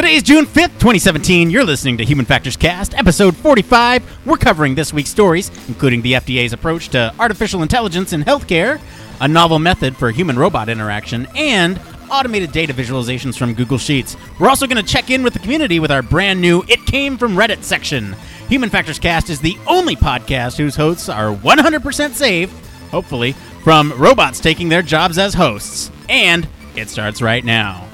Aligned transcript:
Today 0.00 0.14
is 0.14 0.22
June 0.22 0.46
5th, 0.46 0.78
2017. 0.78 1.50
You're 1.50 1.62
listening 1.62 1.98
to 1.98 2.06
Human 2.06 2.24
Factors 2.24 2.56
Cast, 2.56 2.94
episode 2.94 3.36
45. 3.36 4.24
We're 4.26 4.38
covering 4.38 4.74
this 4.74 4.94
week's 4.94 5.10
stories, 5.10 5.50
including 5.68 6.00
the 6.00 6.14
FDA's 6.14 6.54
approach 6.54 6.88
to 6.88 7.12
artificial 7.18 7.60
intelligence 7.60 8.14
in 8.14 8.24
healthcare, 8.24 8.80
a 9.20 9.28
novel 9.28 9.58
method 9.58 9.94
for 9.94 10.10
human 10.10 10.38
robot 10.38 10.70
interaction, 10.70 11.28
and 11.36 11.78
automated 12.10 12.50
data 12.50 12.72
visualizations 12.72 13.36
from 13.36 13.52
Google 13.52 13.76
Sheets. 13.76 14.16
We're 14.38 14.48
also 14.48 14.66
going 14.66 14.82
to 14.82 14.90
check 14.90 15.10
in 15.10 15.22
with 15.22 15.34
the 15.34 15.38
community 15.38 15.80
with 15.80 15.90
our 15.90 16.00
brand 16.00 16.40
new 16.40 16.64
It 16.66 16.86
Came 16.86 17.18
from 17.18 17.36
Reddit 17.36 17.62
section. 17.62 18.16
Human 18.48 18.70
Factors 18.70 18.98
Cast 18.98 19.28
is 19.28 19.42
the 19.42 19.58
only 19.66 19.96
podcast 19.96 20.56
whose 20.56 20.76
hosts 20.76 21.10
are 21.10 21.34
100% 21.34 22.12
safe, 22.14 22.50
hopefully, 22.90 23.32
from 23.62 23.92
robots 23.98 24.40
taking 24.40 24.70
their 24.70 24.80
jobs 24.80 25.18
as 25.18 25.34
hosts. 25.34 25.90
And 26.08 26.48
it 26.74 26.88
starts 26.88 27.20
right 27.20 27.44
now. 27.44 27.89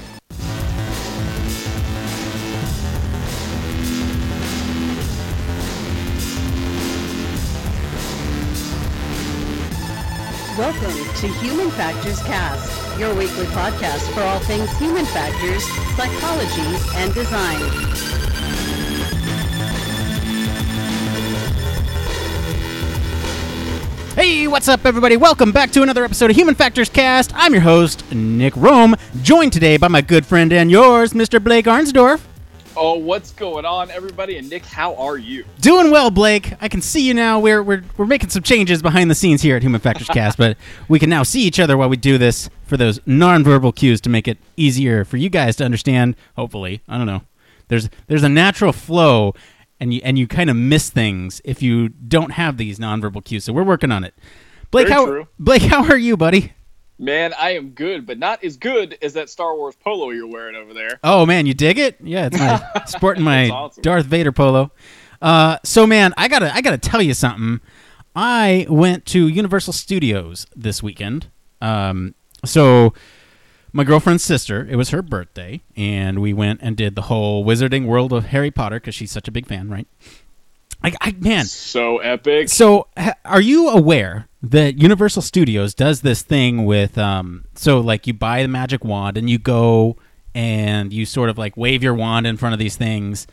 To 11.27 11.33
Human 11.41 11.71
Factors 11.73 12.23
Cast, 12.23 13.01
your 13.01 13.13
weekly 13.15 13.47
podcast 13.47 14.13
for 14.15 14.21
all 14.21 14.39
things 14.41 14.71
human 14.79 15.05
factors, 15.07 15.65
psychology, 15.97 16.63
and 16.95 17.13
design. 17.15 17.59
Hey, 24.15 24.47
what's 24.47 24.69
up, 24.69 24.87
everybody? 24.87 25.17
Welcome 25.17 25.51
back 25.51 25.73
to 25.73 25.83
another 25.83 26.05
episode 26.05 26.31
of 26.31 26.37
Human 26.37 26.55
Factors 26.55 26.89
Cast. 26.89 27.33
I'm 27.35 27.53
your 27.53 27.63
host, 27.63 28.05
Nick 28.13 28.57
Rome, 28.57 28.95
joined 29.23 29.53
today 29.53 29.79
by 29.79 29.89
my 29.89 30.03
good 30.03 30.25
friend 30.25 30.53
and 30.53 30.71
yours, 30.71 31.13
Mr. 31.13 31.43
Blake 31.43 31.67
Arnsdorf. 31.67 32.21
Oh, 32.79 32.99
what's 32.99 33.33
going 33.33 33.65
on, 33.65 33.91
everybody? 33.91 34.37
And 34.37 34.51
Nick, 34.51 34.67
how 34.67 34.95
are 34.97 35.17
you? 35.17 35.47
Doing 35.63 35.91
well, 35.91 36.11
Blake. 36.11 36.53
I 36.61 36.69
can 36.69 36.83
see 36.83 37.07
you 37.07 37.15
now. 37.15 37.39
We're, 37.41 37.63
we're, 37.63 37.83
we're 37.97 38.05
making 38.05 38.29
some 38.29 38.43
changes 38.43 38.83
behind 38.83 39.11
the 39.11 39.15
scenes 39.15 39.41
here 39.41 39.57
at 39.57 39.63
Human 39.63 39.81
Factors 39.81 40.09
Cast, 40.13 40.37
but 40.37 40.59
we 40.87 40.99
can 40.99 41.09
now 41.09 41.23
see 41.23 41.41
each 41.41 41.59
other 41.59 41.79
while 41.79 41.89
we 41.89 41.97
do 41.97 42.19
this 42.19 42.51
for 42.67 42.77
those 42.77 42.99
nonverbal 43.01 43.75
cues 43.75 44.03
to 44.03 44.11
make 44.11 44.29
it 44.29 44.37
easier 44.59 45.07
for 45.07 45.17
you 45.17 45.31
guys 45.31 45.57
to 45.57 45.65
understand. 45.65 46.17
Hopefully, 46.37 46.83
I 46.87 46.99
don't 46.99 47.07
know. 47.07 47.23
There's 47.69 47.89
there's 48.09 48.23
a 48.23 48.29
natural 48.29 48.73
flow, 48.73 49.35
and 49.81 49.95
you 49.95 50.03
and 50.05 50.19
you 50.19 50.27
kind 50.27 50.51
of 50.51 50.57
miss 50.57 50.91
things 50.91 51.41
if 51.47 51.63
you 51.63 51.89
don't 51.89 52.33
have 52.33 52.59
these 52.59 52.79
nonverbal 52.79 53.25
cues. 53.25 53.45
So 53.45 53.55
we're 53.55 53.65
working 53.65 53.91
on 53.91 54.05
it. 54.05 54.13
Blake, 54.71 54.89
Very 54.89 54.95
how 55.01 55.07
true. 55.07 55.29
Blake, 55.39 55.63
how 55.63 55.85
are 55.85 55.97
you, 55.97 56.17
buddy? 56.19 56.53
Man, 56.99 57.35
I 57.39 57.51
am 57.57 57.71
good, 57.71 58.07
but 58.07 58.19
not 58.19 58.43
as 58.43 58.57
good 58.57 58.97
as 59.03 59.13
that 59.15 59.29
Star 59.29 59.55
Wars 59.55 59.75
polo 59.77 60.11
you're 60.11 60.27
wearing 60.27 60.57
over 60.57 60.73
there. 60.73 60.99
Oh 61.05 61.27
man, 61.27 61.45
you 61.47 61.53
dig 61.53 61.79
it? 61.79 61.97
Yeah, 62.03 62.27
it's 62.27 62.39
my 62.39 62.85
sporting 62.87 63.23
my 63.23 63.51
awesome. 63.51 63.83
Darth 63.83 64.07
Vader 64.07 64.33
polo. 64.33 64.73
Uh, 65.21 65.59
so 65.63 65.87
man, 65.87 66.15
I 66.17 66.29
gotta 66.29 66.55
I 66.55 66.61
gotta 66.63 66.79
tell 66.79 67.03
you 67.03 67.13
something. 67.13 67.61
I 68.15 68.67
went 68.71 69.05
to 69.07 69.29
Universal 69.29 69.75
Studios 69.75 70.47
this 70.57 70.83
weekend. 70.83 71.31
Um, 71.61 72.15
so 72.47 72.95
my 73.73 73.85
girlfriend's 73.85 74.25
sister, 74.25 74.67
it 74.71 74.77
was 74.77 74.89
her 74.89 75.03
birthday, 75.03 75.61
and 75.77 76.21
we 76.21 76.33
went 76.33 76.61
and 76.63 76.79
did 76.79 76.95
the 76.95 77.03
whole 77.03 77.45
Wizarding 77.45 77.85
World 77.85 78.11
of 78.15 78.27
Harry 78.27 78.51
Potter 78.51 78.81
because 78.81 78.95
she's 78.95 79.13
such 79.13 79.29
a 79.29 79.31
big 79.31 79.47
fan, 79.47 79.69
right? 79.69 79.87
I, 80.83 80.93
I 81.01 81.15
man, 81.19 81.45
So 81.47 81.99
epic. 81.99 82.49
so, 82.49 82.87
ha- 82.97 83.15
are 83.25 83.41
you 83.41 83.69
aware 83.71 84.29
that 84.43 84.79
Universal 84.79 85.23
Studios 85.23 85.75
does 85.75 86.03
this 86.03 86.23
thing 86.23 86.65
with, 86.65 86.97
um, 86.99 87.45
so 87.55 87.81
like 87.81 88.07
you 88.07 88.13
buy 88.15 88.43
the 88.43 88.49
magic 88.49 88.85
wand 88.85 89.17
and 89.17 89.29
you 89.29 89.39
go 89.39 89.97
and 90.35 90.93
you 90.93 91.07
sort 91.07 91.31
of 91.31 91.39
like 91.39 91.57
wave 91.57 91.83
your 91.83 91.95
wand 91.95 92.27
in 92.27 92.37
front 92.37 92.53
of 92.53 92.59
these 92.59 92.77
things, 92.77 93.27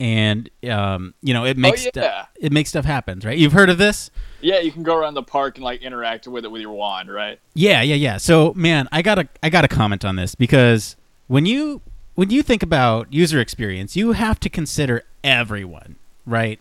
and 0.00 0.50
um, 0.70 1.14
you 1.22 1.32
know 1.34 1.44
it 1.44 1.56
makes 1.56 1.82
stu- 1.82 2.00
yeah. 2.00 2.26
it 2.40 2.50
makes 2.52 2.70
stuff 2.70 2.84
happen, 2.84 3.20
right? 3.24 3.36
You've 3.38 3.52
heard 3.52 3.70
of 3.70 3.78
this? 3.78 4.10
Yeah, 4.40 4.60
you 4.60 4.72
can 4.72 4.82
go 4.82 4.96
around 4.96 5.14
the 5.14 5.22
park 5.22 5.56
and 5.56 5.64
like 5.64 5.82
interact 5.82 6.26
with 6.26 6.44
it 6.44 6.50
with 6.50 6.60
your 6.62 6.72
wand, 6.72 7.12
right? 7.12 7.38
Yeah, 7.54 7.82
yeah, 7.82 7.94
yeah. 7.94 8.16
So, 8.16 8.52
man, 8.54 8.88
I 8.90 9.02
gotta 9.02 9.28
I 9.42 9.50
gotta 9.50 9.68
comment 9.68 10.04
on 10.04 10.16
this 10.16 10.34
because 10.34 10.96
when 11.28 11.46
you 11.46 11.82
when 12.14 12.30
you 12.30 12.42
think 12.42 12.62
about 12.62 13.12
user 13.12 13.38
experience, 13.38 13.96
you 13.96 14.12
have 14.12 14.40
to 14.40 14.48
consider 14.48 15.02
everyone, 15.22 15.96
right? 16.24 16.58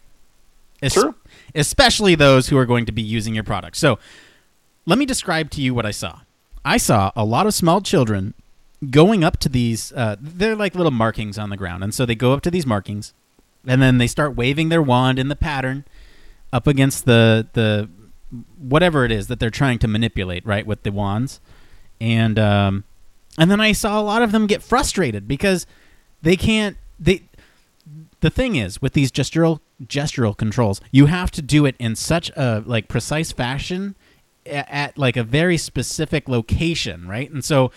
Es- 0.82 0.94
True. 0.94 1.16
Especially 1.54 2.16
those 2.16 2.50
who 2.50 2.58
are 2.58 2.66
going 2.66 2.86
to 2.86 2.92
be 2.92 3.02
using 3.02 3.34
your 3.34 3.44
product. 3.44 3.78
So, 3.78 3.98
let 4.86 5.00
me 5.00 5.06
describe 5.06 5.50
to 5.52 5.62
you 5.62 5.74
what 5.74 5.86
I 5.86 5.92
saw. 5.92 6.20
I 6.64 6.78
saw 6.78 7.12
a 7.16 7.26
lot 7.26 7.48
of 7.48 7.54
small 7.54 7.82
children 7.82 8.34
going 8.90 9.24
up 9.24 9.38
to 9.38 9.50
these. 9.50 9.92
Uh, 9.94 10.16
they're 10.20 10.56
like 10.56 10.76
little 10.76 10.92
markings 10.92 11.38
on 11.38 11.50
the 11.50 11.58
ground, 11.58 11.84
and 11.84 11.94
so 11.94 12.06
they 12.06 12.16
go 12.16 12.34
up 12.34 12.42
to 12.42 12.52
these 12.52 12.66
markings, 12.66 13.14
and 13.66 13.82
then 13.82 13.98
they 13.98 14.08
start 14.08 14.36
waving 14.36 14.70
their 14.70 14.82
wand 14.82 15.18
in 15.20 15.28
the 15.30 15.36
pattern 15.36 15.86
up 16.52 16.68
against 16.68 17.06
the 17.06 17.48
the 17.54 17.90
whatever 18.58 19.06
it 19.06 19.12
is 19.12 19.28
that 19.28 19.40
they're 19.40 19.50
trying 19.50 19.80
to 19.80 19.88
manipulate, 19.88 20.46
right, 20.46 20.66
with 20.66 20.84
the 20.84 20.92
wands, 20.92 21.40
and 22.00 22.38
um, 22.38 22.84
and 23.38 23.50
then 23.50 23.62
I 23.62 23.72
saw 23.72 24.00
a 24.00 24.04
lot 24.04 24.22
of 24.22 24.32
them 24.32 24.48
get 24.48 24.62
frustrated 24.64 25.28
because 25.28 25.66
they 26.22 26.36
can't. 26.36 26.78
They 27.00 27.24
the 28.22 28.30
thing 28.30 28.56
is 28.56 28.82
with 28.82 28.94
these 28.94 29.12
gestural 29.12 29.60
gestural 29.84 30.36
controls, 30.36 30.82
you 30.92 31.08
have 31.08 31.32
to 31.32 31.42
do 31.42 31.66
it 31.66 31.76
in 31.80 31.96
such 31.96 32.30
a 32.36 32.64
like 32.66 32.88
precise 32.88 33.32
fashion 33.32 33.96
at, 34.46 34.68
at 34.70 34.98
like 34.98 35.18
a 35.18 35.24
very 35.24 35.58
specific 35.58 36.30
location, 36.30 37.08
right, 37.08 37.32
and 37.32 37.44
so 37.44 37.72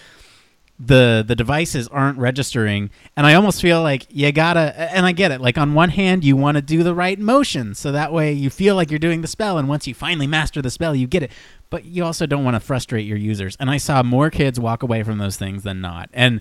the 0.79 1.25
the 1.27 1.35
devices 1.35 1.89
aren't 1.89 2.17
registering 2.19 2.89
and 3.17 3.27
i 3.27 3.35
almost 3.35 3.61
feel 3.61 3.83
like 3.83 4.07
you 4.11 4.31
gotta 4.31 4.73
and 4.95 5.05
i 5.05 5.13
get 5.13 5.33
it. 5.33 5.41
Like 5.41 5.59
on 5.59 5.75
one 5.75 5.91
hand 5.91 6.23
you 6.23 6.37
want 6.37 6.57
to 6.57 6.63
do 6.63 6.85
the 6.85 6.95
right 6.95 7.19
motion 7.19 7.75
so 7.75 7.91
that 7.91 8.13
way 8.13 8.33
you 8.33 8.49
feel 8.49 8.77
like 8.77 8.91
you're 8.91 9.01
doing 9.01 9.21
the 9.21 9.27
spell 9.27 9.59
and 9.59 9.69
once 9.69 9.89
you 9.89 9.95
finally 9.95 10.29
master 10.29 10.63
the 10.63 10.71
spell 10.71 10.95
you 10.95 11.09
get 11.09 11.25
it. 11.25 11.33
But 11.71 11.85
you 11.85 12.05
also 12.05 12.27
don't 12.27 12.45
want 12.45 12.55
to 12.55 12.61
frustrate 12.61 13.07
your 13.07 13.17
users 13.17 13.57
and 13.59 13.71
i 13.71 13.77
saw 13.77 14.05
more 14.05 14.31
kids 14.31 14.61
walk 14.61 14.85
away 14.85 15.03
from 15.03 15.19
those 15.19 15.37
things 15.37 15.65
than 15.65 15.81
not. 15.81 16.11
And 16.13 16.41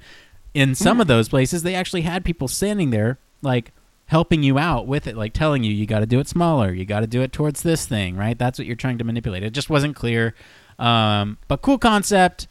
in 0.54 0.76
some 0.76 0.98
hmm. 0.98 1.02
of 1.02 1.08
those 1.08 1.30
places 1.30 1.64
they 1.64 1.74
actually 1.74 2.02
had 2.02 2.24
people 2.24 2.48
standing 2.48 2.92
there 2.92 3.18
like 3.42 3.72
helping 4.08 4.44
you 4.44 4.58
out 4.58 4.88
with 4.88 5.08
it 5.08 5.16
like 5.16 5.34
telling 5.34 5.64
you 5.64 5.72
you 5.72 5.86
got 5.86 6.00
to 6.00 6.06
do 6.06 6.20
it 6.20 6.28
smaller 6.28 6.74
you 6.74 6.86
got 6.86 7.02
to 7.02 7.08
do 7.08 7.22
it 7.22 7.32
towards 7.32 7.64
this 7.64 7.86
thing 7.86 8.16
right 8.16 8.38
that's 8.40 8.58
what 8.58 8.66
you're 8.66 8.76
trying 8.76 8.98
to 8.98 9.04
manipulate 9.04 9.44
it 9.44 9.52
just 9.52 9.70
wasn't 9.70 9.96
clear 9.96 10.34
um, 10.80 11.38
but 11.48 11.62
cool 11.62 11.78
concept 11.78 12.48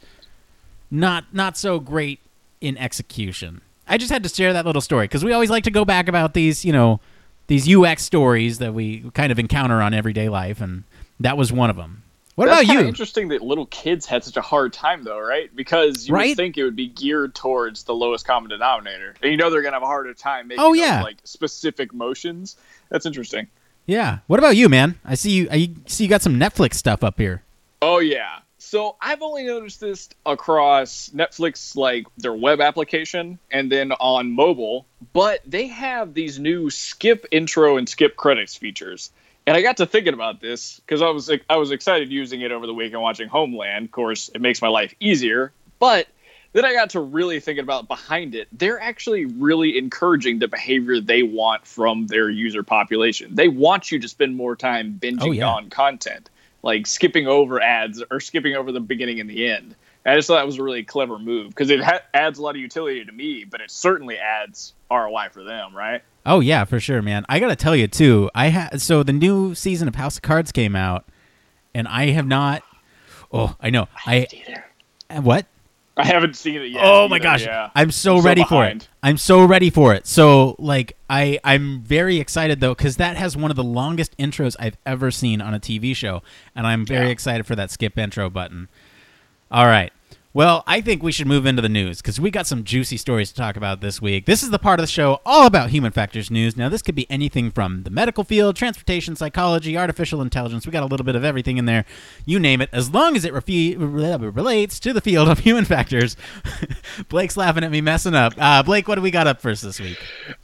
not 0.89 1.25
not 1.33 1.57
so 1.57 1.79
great 1.79 2.19
in 2.61 2.77
execution. 2.77 3.61
I 3.87 3.97
just 3.97 4.11
had 4.11 4.23
to 4.23 4.29
share 4.29 4.53
that 4.53 4.65
little 4.65 4.81
story 4.81 5.05
because 5.05 5.23
we 5.23 5.31
always 5.31 5.49
like 5.49 5.63
to 5.63 5.71
go 5.71 5.85
back 5.85 6.07
about 6.07 6.33
these, 6.33 6.65
you 6.65 6.73
know, 6.73 6.99
these 7.47 7.73
UX 7.73 8.03
stories 8.03 8.59
that 8.59 8.73
we 8.73 9.09
kind 9.11 9.31
of 9.31 9.39
encounter 9.39 9.81
on 9.81 9.93
everyday 9.93 10.27
life, 10.27 10.59
and 10.59 10.83
that 11.19 11.37
was 11.37 11.51
one 11.51 11.69
of 11.69 11.77
them. 11.77 12.03
What 12.37 12.45
That's 12.45 12.65
about 12.69 12.73
you? 12.81 12.87
Interesting 12.87 13.29
that 13.29 13.41
little 13.41 13.65
kids 13.65 14.05
had 14.05 14.23
such 14.23 14.37
a 14.37 14.41
hard 14.41 14.71
time, 14.71 15.03
though, 15.03 15.19
right? 15.19 15.49
Because 15.55 16.07
you 16.07 16.13
Right? 16.13 16.27
would 16.29 16.37
think 16.37 16.55
it 16.55 16.63
would 16.63 16.75
be 16.75 16.85
geared 16.87 17.33
towards 17.33 17.83
the 17.85 17.95
lowest 17.95 18.27
common 18.27 18.51
denominator, 18.51 19.15
and 19.23 19.31
you 19.31 19.37
know 19.37 19.49
they're 19.49 19.63
gonna 19.63 19.75
have 19.75 19.81
a 19.81 19.87
harder 19.87 20.13
time 20.13 20.47
making 20.49 20.63
Oh, 20.63 20.69
those, 20.69 20.77
yeah. 20.79 21.01
like 21.01 21.17
specific 21.23 21.95
motions. 21.95 22.55
That's 22.89 23.07
interesting. 23.07 23.47
Yeah. 23.87 24.19
What 24.27 24.37
about 24.37 24.55
you, 24.55 24.69
man? 24.69 24.99
I 25.03 25.15
see 25.15 25.31
you. 25.31 25.47
I 25.51 25.71
see 25.87 26.03
you 26.03 26.09
got 26.11 26.21
some 26.21 26.39
Netflix 26.39 26.75
stuff 26.75 27.03
up 27.03 27.17
here. 27.17 27.41
Oh 27.81 27.97
yeah. 27.97 28.37
So 28.59 28.97
I've 29.01 29.23
only 29.23 29.43
noticed 29.45 29.79
this 29.79 30.07
across 30.23 31.09
Netflix, 31.15 31.75
like 31.75 32.05
their 32.17 32.33
web 32.35 32.61
application, 32.61 33.39
and 33.49 33.71
then 33.71 33.93
on 33.93 34.31
mobile. 34.31 34.85
But 35.13 35.41
they 35.43 35.65
have 35.67 36.13
these 36.13 36.37
new 36.37 36.69
skip 36.69 37.25
intro 37.31 37.77
and 37.77 37.89
skip 37.89 38.15
credits 38.15 38.55
features. 38.55 39.09
And 39.47 39.55
I 39.55 39.61
got 39.61 39.77
to 39.77 39.85
thinking 39.85 40.13
about 40.13 40.41
this 40.41 40.79
because 40.81 41.01
I 41.01 41.09
was 41.09 41.31
I 41.49 41.55
was 41.55 41.71
excited 41.71 42.11
using 42.11 42.41
it 42.41 42.51
over 42.51 42.67
the 42.67 42.73
weekend 42.73 43.01
watching 43.01 43.29
Homeland. 43.29 43.85
Of 43.85 43.91
course, 43.91 44.29
it 44.35 44.41
makes 44.41 44.61
my 44.61 44.67
life 44.67 44.93
easier. 44.99 45.53
But 45.79 46.07
then 46.51 46.65
I 46.65 46.73
got 46.73 46.89
to 46.91 46.99
really 46.99 47.39
thinking 47.39 47.63
about 47.63 47.87
behind 47.87 48.35
it. 48.35 48.49
They're 48.51 48.79
actually 48.79 49.25
really 49.25 49.77
encouraging 49.77 50.39
the 50.39 50.47
behavior 50.49 50.99
they 50.99 51.23
want 51.23 51.65
from 51.65 52.07
their 52.07 52.29
user 52.29 52.61
population. 52.61 53.35
They 53.35 53.47
want 53.47 53.89
you 53.91 53.99
to 53.99 54.07
spend 54.07 54.35
more 54.35 54.55
time 54.57 54.99
binging 55.01 55.21
Oh, 55.21 55.31
yeah. 55.31 55.47
on 55.47 55.69
content, 55.69 56.29
like 56.61 56.85
skipping 56.85 57.27
over 57.27 57.61
ads 57.61 58.03
or 58.11 58.19
skipping 58.19 58.55
over 58.55 58.71
the 58.73 58.79
beginning 58.81 59.19
and 59.21 59.29
the 59.29 59.47
end. 59.49 59.75
And 60.03 60.13
I 60.13 60.17
just 60.17 60.27
thought 60.27 60.35
that 60.37 60.45
was 60.45 60.57
a 60.57 60.63
really 60.63 60.83
clever 60.83 61.19
move 61.19 61.49
because 61.49 61.69
it 61.69 61.81
ha- 61.81 62.01
adds 62.13 62.39
a 62.39 62.41
lot 62.41 62.51
of 62.55 62.61
utility 62.61 63.03
to 63.05 63.11
me, 63.11 63.43
but 63.43 63.61
it 63.61 63.69
certainly 63.71 64.17
adds 64.17 64.73
ROI 64.91 65.27
for 65.31 65.43
them, 65.43 65.75
right? 65.75 66.01
Oh 66.27 66.41
yeah, 66.41 66.65
for 66.65 66.79
sure, 66.79 67.01
man. 67.01 67.25
I 67.29 67.39
gotta 67.39 67.55
tell 67.55 67.75
you 67.75 67.87
too. 67.87 68.29
I 68.35 68.47
had 68.49 68.81
so 68.81 69.01
the 69.01 69.13
new 69.13 69.55
season 69.55 69.87
of 69.87 69.95
House 69.95 70.17
of 70.17 70.21
Cards 70.21 70.51
came 70.51 70.75
out, 70.75 71.05
and 71.73 71.87
I 71.87 72.07
have 72.07 72.27
not. 72.27 72.61
Oh, 73.31 73.55
I 73.61 73.69
know. 73.69 73.87
I 74.05 74.27
uh, 75.09 75.21
what? 75.21 75.45
I 75.95 76.05
haven't 76.05 76.35
seen 76.35 76.61
it 76.61 76.65
yet. 76.69 76.81
Oh 76.85 77.07
my 77.07 77.17
gosh, 77.17 77.45
yeah. 77.45 77.71
I'm 77.73 77.89
so 77.91 78.17
I'm 78.17 78.21
so 78.21 78.27
ready 78.27 78.43
for 78.43 78.65
it. 78.65 78.87
I'm 79.01 79.17
so 79.17 79.43
ready 79.45 79.69
for 79.71 79.95
it. 79.95 80.05
So 80.05 80.55
like 80.59 80.95
I 81.09 81.39
I'm 81.43 81.81
very 81.81 82.17
excited 82.19 82.59
though 82.59 82.75
cuz 82.75 82.97
that 82.97 83.17
has 83.17 83.35
one 83.35 83.49
of 83.49 83.57
the 83.57 83.63
longest 83.63 84.15
intros 84.17 84.55
I've 84.59 84.77
ever 84.85 85.09
seen 85.09 85.41
on 85.41 85.55
a 85.55 85.59
TV 85.59 85.95
show 85.95 86.21
and 86.55 86.67
I'm 86.67 86.85
very 86.85 87.05
Yeah. 87.07 87.11
excited 87.13 87.47
for 87.47 87.55
that 87.55 87.71
skip 87.71 87.97
intro 87.97 88.29
button. 88.29 88.67
All 89.49 89.65
right. 89.65 89.91
Well, 90.37 90.63
I 90.67 90.81
think 90.81 91.01
we 91.01 91.11
should 91.11 91.25
move 91.25 91.47
into 91.47 91.63
the 91.63 91.67
news 91.67 91.97
because 91.97 92.19
we 92.19 92.29
got 92.29 92.45
some 92.45 92.63
juicy 92.63 92.97
stories 92.97 93.29
to 93.29 93.35
talk 93.35 93.57
about 93.57 93.81
this 93.81 93.99
week. 93.99 94.27
This 94.27 94.43
is 94.43 94.51
the 94.51 94.59
part 94.59 94.79
of 94.79 94.83
the 94.83 94.91
show 94.91 95.19
all 95.25 95.47
about 95.47 95.71
human 95.71 95.91
factors 95.91 96.29
news. 96.29 96.55
Now, 96.55 96.69
this 96.69 96.83
could 96.83 96.93
be 96.93 97.09
anything 97.09 97.49
from 97.49 97.81
the 97.81 97.89
medical 97.89 98.23
field, 98.23 98.55
transportation, 98.55 99.15
psychology, 99.15 99.75
artificial 99.75 100.21
intelligence. 100.21 100.67
We 100.67 100.71
got 100.71 100.83
a 100.83 100.85
little 100.85 101.07
bit 101.07 101.15
of 101.15 101.23
everything 101.23 101.57
in 101.57 101.65
there. 101.65 101.85
You 102.23 102.37
name 102.37 102.61
it, 102.61 102.69
as 102.71 102.93
long 102.93 103.15
as 103.15 103.25
it 103.25 103.33
refi- 103.33 103.77
relates 103.79 104.79
to 104.81 104.93
the 104.93 105.01
field 105.01 105.27
of 105.27 105.39
human 105.47 105.65
factors. 105.65 106.15
Blake's 107.09 107.35
laughing 107.35 107.63
at 107.63 107.71
me 107.71 107.81
messing 107.81 108.13
up. 108.13 108.35
Uh, 108.37 108.61
Blake, 108.61 108.87
what 108.87 108.93
do 108.93 109.01
we 109.01 109.09
got 109.09 109.25
up 109.25 109.41
first 109.41 109.63
this 109.63 109.79
week? 109.79 109.97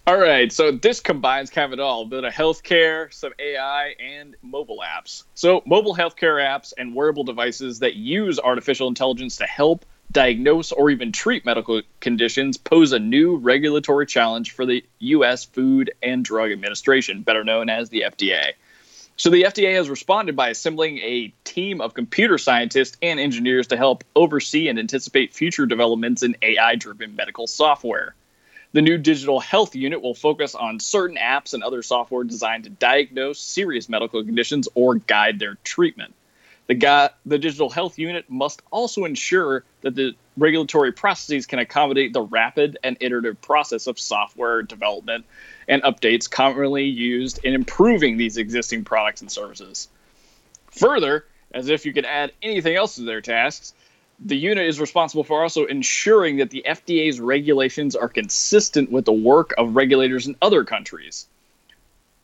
All 0.06 0.18
right, 0.18 0.52
so 0.52 0.72
this 0.72 1.00
combines 1.00 1.50
kind 1.50 1.72
of 1.72 1.80
it 1.80 1.82
all: 1.82 2.02
a 2.02 2.06
bit 2.06 2.26
of 2.26 2.34
healthcare, 2.34 3.14
some 3.14 3.32
AI, 3.40 3.96
and 4.02 4.36
mobile 4.42 4.84
apps. 4.86 5.24
So, 5.34 5.64
mobile 5.66 5.96
healthcare 5.96 6.46
apps 6.46 6.74
and 6.78 6.94
wearable 6.94 7.24
devices 7.24 7.80
that 7.80 7.96
use 7.96 8.38
artificial 8.38 8.90
intelligence 8.90 9.38
to 9.38 9.46
help 9.46 9.86
diagnose 10.12 10.74
or 10.74 10.90
even 10.90 11.14
treat 11.14 11.46
medical 11.46 11.82
conditions 12.02 12.58
pose 12.58 12.92
a 12.92 13.00
new 13.00 13.38
regulatory 13.38 14.06
challenge 14.06 14.52
for 14.52 14.66
the 14.66 14.84
U.S. 15.00 15.46
Food 15.46 15.94
and 16.04 16.26
Drug 16.26 16.52
Administration, 16.52 17.22
better 17.22 17.46
known 17.46 17.70
as 17.70 17.88
the 17.88 18.02
FDA. 18.02 18.52
So 19.16 19.30
the 19.30 19.44
FDA 19.44 19.76
has 19.76 19.90
responded 19.90 20.36
by 20.36 20.50
assembling 20.50 20.98
a 20.98 21.34
team 21.46 21.80
of 21.80 21.94
computer 21.94 22.38
scientists 22.38 22.98
and 23.02 23.22
engineers 23.22 23.68
to 23.68 23.78
help 23.78 24.04
oversee 24.18 24.68
and 24.68 24.78
anticipate 24.78 25.34
future 25.34 25.66
developments 25.66 26.24
in 26.24 26.36
AI 26.42 26.76
driven 26.76 27.16
medical 27.16 27.48
software. 27.48 28.16
The 28.74 28.82
new 28.82 28.98
digital 28.98 29.40
health 29.40 29.76
unit 29.76 30.02
will 30.02 30.16
focus 30.16 30.56
on 30.56 30.80
certain 30.80 31.18
apps 31.18 31.54
and 31.54 31.64
other 31.64 31.84
software 31.84 32.24
designed 32.24 32.64
to 32.64 32.72
diagnose 32.72 33.40
serious 33.40 33.88
medical 33.88 34.24
conditions 34.24 34.68
or 34.74 34.96
guide 34.96 35.38
their 35.38 35.56
treatment. 35.64 36.16
The, 36.66 37.12
the 37.26 37.38
digital 37.38 37.70
health 37.70 38.00
unit 38.00 38.26
must 38.30 38.64
also 38.72 39.06
ensure 39.06 39.64
that 39.82 39.96
the 39.96 40.16
regulatory 40.38 40.92
processes 40.92 41.46
can 41.46 41.60
accommodate 41.60 42.14
the 42.14 42.24
rapid 42.24 42.80
and 42.84 42.98
iterative 43.00 43.40
process 43.42 43.86
of 43.86 44.00
software 44.00 44.64
development 44.64 45.26
and 45.68 45.84
updates 45.84 46.30
commonly 46.30 46.86
used 46.86 47.44
in 47.44 47.54
improving 47.54 48.18
these 48.18 48.38
existing 48.38 48.86
products 48.86 49.22
and 49.22 49.32
services. 49.32 49.88
Further, 50.72 51.26
as 51.54 51.70
if 51.70 51.86
you 51.86 51.94
could 51.94 52.06
add 52.06 52.32
anything 52.42 52.76
else 52.76 52.96
to 52.96 53.04
their 53.04 53.22
tasks, 53.22 53.76
the 54.20 54.38
unit 54.38 54.68
is 54.68 54.80
responsible 54.80 55.24
for 55.24 55.42
also 55.42 55.66
ensuring 55.66 56.38
that 56.38 56.50
the 56.50 56.64
FDA's 56.68 57.20
regulations 57.20 57.96
are 57.96 58.10
consistent 58.10 58.92
with 58.92 59.06
the 59.06 59.14
work 59.14 59.54
of 59.58 59.76
regulators 59.76 60.28
in 60.28 60.36
other 60.42 60.64
countries. 60.64 61.28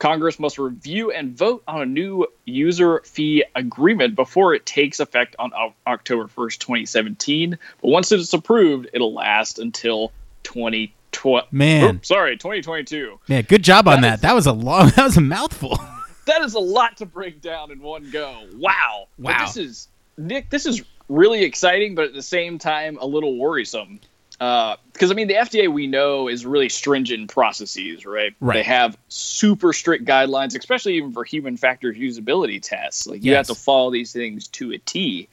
Congress 0.00 0.38
must 0.38 0.58
review 0.58 1.12
and 1.12 1.36
vote 1.36 1.62
on 1.68 1.82
a 1.82 1.86
new 1.86 2.26
user 2.46 3.02
fee 3.04 3.44
agreement 3.54 4.14
before 4.14 4.54
it 4.54 4.64
takes 4.64 4.98
effect 4.98 5.36
on 5.38 5.52
October 5.86 6.24
1st, 6.24 6.58
2017. 6.58 7.58
But 7.82 7.88
once 7.88 8.10
it 8.10 8.18
is 8.18 8.32
approved, 8.32 8.88
it'll 8.94 9.12
last 9.12 9.58
until 9.58 10.10
2020. 10.44 11.46
Man, 11.50 12.00
sorry, 12.02 12.38
2022. 12.38 13.20
Man, 13.28 13.42
good 13.42 13.62
job 13.62 13.86
on 13.88 14.00
that. 14.00 14.22
That, 14.22 14.28
that 14.28 14.34
was 14.34 14.46
a 14.46 14.52
long. 14.52 14.90
That 14.96 15.04
was 15.04 15.18
a 15.18 15.20
mouthful. 15.20 15.78
that 16.26 16.42
is 16.42 16.54
a 16.54 16.58
lot 16.58 16.96
to 16.98 17.06
break 17.06 17.42
down 17.42 17.70
in 17.70 17.80
one 17.80 18.10
go. 18.10 18.46
Wow. 18.54 19.08
Wow. 19.18 19.36
But 19.38 19.38
this 19.40 19.56
is 19.58 19.88
Nick. 20.16 20.48
This 20.48 20.64
is 20.64 20.82
really 21.10 21.42
exciting, 21.42 21.94
but 21.94 22.06
at 22.06 22.14
the 22.14 22.22
same 22.22 22.58
time 22.58 22.96
a 22.98 23.06
little 23.06 23.36
worrisome 23.36 24.00
because 24.40 25.10
uh, 25.10 25.10
I 25.10 25.12
mean 25.12 25.28
the 25.28 25.34
FDA 25.34 25.70
we 25.70 25.86
know 25.86 26.26
is 26.26 26.46
really 26.46 26.70
stringent 26.70 27.28
processes, 27.28 28.06
right? 28.06 28.34
Right. 28.40 28.54
They 28.54 28.62
have 28.62 28.96
super 29.08 29.74
strict 29.74 30.06
guidelines, 30.06 30.56
especially 30.58 30.94
even 30.94 31.12
for 31.12 31.24
human 31.24 31.58
factors 31.58 31.98
usability 31.98 32.58
tests. 32.62 33.06
Like 33.06 33.22
you 33.22 33.32
Yes. 33.32 33.48
have 33.48 33.56
to 33.56 33.62
follow 33.62 33.90
these 33.90 34.14
things 34.14 34.48
to 34.48 34.72
a 34.72 34.78
T. 34.78 35.28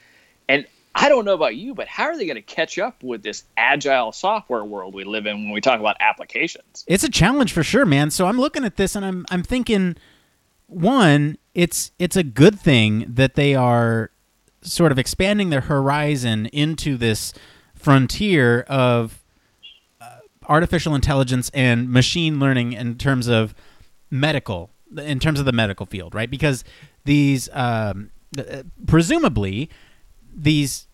And 0.50 0.66
I 0.94 1.08
don't 1.08 1.24
know 1.24 1.36
about 1.36 1.56
you, 1.56 1.74
but 1.74 1.88
how 1.88 2.04
are 2.06 2.18
they 2.18 2.26
going 2.26 2.36
to 2.36 2.42
catch 2.42 2.78
up 2.78 3.02
with 3.02 3.24
this 3.24 3.46
agile 3.56 4.12
software 4.12 4.66
world 4.66 4.94
we 4.94 5.06
live 5.06 5.26
in 5.26 5.44
when 5.46 5.52
we 5.52 5.62
talk 5.62 5.80
about 5.80 5.96
applications? 6.02 6.84
It's 6.88 7.04
a 7.06 7.10
challenge 7.10 7.54
for 7.54 7.64
sure, 7.64 7.86
man. 7.86 8.12
So 8.12 8.26
I'm 8.26 8.40
looking 8.40 8.66
at 8.66 8.76
this 8.76 8.94
and 8.94 9.06
I'm 9.06 9.26
I'm 9.30 9.44
thinking 9.44 9.96
one, 10.66 11.38
it's 11.54 11.92
it's 11.98 12.18
a 12.18 12.24
good 12.24 12.60
thing 12.60 13.06
that 13.08 13.36
they 13.36 13.56
are 13.56 14.12
sort 14.68 14.92
of 14.92 15.00
expanding 15.00 15.50
their 15.50 15.62
horizon 15.62 16.48
into 16.48 16.98
this 16.98 17.34
frontier 17.76 18.62
of 18.62 19.24
uh, 20.02 20.20
artificial 20.48 20.96
intelligence 20.96 21.50
and 21.54 21.90
machine 21.90 22.40
learning 22.40 22.74
in 22.74 22.98
terms 22.98 23.28
of 23.28 23.54
medical 24.10 24.70
in 24.98 25.20
terms 25.20 25.40
of 25.40 25.46
the 25.46 25.52
medical 25.52 25.86
field, 25.86 26.16
right? 26.16 26.30
Because 26.30 26.64
these 27.04 27.50
um, 27.54 28.10
uh, 28.38 28.64
presumably 28.86 29.70
these 30.34 30.88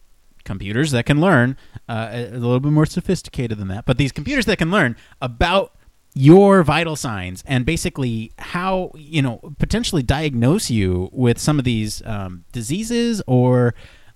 computers 0.46 0.92
that 0.92 1.06
can 1.06 1.22
learn 1.22 1.58
uh, 1.88 2.10
a 2.12 2.25
a 2.30 2.38
little 2.38 2.60
bit 2.60 2.72
more 2.72 2.86
sophisticated 2.86 3.58
than 3.58 3.68
that, 3.68 3.86
but 3.86 3.98
these 3.98 4.12
computers 4.12 4.46
that 4.46 4.58
can 4.58 4.72
learn 4.72 4.96
about 5.22 5.75
your 6.15 6.63
vital 6.63 6.95
signs 6.95 7.44
and 7.48 7.65
basically 7.65 8.31
how 8.38 8.92
you 8.95 9.21
know 9.21 9.39
potentially 9.57 10.04
diagnose 10.04 10.69
you 10.69 11.10
with 11.12 11.39
some 11.39 11.57
of 11.57 11.65
these 11.65 12.06
um, 12.06 12.45
diseases 12.51 13.21
or 13.25 13.74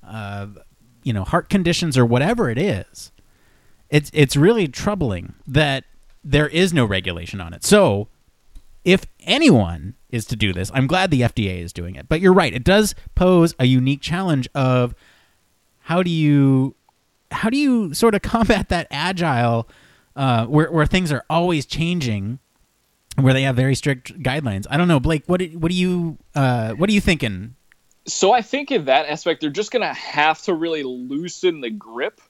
uh, 0.07 0.47
you 1.03 1.11
know 1.11 1.23
heart 1.23 1.49
conditions 1.49 1.97
or 1.97 2.05
whatever 2.05 2.49
it 2.49 2.57
is 2.57 3.11
it's 3.89 4.11
it's 4.13 4.35
really 4.35 4.67
troubling 4.67 5.33
that 5.47 5.85
there 6.23 6.47
is 6.49 6.73
no 6.73 6.83
regulation 6.83 7.39
on 7.39 7.53
it. 7.53 7.63
So 7.63 8.09
if 8.87 9.05
anyone 9.21 9.95
is 10.09 10.23
to 10.23 10.37
do 10.37 10.53
this 10.53 10.71
i'm 10.73 10.87
glad 10.87 11.11
the 11.11 11.19
fda 11.19 11.61
is 11.61 11.73
doing 11.73 11.95
it 11.95 12.07
but 12.07 12.21
you're 12.21 12.33
right 12.33 12.53
it 12.53 12.63
does 12.63 12.95
pose 13.15 13.53
a 13.59 13.65
unique 13.65 13.99
challenge 13.99 14.47
of 14.55 14.95
how 15.81 16.01
do 16.01 16.09
you 16.09 16.73
how 17.31 17.49
do 17.49 17.57
you 17.57 17.93
sort 17.93 18.15
of 18.15 18.21
combat 18.33 18.69
that 18.69 18.87
agile 18.89 19.67
uh, 20.17 20.45
where 20.47 20.71
where 20.71 20.85
things 20.85 21.11
are 21.11 21.23
always 21.29 21.65
changing, 21.65 22.39
where 23.17 23.33
they 23.33 23.43
have 23.43 23.55
very 23.55 23.75
strict 23.75 24.21
guidelines? 24.21 24.65
I 24.69 24.75
don't 24.75 24.87
know, 24.87 24.99
Blake. 24.99 25.23
What 25.27 25.41
what 25.53 25.71
do 25.71 25.77
you 25.77 26.17
uh, 26.35 26.73
what 26.73 26.89
are 26.89 26.93
you 26.93 27.01
thinking? 27.01 27.55
So 28.07 28.31
I 28.31 28.41
think 28.41 28.71
in 28.71 28.85
that 28.85 29.05
aspect, 29.07 29.41
they're 29.41 29.49
just 29.49 29.71
to 29.73 29.93
have 29.93 30.41
to 30.43 30.53
really 30.53 30.83
loosen 30.83 31.61
the 31.61 31.69
grip 31.69 32.21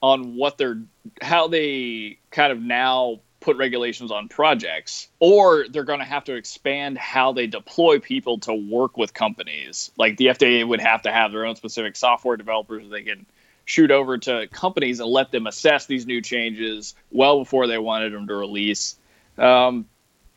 on 0.00 0.36
what 0.36 0.56
they're, 0.56 0.80
how 1.20 1.48
they 1.48 2.18
kind 2.30 2.50
of 2.50 2.62
now 2.62 3.20
put 3.40 3.56
regulations 3.56 4.10
on 4.10 4.28
projects, 4.28 5.08
or 5.20 5.66
they're 5.68 5.84
going 5.84 5.98
to 5.98 6.04
have 6.04 6.24
to 6.24 6.34
expand 6.34 6.98
how 6.98 7.32
they 7.32 7.46
deploy 7.46 7.98
people 7.98 8.38
to 8.38 8.54
work 8.54 8.96
with 8.96 9.12
companies. 9.12 9.90
Like 9.98 10.16
the 10.16 10.26
FDA 10.26 10.66
would 10.66 10.80
have 10.80 11.02
to 11.02 11.12
have 11.12 11.30
their 11.30 11.44
own 11.44 11.56
specific 11.56 11.94
software 11.94 12.36
developers 12.36 12.88
they 12.88 13.02
can 13.02 13.26
shoot 13.68 13.90
over 13.90 14.16
to 14.16 14.48
companies 14.50 14.98
and 14.98 15.10
let 15.10 15.30
them 15.30 15.46
assess 15.46 15.84
these 15.84 16.06
new 16.06 16.22
changes 16.22 16.94
well 17.10 17.40
before 17.40 17.66
they 17.66 17.76
wanted 17.76 18.14
them 18.14 18.26
to 18.26 18.34
release. 18.34 18.96
Um, 19.36 19.86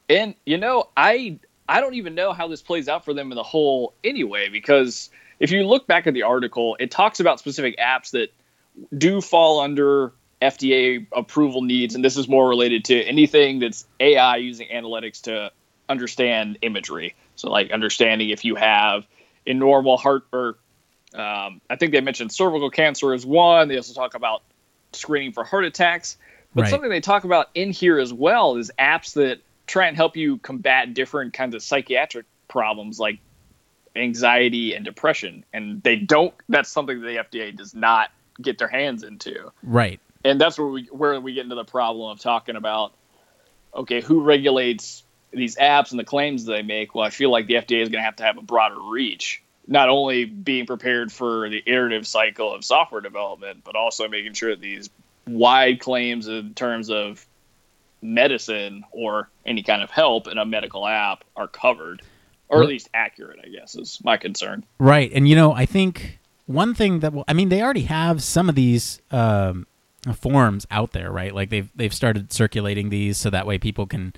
and 0.10 0.36
you 0.46 0.58
know, 0.58 0.90
I 0.98 1.40
I 1.68 1.80
don't 1.80 1.94
even 1.94 2.14
know 2.14 2.34
how 2.34 2.50
this 2.50 2.62
plays 2.62 2.90
out 2.90 3.06
for 3.06 3.14
them 3.14 3.32
in 3.32 3.38
the 3.38 3.44
whole 3.44 3.94
anyway, 4.04 4.50
because 4.50 5.10
if 5.40 5.50
you 5.52 5.66
look 5.66 5.88
back 5.88 6.08
at 6.08 6.14
the 6.14 6.24
article, 6.24 6.76
it 6.78 6.92
talks 6.92 7.22
about 7.22 7.40
specific 7.40 7.78
apps 7.78 8.12
that 8.12 8.34
do 8.96 9.22
fall 9.22 9.62
under 9.62 10.12
FDA 10.42 11.08
approval 11.14 11.62
needs, 11.62 11.96
and 11.96 12.04
this 12.04 12.18
is 12.18 12.28
more 12.28 12.50
related 12.50 12.84
to 12.86 13.02
anything 13.02 13.60
that's 13.60 13.88
AI 14.02 14.38
using 14.38 14.68
analytics 14.68 15.22
to 15.22 15.52
understand 15.88 16.58
imagery. 16.62 17.16
So, 17.38 17.50
like 17.50 17.72
understanding 17.72 18.30
if 18.30 18.44
you 18.44 18.56
have 18.56 19.08
a 19.48 19.54
normal 19.54 19.96
heart 19.96 20.24
or 20.34 20.58
um, 21.14 21.62
I 21.70 21.76
think 21.78 21.92
they 21.92 22.02
mentioned 22.02 22.32
cervical 22.32 22.70
cancer 22.70 23.14
as 23.14 23.26
one. 23.26 23.68
They 23.68 23.78
also 23.78 23.94
talk 23.94 24.14
about 24.14 24.44
screening 24.94 25.32
for 25.32 25.44
heart 25.44 25.66
attacks. 25.66 26.18
But 26.54 26.64
Right. 26.64 26.70
something 26.70 26.90
they 26.90 27.02
talk 27.02 27.24
about 27.24 27.50
in 27.56 27.72
here 27.72 27.98
as 28.00 28.14
well 28.14 28.58
is 28.58 28.72
apps 28.78 29.14
that 29.14 29.40
try 29.68 29.88
and 29.88 29.96
help 29.96 30.18
you 30.18 30.38
combat 30.38 30.94
different 30.94 31.34
kinds 31.34 31.56
of 31.56 31.64
psychiatric 31.64 32.26
problems 32.48 33.00
like 33.00 33.20
anxiety 33.96 34.74
and 34.74 34.84
depression. 34.84 35.46
And 35.54 35.82
they 35.84 35.96
don't. 35.96 36.34
That's 36.50 36.70
something 36.70 37.02
that 37.02 37.08
the 37.08 37.40
FDA 37.40 37.56
does 37.56 37.74
not 37.74 38.10
get 38.42 38.58
their 38.58 38.68
hands 38.68 39.04
into. 39.04 39.52
Right. 39.64 40.00
And 40.24 40.40
that's 40.40 40.60
where 40.60 40.68
we 40.68 40.84
where 40.92 41.20
we 41.20 41.34
get 41.34 41.44
into 41.44 41.56
the 41.56 41.66
problem 41.66 42.12
of 42.12 42.20
talking 42.20 42.56
about 42.56 42.94
okay, 43.74 44.02
who 44.02 44.22
regulates 44.22 45.04
these 45.32 45.56
apps 45.56 45.92
and 45.92 46.00
the 46.00 46.04
claims 46.04 46.46
they 46.46 46.62
make? 46.62 46.94
Well, 46.94 47.06
I 47.06 47.10
feel 47.10 47.32
like 47.32 47.48
the 47.48 47.56
FDA 47.56 47.82
is 47.82 47.90
going 47.90 48.02
to 48.02 48.06
have 48.06 48.18
to 48.18 48.24
have 48.24 48.38
a 48.38 48.42
broader 48.42 48.76
reach, 48.90 49.42
not 49.68 49.90
only 49.90 50.26
being 50.26 50.66
prepared 50.66 51.12
for 51.12 51.50
the 51.50 51.64
iterative 51.66 52.08
cycle 52.08 52.54
of 52.54 52.66
software 52.66 53.02
development, 53.02 53.64
but 53.64 53.76
also 53.76 54.08
making 54.08 54.34
sure 54.34 54.52
that 54.52 54.62
these 54.62 54.90
wide 55.28 55.80
claims 55.80 56.28
in 56.28 56.54
terms 56.54 56.90
of 56.90 57.26
medicine 58.02 58.84
or 58.92 59.30
any 59.46 59.64
kind 59.64 59.82
of 59.82 59.92
help 59.92 60.28
in 60.28 60.38
a 60.38 60.46
medical 60.46 60.88
app 60.88 61.24
are 61.36 61.48
covered, 61.48 62.02
or 62.50 62.64
at 62.64 62.68
least 62.68 62.90
accurate. 62.94 63.40
I 63.44 63.50
guess 63.50 63.76
is 63.76 64.00
my 64.04 64.18
concern. 64.18 64.66
Right. 64.80 65.12
And 65.14 65.28
you 65.28 65.36
know, 65.36 65.54
I 65.54 65.66
think 65.66 66.20
one 66.48 66.74
thing 66.74 67.00
that 67.00 67.14
will, 67.14 67.24
I 67.28 67.34
mean, 67.34 67.50
they 67.50 67.62
already 67.62 67.84
have 67.84 68.24
some 68.24 68.50
of 68.50 68.56
these 68.56 69.02
um, 69.12 69.68
forms 70.16 70.66
out 70.72 70.92
there, 70.92 71.12
right? 71.12 71.34
Like 71.34 71.50
they've 71.50 71.70
they've 71.76 71.94
started 71.94 72.34
circulating 72.34 72.90
these 72.90 73.18
so 73.18 73.30
that 73.30 73.46
way 73.46 73.58
people 73.58 73.86
can 73.86 74.14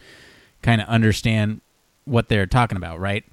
kind 0.62 0.82
of 0.82 0.88
understand 0.88 1.62
what 2.06 2.30
they're 2.30 2.46
talking 2.46 2.78
about, 2.78 3.00
right? 3.00 3.24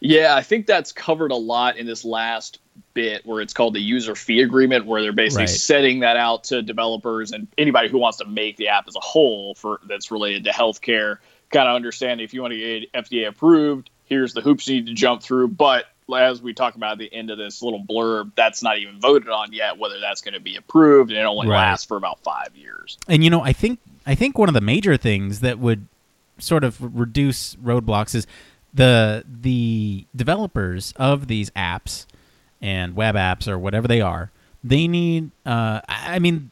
Yeah, 0.00 0.34
I 0.34 0.42
think 0.42 0.66
that's 0.66 0.92
covered 0.92 1.30
a 1.30 1.36
lot 1.36 1.76
in 1.76 1.86
this 1.86 2.04
last 2.04 2.58
bit 2.94 3.24
where 3.24 3.40
it's 3.40 3.52
called 3.54 3.74
the 3.74 3.80
user 3.80 4.14
fee 4.14 4.40
agreement, 4.40 4.86
where 4.86 5.00
they're 5.02 5.12
basically 5.12 5.42
Right. 5.44 5.50
setting 5.50 6.00
that 6.00 6.16
out 6.16 6.44
to 6.44 6.62
developers 6.62 7.32
and 7.32 7.48
anybody 7.56 7.88
who 7.88 7.98
wants 7.98 8.18
to 8.18 8.24
make 8.26 8.56
the 8.56 8.68
app 8.68 8.86
as 8.88 8.96
a 8.96 9.00
whole 9.00 9.54
for 9.54 9.80
that's 9.88 10.10
related 10.10 10.44
to 10.44 10.50
healthcare. 10.50 11.18
Kind 11.50 11.68
of 11.68 11.74
understand 11.76 12.20
if 12.20 12.34
you 12.34 12.42
want 12.42 12.52
to 12.52 12.58
get 12.80 12.92
FDA 12.92 13.28
approved, 13.28 13.90
here's 14.04 14.34
the 14.34 14.40
hoops 14.40 14.68
you 14.68 14.76
need 14.76 14.86
to 14.86 14.94
jump 14.94 15.22
through. 15.22 15.48
But 15.48 15.86
as 16.14 16.40
we 16.42 16.52
talk 16.54 16.74
about 16.76 16.92
at 16.92 16.98
the 16.98 17.12
end 17.12 17.30
of 17.30 17.38
this 17.38 17.62
little 17.62 17.82
blurb, 17.82 18.32
that's 18.36 18.62
not 18.62 18.78
even 18.78 19.00
voted 19.00 19.28
on 19.28 19.52
yet 19.52 19.78
whether 19.78 19.98
that's 20.00 20.20
going 20.20 20.34
to 20.34 20.40
be 20.40 20.56
approved, 20.56 21.10
and 21.10 21.18
it 21.18 21.22
only 21.24 21.48
Right. 21.48 21.56
lasts 21.70 21.86
for 21.86 21.96
about 21.96 22.20
five 22.20 22.54
years. 22.54 22.98
And 23.08 23.24
you 23.24 23.30
know, 23.30 23.40
I 23.42 23.52
think 23.52 23.78
I 24.06 24.14
think 24.14 24.38
one 24.38 24.48
of 24.48 24.54
the 24.54 24.60
major 24.60 24.96
things 24.96 25.40
that 25.40 25.58
would 25.58 25.86
sort 26.38 26.62
of 26.62 26.76
reduce 26.96 27.56
roadblocks 27.56 28.14
is 28.14 28.26
the 28.76 29.24
the 29.26 30.06
developers 30.14 30.92
of 30.96 31.26
these 31.26 31.50
apps 31.50 32.06
and 32.60 32.94
web 32.94 33.14
apps 33.14 33.48
or 33.48 33.58
whatever 33.58 33.88
they 33.88 34.00
are. 34.00 34.30
They 34.62 34.86
need. 34.86 35.30
Uh, 35.44 35.80
I 35.88 36.18
mean, 36.18 36.50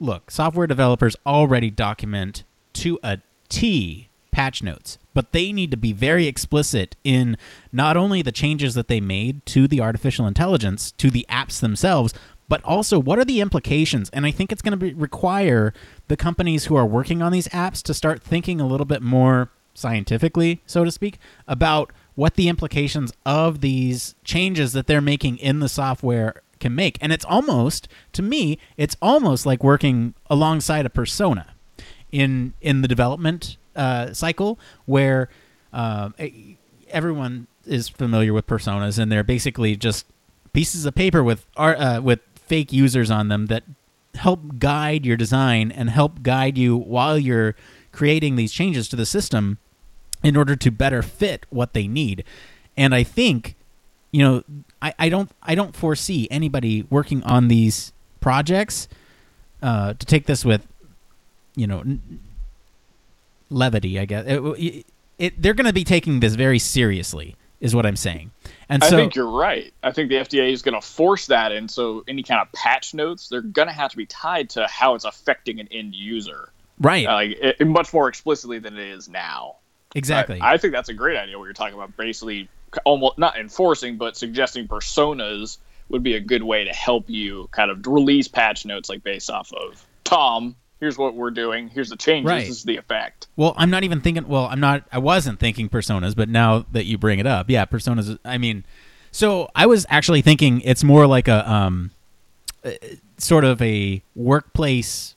look, 0.00 0.30
software 0.30 0.66
developers 0.66 1.16
already 1.24 1.70
document 1.70 2.44
to 2.74 2.98
a 3.02 3.18
T 3.48 4.08
patch 4.30 4.62
notes, 4.62 4.98
but 5.14 5.32
they 5.32 5.52
need 5.52 5.70
to 5.70 5.76
be 5.76 5.92
very 5.92 6.26
explicit 6.26 6.96
in 7.04 7.36
not 7.72 7.96
only 7.96 8.22
the 8.22 8.32
changes 8.32 8.74
that 8.74 8.88
they 8.88 9.00
made 9.00 9.44
to 9.46 9.66
the 9.66 9.80
artificial 9.80 10.26
intelligence 10.26 10.92
to 10.92 11.10
the 11.10 11.26
apps 11.30 11.60
themselves, 11.60 12.12
but 12.48 12.62
also 12.62 12.98
what 12.98 13.18
are 13.18 13.24
the 13.24 13.40
implications? 13.40 14.10
And 14.10 14.26
I 14.26 14.30
think 14.30 14.52
it's 14.52 14.62
going 14.62 14.78
to 14.78 14.94
require 14.94 15.72
the 16.08 16.16
companies 16.16 16.66
who 16.66 16.76
are 16.76 16.86
working 16.86 17.22
on 17.22 17.32
these 17.32 17.48
apps 17.48 17.82
to 17.84 17.94
start 17.94 18.22
thinking 18.22 18.60
a 18.60 18.66
little 18.66 18.86
bit 18.86 19.02
more 19.02 19.50
scientifically, 19.76 20.60
so 20.66 20.84
to 20.84 20.90
speak, 20.90 21.18
about 21.46 21.92
what 22.14 22.34
the 22.34 22.48
implications 22.48 23.12
of 23.24 23.60
these 23.60 24.14
changes 24.24 24.72
that 24.72 24.86
they're 24.86 25.00
making 25.00 25.38
in 25.38 25.60
the 25.60 25.68
software 25.68 26.42
can 26.58 26.74
make. 26.74 26.98
And 27.00 27.12
it's 27.12 27.24
almost, 27.24 27.88
to 28.12 28.22
me, 28.22 28.58
it's 28.76 28.96
almost 29.02 29.46
like 29.46 29.62
working 29.62 30.14
alongside 30.30 30.86
a 30.86 30.90
persona 30.90 31.54
in 32.12 32.54
in 32.60 32.82
the 32.82 32.88
development 32.88 33.56
uh, 33.74 34.12
cycle 34.12 34.58
where 34.86 35.28
uh, 35.72 36.10
everyone 36.88 37.46
is 37.66 37.88
familiar 37.88 38.32
with 38.32 38.46
personas 38.46 38.98
and 38.98 39.10
they're 39.10 39.24
basically 39.24 39.76
just 39.76 40.06
pieces 40.52 40.86
of 40.86 40.94
paper 40.94 41.22
with 41.22 41.44
art, 41.56 41.78
uh, 41.78 42.00
with 42.02 42.20
fake 42.34 42.72
users 42.72 43.10
on 43.10 43.28
them 43.28 43.46
that 43.46 43.64
help 44.14 44.58
guide 44.58 45.04
your 45.04 45.16
design 45.16 45.70
and 45.70 45.90
help 45.90 46.22
guide 46.22 46.56
you 46.56 46.76
while 46.76 47.18
you're 47.18 47.54
creating 47.92 48.36
these 48.36 48.52
changes 48.52 48.88
to 48.88 48.96
the 48.96 49.04
system 49.04 49.58
in 50.26 50.36
order 50.36 50.56
to 50.56 50.72
better 50.72 51.02
fit 51.02 51.46
what 51.50 51.72
they 51.72 51.86
need. 51.86 52.24
And 52.76 52.96
I 52.96 53.04
think, 53.04 53.54
you 54.10 54.24
know, 54.24 54.42
I, 54.82 54.92
I 54.98 55.08
don't 55.08 55.30
I 55.40 55.54
don't 55.54 55.74
foresee 55.74 56.26
anybody 56.32 56.84
working 56.90 57.22
on 57.22 57.46
these 57.46 57.92
projects 58.18 58.88
uh, 59.62 59.94
to 59.94 60.04
take 60.04 60.26
this 60.26 60.44
with, 60.44 60.66
you 61.54 61.68
know, 61.68 61.78
n- 61.78 62.18
levity. 63.50 64.00
I 64.00 64.04
guess 64.04 64.24
it, 64.26 64.86
it, 65.16 65.40
they're 65.40 65.54
going 65.54 65.68
to 65.68 65.72
be 65.72 65.84
taking 65.84 66.18
this 66.18 66.34
very 66.34 66.58
seriously, 66.58 67.36
is 67.60 67.72
what 67.72 67.86
I'm 67.86 67.96
saying. 67.96 68.32
And 68.68 68.82
I 68.82 68.90
so, 68.90 68.96
think 68.96 69.14
you're 69.14 69.30
right. 69.30 69.72
I 69.84 69.92
think 69.92 70.08
the 70.08 70.16
FDA 70.16 70.52
is 70.52 70.62
going 70.62 70.74
to 70.74 70.84
force 70.84 71.28
that 71.28 71.52
in. 71.52 71.68
So 71.68 72.02
any 72.08 72.24
kind 72.24 72.40
of 72.40 72.50
patch 72.50 72.94
notes, 72.94 73.28
they're 73.28 73.42
going 73.42 73.68
to 73.68 73.74
have 73.74 73.92
to 73.92 73.96
be 73.96 74.06
tied 74.06 74.50
to 74.50 74.66
how 74.66 74.96
it's 74.96 75.04
affecting 75.04 75.60
an 75.60 75.68
end 75.70 75.94
user, 75.94 76.50
right, 76.80 77.06
uh, 77.06 77.12
like 77.12 77.30
it, 77.40 77.64
much 77.64 77.94
more 77.94 78.08
explicitly 78.08 78.58
than 78.58 78.76
it 78.76 78.88
is 78.88 79.08
now. 79.08 79.54
Exactly. 79.96 80.40
I, 80.40 80.54
I 80.54 80.56
think 80.58 80.72
that's 80.72 80.88
a 80.88 80.94
great 80.94 81.16
idea. 81.16 81.38
What 81.38 81.44
you're 81.44 81.54
talking 81.54 81.74
about, 81.74 81.96
basically, 81.96 82.48
almost 82.84 83.18
not 83.18 83.38
enforcing, 83.38 83.96
but 83.96 84.16
suggesting 84.16 84.68
personas 84.68 85.58
would 85.88 86.02
be 86.02 86.14
a 86.14 86.20
good 86.20 86.42
way 86.42 86.64
to 86.64 86.72
help 86.72 87.08
you 87.08 87.48
kind 87.52 87.70
of 87.70 87.86
release 87.86 88.28
patch 88.28 88.64
notes, 88.64 88.88
like 88.88 89.02
based 89.02 89.30
off 89.30 89.52
of 89.52 89.84
Tom. 90.04 90.56
Here's 90.78 90.98
what 90.98 91.14
we're 91.14 91.30
doing. 91.30 91.68
Here's 91.68 91.88
the 91.88 91.96
changes. 91.96 92.28
Right. 92.28 92.46
This 92.46 92.58
is 92.58 92.64
the 92.64 92.76
effect. 92.76 93.28
Well, 93.36 93.54
I'm 93.56 93.70
not 93.70 93.84
even 93.84 94.02
thinking. 94.02 94.28
Well, 94.28 94.46
I'm 94.46 94.60
not. 94.60 94.84
I 94.92 94.98
wasn't 94.98 95.40
thinking 95.40 95.68
personas, 95.68 96.14
but 96.14 96.28
now 96.28 96.66
that 96.72 96.84
you 96.84 96.98
bring 96.98 97.18
it 97.18 97.26
up, 97.26 97.48
yeah, 97.48 97.64
personas. 97.64 98.18
I 98.24 98.36
mean, 98.36 98.64
so 99.10 99.48
I 99.54 99.64
was 99.66 99.86
actually 99.88 100.20
thinking 100.20 100.60
it's 100.60 100.84
more 100.84 101.06
like 101.06 101.28
a 101.28 101.50
um, 101.50 101.92
uh, 102.62 102.72
sort 103.16 103.44
of 103.44 103.62
a 103.62 104.02
workplace 104.14 105.14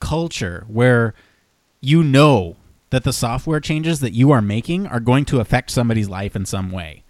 culture 0.00 0.66
where 0.68 1.14
you 1.80 2.02
know 2.02 2.56
that 2.92 3.04
the 3.04 3.12
software 3.12 3.58
changes 3.58 4.00
that 4.00 4.12
you 4.12 4.30
are 4.30 4.42
making 4.42 4.86
are 4.86 5.00
going 5.00 5.24
to 5.24 5.40
affect 5.40 5.70
somebody's 5.70 6.10
life 6.10 6.36
in 6.36 6.44
some 6.44 6.70
way, 6.70 7.02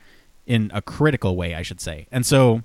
in 0.46 0.70
a 0.72 0.80
critical 0.80 1.34
way, 1.34 1.56
I 1.56 1.62
should 1.62 1.80
say. 1.80 2.06
And 2.12 2.24
so, 2.24 2.62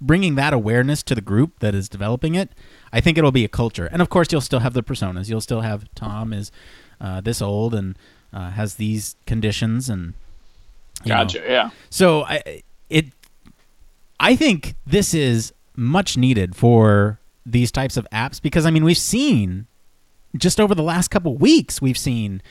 bringing 0.00 0.34
that 0.36 0.54
awareness 0.54 1.02
to 1.02 1.14
the 1.14 1.20
group 1.20 1.58
that 1.58 1.74
is 1.74 1.90
developing 1.90 2.34
it, 2.34 2.48
I 2.90 3.02
think 3.02 3.18
it'll 3.18 3.32
be 3.32 3.44
a 3.44 3.48
culture. 3.48 3.84
And 3.92 4.00
of 4.00 4.08
course, 4.08 4.32
you'll 4.32 4.40
still 4.40 4.60
have 4.60 4.72
the 4.72 4.82
personas. 4.82 5.28
You'll 5.28 5.42
still 5.42 5.60
have 5.60 5.84
Tom 5.94 6.32
is 6.32 6.50
uh, 7.02 7.20
this 7.20 7.42
old 7.42 7.74
and 7.74 7.98
uh, 8.32 8.52
has 8.52 8.76
these 8.76 9.14
conditions, 9.26 9.90
and 9.90 10.14
you 11.04 11.10
know. 11.10 11.16
Gotcha. 11.16 11.44
Yeah. 11.46 11.68
So 11.90 12.22
I 12.22 12.62
it 12.88 13.08
I 14.18 14.36
think 14.36 14.74
this 14.86 15.12
is 15.12 15.52
much 15.76 16.16
needed 16.16 16.56
for 16.56 17.20
these 17.44 17.70
types 17.70 17.98
of 17.98 18.08
apps 18.10 18.40
because 18.40 18.64
I 18.64 18.70
mean 18.70 18.84
we've 18.84 18.96
seen 18.96 19.66
just 20.36 20.60
over 20.60 20.74
the 20.74 20.82
last 20.82 21.08
couple 21.08 21.36
weeks 21.36 21.80
we've 21.80 21.98
seen 21.98 22.42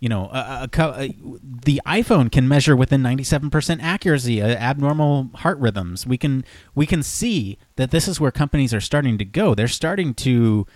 you 0.00 0.08
know 0.08 0.28
a, 0.32 0.68
a, 0.72 0.82
a, 0.82 1.14
the 1.42 1.80
iPhone 1.86 2.30
can 2.30 2.48
measure 2.48 2.74
within 2.74 3.02
97% 3.02 3.80
accuracy 3.80 4.42
uh, 4.42 4.48
abnormal 4.48 5.30
heart 5.36 5.58
rhythms. 5.58 6.06
We 6.06 6.18
can 6.18 6.44
we 6.74 6.86
can 6.86 7.02
see 7.02 7.56
that 7.76 7.92
this 7.92 8.08
is 8.08 8.20
where 8.20 8.32
companies 8.32 8.74
are 8.74 8.80
starting 8.80 9.16
to 9.18 9.24
go. 9.24 9.54
They're 9.54 9.68
starting 9.68 10.14
to 10.14 10.66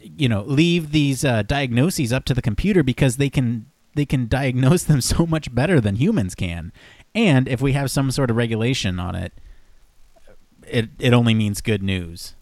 you 0.00 0.28
know 0.28 0.42
leave 0.46 0.92
these 0.92 1.24
uh, 1.24 1.42
diagnoses 1.42 2.12
up 2.12 2.24
to 2.24 2.34
the 2.34 2.40
computer 2.40 2.82
because 2.82 3.18
they 3.18 3.28
can 3.28 3.66
they 3.94 4.06
can 4.06 4.28
diagnose 4.28 4.84
them 4.84 5.00
so 5.02 5.26
much 5.26 5.54
better 5.54 5.80
than 5.80 5.96
humans 5.96 6.34
can. 6.34 6.72
And 7.14 7.48
if 7.48 7.60
we 7.60 7.72
have 7.72 7.90
some 7.90 8.10
sort 8.10 8.30
of 8.30 8.36
regulation 8.36 8.98
on 8.98 9.14
it 9.14 9.32
it 10.70 10.90
it 10.98 11.12
only 11.12 11.34
means 11.34 11.60
good 11.60 11.82
news. 11.82 12.34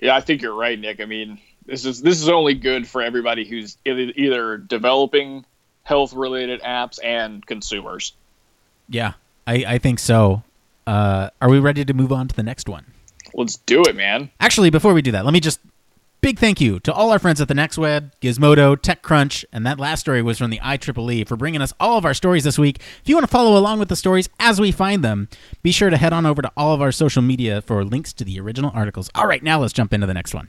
Yeah, 0.00 0.16
I 0.16 0.20
think 0.20 0.42
you're 0.42 0.54
right, 0.54 0.78
Nick. 0.78 1.00
I 1.00 1.06
mean, 1.06 1.38
this 1.66 1.84
is 1.84 2.02
this 2.02 2.22
is 2.22 2.28
only 2.28 2.54
good 2.54 2.86
for 2.88 3.02
everybody 3.02 3.44
who's 3.46 3.76
either, 3.84 4.56
developing 4.58 5.44
health 5.82 6.12
related 6.14 6.60
apps 6.62 6.98
and 7.02 7.44
consumers. 7.46 8.12
yeah 8.88 9.12
i 9.46 9.64
i 9.66 9.78
think 9.78 9.98
so 9.98 10.42
uh 10.86 11.30
are 11.40 11.48
we 11.48 11.58
ready 11.60 11.84
to 11.84 11.94
move 11.94 12.12
on 12.12 12.26
to 12.26 12.34
the 12.34 12.42
next 12.42 12.68
one 12.68 12.86
Let's 13.36 13.56
do 13.56 13.82
it, 13.82 13.94
man. 13.94 14.30
Actually, 14.40 14.70
before 14.70 14.94
we 14.94 15.02
do 15.02 15.12
that, 15.12 15.24
let 15.24 15.34
me 15.34 15.40
just 15.40 15.60
big 16.22 16.38
thank 16.38 16.58
you 16.60 16.80
to 16.80 16.92
all 16.92 17.12
our 17.12 17.18
friends 17.18 17.40
at 17.40 17.48
the 17.48 17.54
Next 17.54 17.76
Web, 17.76 18.12
Gizmodo, 18.20 18.76
TechCrunch, 18.76 19.44
and 19.52 19.66
that 19.66 19.78
last 19.78 20.00
story 20.00 20.22
was 20.22 20.38
from 20.38 20.50
the 20.50 20.58
IEEE 20.60 21.28
for 21.28 21.36
bringing 21.36 21.60
us 21.60 21.74
all 21.78 21.98
of 21.98 22.06
our 22.06 22.14
stories 22.14 22.44
this 22.44 22.58
week. 22.58 22.78
If 22.78 23.02
you 23.04 23.14
want 23.14 23.24
to 23.24 23.30
follow 23.30 23.58
along 23.58 23.78
with 23.78 23.90
the 23.90 23.96
stories 23.96 24.28
as 24.40 24.58
we 24.58 24.72
find 24.72 25.04
them, 25.04 25.28
be 25.62 25.70
sure 25.70 25.90
to 25.90 25.98
head 25.98 26.14
on 26.14 26.24
over 26.24 26.40
to 26.40 26.50
all 26.56 26.72
of 26.72 26.80
our 26.80 26.92
social 26.92 27.22
media 27.22 27.60
for 27.60 27.84
links 27.84 28.14
to 28.14 28.24
the 28.24 28.40
original 28.40 28.70
articles. 28.74 29.10
All 29.14 29.26
right, 29.26 29.42
now 29.42 29.60
let's 29.60 29.74
jump 29.74 29.92
into 29.92 30.06
the 30.06 30.14
next 30.14 30.34
one. 30.34 30.48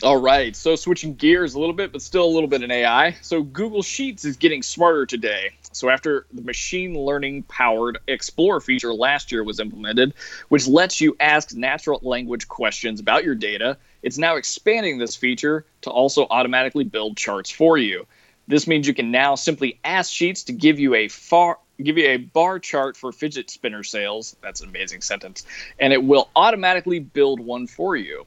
All 0.00 0.16
right, 0.16 0.54
so 0.54 0.76
switching 0.76 1.14
gears 1.14 1.54
a 1.54 1.58
little 1.58 1.74
bit, 1.74 1.90
but 1.90 2.02
still 2.02 2.24
a 2.24 2.30
little 2.30 2.48
bit 2.48 2.62
in 2.62 2.70
AI. 2.70 3.16
So 3.20 3.42
Google 3.42 3.82
Sheets 3.82 4.24
is 4.24 4.36
getting 4.36 4.62
smarter 4.62 5.06
today. 5.06 5.50
So 5.72 5.90
after 5.90 6.26
the 6.32 6.42
machine 6.42 6.94
learning 6.94 7.44
powered 7.44 7.98
Explorer 8.06 8.60
feature 8.60 8.94
last 8.94 9.32
year 9.32 9.42
was 9.42 9.58
implemented, 9.58 10.14
which 10.50 10.68
lets 10.68 11.00
you 11.00 11.16
ask 11.18 11.52
natural 11.52 11.98
language 12.02 12.46
questions 12.46 13.00
about 13.00 13.24
your 13.24 13.34
data, 13.34 13.76
it's 14.02 14.18
now 14.18 14.36
expanding 14.36 14.98
this 14.98 15.16
feature 15.16 15.64
to 15.80 15.90
also 15.90 16.28
automatically 16.30 16.84
build 16.84 17.16
charts 17.16 17.50
for 17.50 17.76
you. 17.76 18.06
This 18.46 18.68
means 18.68 18.86
you 18.86 18.94
can 18.94 19.10
now 19.10 19.34
simply 19.34 19.80
ask 19.82 20.12
Sheets 20.12 20.44
to 20.44 20.52
give 20.52 20.78
you 20.78 20.94
a 20.94 21.08
far 21.08 21.58
give 21.82 21.98
you 21.98 22.06
a 22.06 22.16
bar 22.18 22.58
chart 22.60 22.96
for 22.96 23.10
fidget 23.10 23.50
spinner 23.50 23.82
sales. 23.82 24.36
That's 24.42 24.60
an 24.60 24.68
amazing 24.68 25.00
sentence. 25.00 25.44
And 25.78 25.92
it 25.92 26.02
will 26.02 26.28
automatically 26.36 27.00
build 27.00 27.40
one 27.40 27.66
for 27.66 27.96
you. 27.96 28.26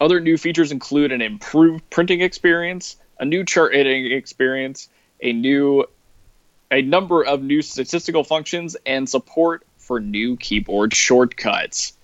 Other 0.00 0.20
new 0.20 0.38
features 0.38 0.72
include 0.72 1.12
an 1.12 1.20
improved 1.20 1.88
printing 1.90 2.22
experience, 2.22 2.96
a 3.18 3.24
new 3.24 3.44
chart 3.44 3.74
editing 3.74 4.10
experience, 4.12 4.88
a 5.20 5.32
new 5.32 5.84
a 6.70 6.82
number 6.82 7.24
of 7.24 7.42
new 7.42 7.62
statistical 7.62 8.24
functions 8.24 8.76
and 8.86 9.08
support 9.08 9.66
for 9.76 10.00
new 10.00 10.36
keyboard 10.36 10.94
shortcuts. 10.94 11.94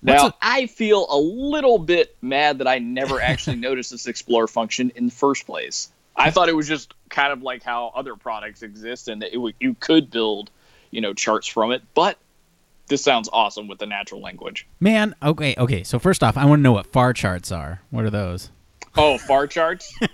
Now, 0.00 0.28
a- 0.28 0.34
I 0.40 0.66
feel 0.66 1.06
a 1.10 1.18
little 1.18 1.78
bit 1.78 2.16
mad 2.22 2.58
that 2.58 2.68
I 2.68 2.78
never 2.78 3.20
actually 3.20 3.56
noticed 3.68 3.90
this 3.90 4.06
Explorer 4.06 4.46
function 4.46 4.92
in 4.94 5.06
the 5.06 5.12
first 5.12 5.44
place. 5.44 5.90
I 6.16 6.30
thought 6.30 6.48
it 6.48 6.56
was 6.56 6.68
just 6.68 6.94
kind 7.08 7.32
of 7.32 7.42
like 7.42 7.62
how 7.62 7.92
other 7.94 8.14
products 8.14 8.62
exist, 8.62 9.08
and 9.08 9.22
that 9.22 9.32
it 9.32 9.38
would, 9.38 9.54
you 9.58 9.74
could 9.74 10.10
build, 10.10 10.50
you 10.90 11.00
know, 11.00 11.14
charts 11.14 11.46
from 11.46 11.72
it. 11.72 11.82
But 11.94 12.18
this 12.90 13.02
sounds 13.02 13.30
awesome 13.32 13.66
with 13.68 13.78
the 13.78 13.86
natural 13.86 14.20
language. 14.20 14.68
Man, 14.80 15.14
okay, 15.22 15.54
okay. 15.56 15.82
So 15.82 15.98
first 15.98 16.22
off, 16.22 16.36
I 16.36 16.44
want 16.44 16.58
to 16.58 16.62
know 16.62 16.72
what 16.72 16.86
far 16.86 17.14
charts 17.14 17.50
are. 17.50 17.80
What 17.88 18.04
are 18.04 18.10
those? 18.10 18.50
Oh, 18.98 19.16
far 19.16 19.46
charts. 19.46 19.94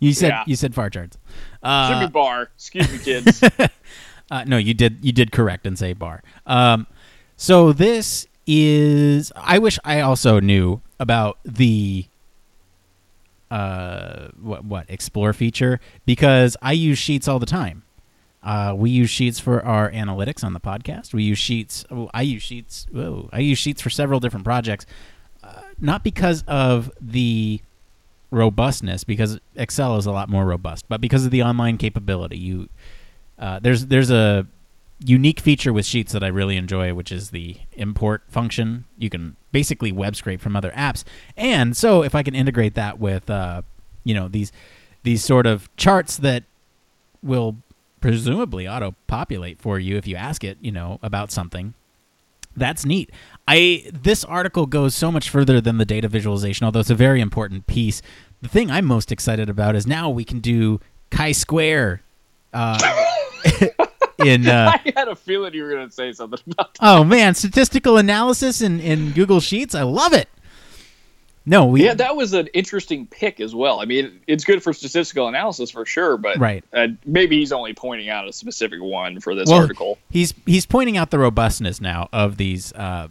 You 0.00 0.12
said 0.12 0.28
Yeah. 0.28 0.44
you 0.46 0.54
said 0.54 0.72
far 0.72 0.88
charts. 0.88 1.18
Should 1.64 1.68
Uh, 1.68 2.06
be 2.06 2.12
bar. 2.12 2.50
Excuse 2.54 2.92
me, 2.92 2.98
kids. 3.00 3.42
Uh, 4.30 4.44
no, 4.46 4.58
you 4.58 4.74
did 4.74 4.98
you 5.02 5.10
did 5.10 5.32
correct 5.32 5.66
and 5.66 5.76
say 5.78 5.94
bar. 5.94 6.22
Um, 6.46 6.86
so 7.38 7.72
this 7.72 8.26
is. 8.46 9.32
I 9.34 9.58
wish 9.58 9.78
I 9.86 10.00
also 10.00 10.38
knew 10.38 10.82
about 11.00 11.38
the 11.44 12.04
uh 13.50 14.28
what 14.40 14.64
what 14.64 14.84
explore 14.90 15.32
feature 15.32 15.80
because 16.04 16.56
I 16.60 16.72
use 16.72 16.98
Sheets 16.98 17.26
all 17.26 17.38
the 17.38 17.46
time. 17.46 17.82
Uh, 18.42 18.74
we 18.76 18.90
use 18.90 19.10
Sheets 19.10 19.40
for 19.40 19.64
our 19.64 19.90
analytics 19.90 20.44
on 20.44 20.52
the 20.52 20.60
podcast. 20.60 21.12
We 21.12 21.24
use 21.24 21.38
Sheets. 21.38 21.84
Oh, 21.90 22.08
I 22.14 22.22
use 22.22 22.42
Sheets. 22.42 22.86
Whoa, 22.92 23.28
I 23.32 23.40
use 23.40 23.58
Sheets 23.58 23.82
for 23.82 23.90
several 23.90 24.20
different 24.20 24.44
projects. 24.44 24.86
Uh, 25.42 25.62
not 25.80 26.04
because 26.04 26.44
of 26.46 26.90
the 27.00 27.60
robustness, 28.30 29.04
because 29.04 29.40
Excel 29.56 29.96
is 29.96 30.06
a 30.06 30.12
lot 30.12 30.28
more 30.28 30.44
robust, 30.44 30.84
but 30.88 31.00
because 31.00 31.24
of 31.24 31.30
the 31.30 31.42
online 31.42 31.78
capability. 31.78 32.38
You 32.38 32.68
uh, 33.38 33.58
there's 33.60 33.86
there's 33.86 34.10
a 34.10 34.46
unique 35.04 35.40
feature 35.40 35.72
with 35.72 35.86
Sheets 35.86 36.12
that 36.12 36.24
I 36.24 36.28
really 36.28 36.56
enjoy, 36.56 36.94
which 36.94 37.12
is 37.12 37.30
the 37.30 37.56
import 37.74 38.22
function. 38.28 38.84
You 38.98 39.10
can 39.10 39.36
basically 39.52 39.92
web 39.92 40.16
scrape 40.16 40.40
from 40.40 40.56
other 40.56 40.70
apps, 40.72 41.04
and 41.36 41.76
so 41.76 42.02
if 42.02 42.14
I 42.14 42.22
can 42.22 42.34
integrate 42.34 42.74
that 42.74 42.98
with, 42.98 43.28
uh, 43.30 43.62
you 44.04 44.14
know, 44.14 44.28
these 44.28 44.52
these 45.02 45.24
sort 45.24 45.46
of 45.46 45.74
charts 45.76 46.16
that 46.18 46.44
will 47.22 47.56
presumably 48.00 48.68
auto 48.68 48.94
populate 49.06 49.60
for 49.60 49.78
you 49.78 49.96
if 49.96 50.06
you 50.06 50.16
ask 50.16 50.44
it, 50.44 50.58
you 50.60 50.72
know, 50.72 50.98
about 51.02 51.30
something. 51.30 51.74
That's 52.56 52.84
neat. 52.84 53.10
I 53.46 53.84
this 53.92 54.24
article 54.24 54.66
goes 54.66 54.94
so 54.94 55.12
much 55.12 55.30
further 55.30 55.60
than 55.60 55.78
the 55.78 55.84
data 55.84 56.08
visualization, 56.08 56.64
although 56.64 56.80
it's 56.80 56.90
a 56.90 56.94
very 56.94 57.20
important 57.20 57.66
piece. 57.66 58.02
The 58.42 58.48
thing 58.48 58.70
I'm 58.70 58.84
most 58.84 59.12
excited 59.12 59.48
about 59.48 59.76
is 59.76 59.86
now 59.86 60.10
we 60.10 60.24
can 60.24 60.40
do 60.40 60.80
chi-square 61.10 62.02
uh, 62.52 62.78
in 64.24 64.48
uh, 64.48 64.72
I 64.74 64.92
had 64.96 65.08
a 65.08 65.16
feeling 65.16 65.54
you 65.54 65.62
were 65.62 65.70
going 65.70 65.88
to 65.88 65.94
say 65.94 66.12
something 66.12 66.40
about 66.50 66.74
that. 66.74 66.80
oh 66.82 67.04
man, 67.04 67.34
statistical 67.34 67.96
analysis 67.96 68.60
in, 68.60 68.80
in 68.80 69.12
Google 69.12 69.40
Sheets. 69.40 69.74
I 69.74 69.82
love 69.82 70.12
it. 70.12 70.28
No, 71.48 71.64
we 71.66 71.82
Yeah, 71.82 71.94
that 71.94 72.14
was 72.14 72.34
an 72.34 72.48
interesting 72.48 73.06
pick 73.06 73.40
as 73.40 73.54
well. 73.54 73.80
I 73.80 73.86
mean, 73.86 74.20
it's 74.26 74.44
good 74.44 74.62
for 74.62 74.74
statistical 74.74 75.28
analysis 75.28 75.70
for 75.70 75.86
sure, 75.86 76.18
but 76.18 76.38
Right. 76.38 76.62
uh, 76.74 76.88
maybe 77.06 77.38
he's 77.38 77.52
only 77.52 77.72
pointing 77.72 78.10
out 78.10 78.28
a 78.28 78.32
specific 78.34 78.82
one 78.82 79.18
for 79.18 79.34
this 79.34 79.48
well, 79.48 79.60
article. 79.60 79.98
He's 80.10 80.34
he's 80.44 80.66
pointing 80.66 80.98
out 80.98 81.10
the 81.10 81.18
robustness 81.18 81.80
now 81.80 82.10
of 82.12 82.36
these 82.36 82.72
uh, 82.74 83.08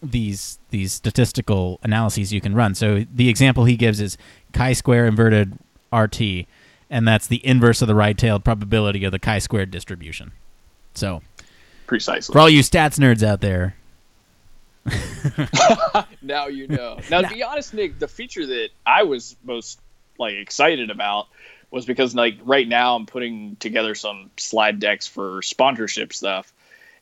these 0.00 0.60
these 0.70 0.92
statistical 0.92 1.80
analyses 1.82 2.32
you 2.32 2.40
can 2.40 2.54
run. 2.54 2.74
So 2.76 3.04
the 3.12 3.28
example 3.28 3.64
he 3.64 3.76
gives 3.76 4.00
is 4.00 4.16
chi-square 4.52 5.04
inverted 5.04 5.58
RT, 5.92 6.46
and 6.88 7.06
that's 7.08 7.26
the 7.26 7.44
inverse 7.44 7.82
of 7.82 7.88
the 7.88 7.94
right-tailed 7.96 8.44
probability 8.44 9.04
of 9.04 9.10
the 9.10 9.18
chi-squared 9.18 9.72
distribution. 9.72 10.30
So 10.94 11.20
Precisely. 11.88 12.32
for 12.32 12.38
all 12.38 12.48
you 12.48 12.60
stats 12.62 12.98
nerds 12.98 13.24
out 13.24 13.40
there, 13.40 13.74
now 16.22 16.46
you 16.46 16.68
know. 16.68 16.98
Now, 17.10 17.22
to 17.22 17.28
be 17.28 17.42
honest, 17.42 17.74
Nick, 17.74 17.98
the 17.98 18.08
feature 18.08 18.46
that 18.46 18.68
I 18.84 19.04
was 19.04 19.36
most 19.44 19.80
like 20.18 20.34
excited 20.34 20.90
about 20.90 21.26
was 21.70 21.84
because 21.84 22.14
like 22.14 22.38
right 22.44 22.66
now 22.66 22.96
I'm 22.96 23.06
putting 23.06 23.56
together 23.56 23.94
some 23.94 24.30
slide 24.36 24.80
decks 24.80 25.06
for 25.06 25.42
sponsorship 25.42 26.12
stuff, 26.12 26.52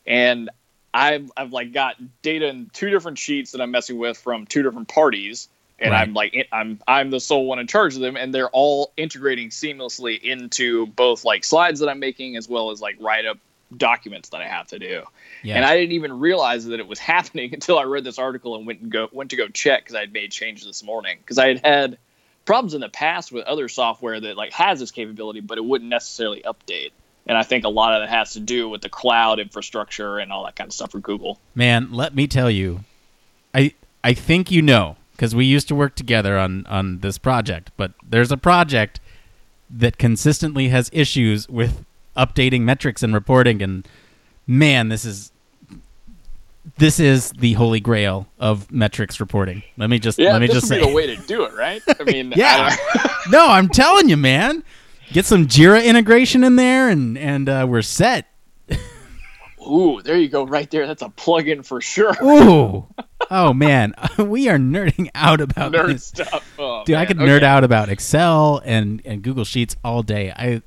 and 0.05 0.49
I've 0.93 1.31
I've 1.35 1.51
like 1.51 1.73
got 1.73 1.95
data 2.21 2.47
in 2.47 2.69
two 2.73 2.89
different 2.89 3.17
sheets 3.17 3.51
that 3.51 3.61
I'm 3.61 3.71
messing 3.71 3.97
with 3.97 4.17
from 4.17 4.45
two 4.45 4.63
different 4.63 4.87
parties. 4.87 5.49
And 5.77 5.91
Right. 5.91 6.07
I'm 6.07 6.13
like 6.13 6.47
I'm 6.53 6.79
I'm 6.87 7.09
the 7.09 7.19
sole 7.19 7.45
one 7.45 7.59
in 7.59 7.67
charge 7.67 7.95
of 7.95 8.01
them, 8.01 8.15
and 8.15 8.33
they're 8.33 8.49
all 8.49 8.93
integrating 8.95 9.49
seamlessly 9.49 10.21
into 10.21 10.87
both 10.87 11.25
like 11.25 11.43
slides 11.43 11.81
that 11.81 11.89
I'm 11.89 11.99
making 11.99 12.37
as 12.37 12.47
well 12.47 12.71
as 12.71 12.81
like 12.81 12.95
write 13.01 13.25
up 13.25 13.37
documents 13.77 14.29
that 14.29 14.41
I 14.41 14.47
have 14.47 14.67
to 14.67 14.79
do. 14.79 15.03
yeah, 15.43 15.55
And 15.55 15.65
I 15.65 15.75
didn't 15.75 15.93
even 15.93 16.19
realize 16.19 16.65
that 16.65 16.79
it 16.79 16.87
was 16.87 16.99
happening 17.13 17.53
until 17.53 17.77
I 17.77 17.83
read 17.83 18.03
this 18.03 18.19
article 18.19 18.55
and 18.55 18.65
went 18.65 18.81
and 18.81 18.91
go 18.91 19.09
went 19.11 19.31
to 19.31 19.35
go 19.35 19.47
check 19.47 19.83
because 19.83 19.95
I 19.95 20.01
had 20.01 20.13
made 20.13 20.31
changes 20.31 20.65
this 20.65 20.83
morning 20.83 21.17
because 21.19 21.37
I 21.37 21.47
had 21.47 21.65
had 21.65 21.97
problems 22.45 22.73
in 22.73 22.81
the 22.81 22.89
past 22.89 23.31
with 23.31 23.45
other 23.45 23.67
software 23.67 24.19
that 24.19 24.37
like 24.37 24.51
has 24.51 24.79
this 24.79 24.91
capability 24.91 25.39
but 25.39 25.57
it 25.57 25.65
wouldn't 25.65 25.89
necessarily 25.89 26.43
update. 26.43 26.91
And 27.27 27.35
I 27.35 27.41
think 27.41 27.65
a 27.65 27.69
lot 27.69 27.95
of 27.95 28.03
that 28.03 28.15
has 28.15 28.33
to 28.33 28.39
do 28.39 28.69
with 28.69 28.81
the 28.81 28.89
cloud 28.89 29.39
infrastructure 29.39 30.19
and 30.19 30.31
all 30.31 30.45
that 30.45 30.55
kind 30.55 30.67
of 30.67 30.73
stuff 30.73 30.91
for 30.91 30.99
Google. 30.99 31.39
man, 31.55 31.91
let 31.91 32.13
me 32.15 32.27
tell 32.27 32.51
you, 32.51 32.83
I 33.53 33.73
I 34.03 34.13
think 34.13 34.51
you 34.51 34.61
know 34.61 34.97
because 35.15 35.33
we 35.33 35.45
used 35.45 35.67
to 35.69 35.75
work 35.75 35.95
together 35.95 36.37
on 36.37 36.65
on 36.67 36.99
this 36.99 37.17
project. 37.17 37.71
But 37.77 37.93
there's 38.07 38.31
a 38.31 38.37
project 38.37 38.99
that 39.69 39.97
consistently 39.97 40.69
has 40.69 40.89
issues 40.93 41.49
with 41.49 41.83
updating 42.15 42.61
metrics 42.61 43.03
and 43.03 43.13
reporting, 43.13 43.61
and 43.61 43.87
man, 44.47 44.89
this 44.89 45.05
is 45.05 45.31
this 46.77 46.99
is 46.99 47.31
the 47.31 47.53
holy 47.53 47.79
grail 47.79 48.27
of 48.39 48.71
metrics 48.71 49.19
reporting. 49.19 49.61
Let 49.77 49.89
me 49.89 49.99
just 49.99 50.17
Yeah, 50.17 50.31
let 50.33 50.41
me 50.41 50.47
this 50.47 50.55
just 50.55 50.71
would 50.71 50.79
say, 50.79 50.83
be 50.83 50.89
the 50.89 50.95
way 50.95 51.15
to 51.15 51.15
do 51.27 51.43
it, 51.45 51.53
right? 51.53 51.81
I 51.99 52.03
mean, 52.11 52.33
Yeah. 52.35 52.75
don't- 52.93 53.11
no, 53.31 53.47
I'm 53.47 53.69
telling 53.69 54.09
you, 54.09 54.17
man, 54.17 54.63
get 55.11 55.25
some 55.25 55.45
Jira 55.47 55.83
integration 55.85 56.43
in 56.43 56.55
there, 56.55 56.89
and 56.89 57.17
and 57.17 57.47
uh, 57.49 57.65
we're 57.69 57.81
set. 57.83 58.27
Ooh, 59.61 59.99
there 60.03 60.15
you 60.17 60.29
go, 60.29 60.45
right 60.45 60.69
there. 60.69 60.85
That's 60.85 61.01
a 61.01 61.09
plug-in 61.09 61.63
for 61.63 61.81
sure. 61.81 62.15
Ooh, 62.23 62.85
oh 63.31 63.51
man, 63.53 63.95
we 64.19 64.47
are 64.47 64.57
nerding 64.59 65.09
out 65.15 65.41
about 65.41 65.71
Nerd 65.71 65.87
this. 65.93 66.05
stuff. 66.05 66.53
Oh, 66.59 66.83
Dude, 66.85 66.95
I 66.95 66.99
man. 66.99 67.07
could 67.07 67.17
nerd 67.17 67.37
Okay. 67.37 67.45
out 67.47 67.63
about 67.63 67.89
Excel 67.89 68.61
and, 68.63 69.01
and 69.05 69.23
Google 69.23 69.43
Sheets 69.43 69.75
all 69.83 70.03
day. 70.03 70.31
I 70.31 70.61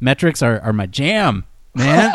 metrics 0.00 0.42
are, 0.42 0.60
are 0.60 0.72
my 0.72 0.86
jam, 0.86 1.44
man. 1.74 2.12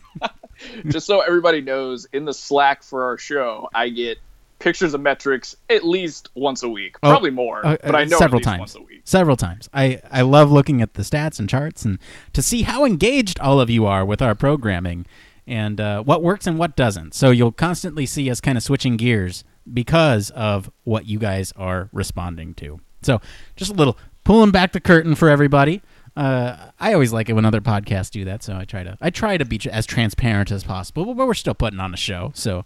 just 0.88 1.06
so 1.06 1.20
everybody 1.20 1.60
knows, 1.60 2.06
in 2.12 2.24
the 2.24 2.34
Slack 2.34 2.82
for 2.82 3.04
our 3.04 3.18
show, 3.18 3.68
I 3.74 3.88
get 3.88 4.18
pictures 4.58 4.94
of 4.94 5.00
metrics 5.00 5.56
at 5.70 5.84
least 5.84 6.28
once 6.34 6.62
a 6.62 6.68
week, 6.68 6.96
Oh, 7.02 7.10
probably 7.10 7.30
more, 7.30 7.66
uh, 7.66 7.76
but 7.84 7.96
I 7.96 8.04
know 8.04 8.16
several 8.18 8.38
at 8.38 8.44
least 8.46 8.48
times. 8.48 8.58
once 8.60 8.74
a 8.76 8.82
week. 8.82 9.00
Several 9.04 9.36
times. 9.36 9.68
I, 9.74 10.00
I 10.10 10.22
love 10.22 10.52
looking 10.52 10.80
at 10.80 10.94
the 10.94 11.02
stats 11.02 11.40
and 11.40 11.48
charts 11.48 11.84
and 11.84 11.98
to 12.32 12.42
see 12.42 12.62
how 12.62 12.84
engaged 12.84 13.40
all 13.40 13.60
of 13.60 13.68
you 13.70 13.86
are 13.86 14.04
with 14.04 14.22
our 14.22 14.36
programming 14.36 15.04
and 15.48 15.80
uh, 15.80 16.02
what 16.04 16.22
works 16.22 16.46
and 16.46 16.58
what 16.58 16.76
doesn't. 16.76 17.14
So 17.14 17.30
you'll 17.32 17.50
constantly 17.50 18.06
see 18.06 18.30
us 18.30 18.40
kind 18.40 18.56
of 18.56 18.62
switching 18.62 18.96
gears 18.96 19.42
because 19.72 20.30
of 20.30 20.70
what 20.84 21.06
you 21.06 21.18
guys 21.18 21.52
are 21.56 21.88
responding 21.92 22.54
to. 22.54 22.80
So 23.02 23.20
just 23.56 23.72
a 23.72 23.74
little 23.74 23.98
pulling 24.22 24.52
back 24.52 24.72
the 24.72 24.80
curtain 24.80 25.16
for 25.16 25.28
everybody. 25.28 25.82
Uh, 26.16 26.70
I 26.78 26.92
always 26.92 27.12
like 27.12 27.28
it 27.28 27.32
when 27.32 27.44
other 27.44 27.60
podcasts 27.60 28.10
do 28.10 28.24
that, 28.26 28.42
so 28.42 28.56
I 28.56 28.64
try 28.64 28.82
to 28.82 28.98
I 29.00 29.10
try 29.10 29.38
to 29.38 29.44
be 29.44 29.58
as 29.70 29.86
transparent 29.86 30.50
as 30.50 30.64
possible, 30.64 31.14
but 31.14 31.26
we're 31.26 31.34
still 31.34 31.54
putting 31.54 31.80
on 31.80 31.94
a 31.94 31.96
show, 31.96 32.32
so 32.34 32.64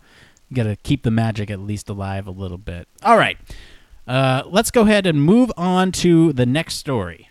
you 0.48 0.56
got 0.56 0.64
to 0.64 0.76
keep 0.76 1.02
the 1.02 1.10
magic 1.10 1.50
at 1.50 1.60
least 1.60 1.88
alive 1.88 2.26
a 2.26 2.32
little 2.32 2.58
bit. 2.58 2.88
All 3.02 3.16
right, 3.16 3.38
uh, 4.08 4.42
let's 4.46 4.70
go 4.70 4.82
ahead 4.82 5.06
and 5.06 5.22
move 5.22 5.52
on 5.56 5.92
to 5.92 6.32
the 6.32 6.46
next 6.46 6.76
story. 6.76 7.28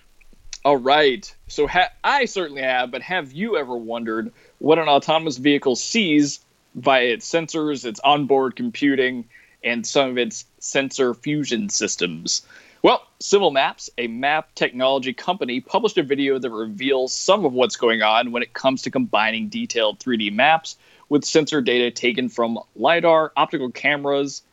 All 0.65 0.78
right. 0.78 1.34
So 1.47 1.67
ha- 1.67 1.91
I 2.04 2.25
certainly 2.25 2.63
have, 2.63 2.89
but 2.89 3.04
have 3.04 3.32
you 3.32 3.56
ever 3.56 3.78
wondered 3.78 4.34
what 4.58 4.80
an 4.80 4.88
autonomous 4.88 5.38
vehicle 5.38 5.75
sees 5.75 6.39
via 6.73 7.06
its 7.06 7.30
sensors, 7.32 7.86
its 7.86 7.99
onboard 8.04 8.56
computing, 8.56 9.25
and 9.63 9.86
some 9.86 10.10
of 10.10 10.17
its 10.17 10.45
sensor 10.58 11.13
fusion 11.13 11.69
systems? 11.69 12.41
Well, 12.86 13.02
Civil 13.19 13.50
Maps, 13.50 13.89
a 13.98 14.06
map 14.06 14.54
technology 14.54 15.12
company, 15.12 15.60
published 15.60 15.98
a 15.98 16.04
video 16.04 16.38
that 16.38 16.52
reveals 16.52 17.15
some 17.15 17.43
of 17.43 17.52
what's 17.52 17.78
going 17.78 18.04
on 18.04 18.32
when 18.32 18.43
it 18.43 18.54
comes 18.54 18.84
to 18.84 18.91
combining 18.91 19.50
detailed 19.50 19.98
3D 19.98 20.32
maps 20.32 20.78
with 21.10 21.26
sensor 21.26 21.62
data 21.62 21.89
taken 21.89 22.30
from 22.30 22.60
LiDAR, 22.76 23.32
optical 23.36 23.71
cameras, 23.71 24.43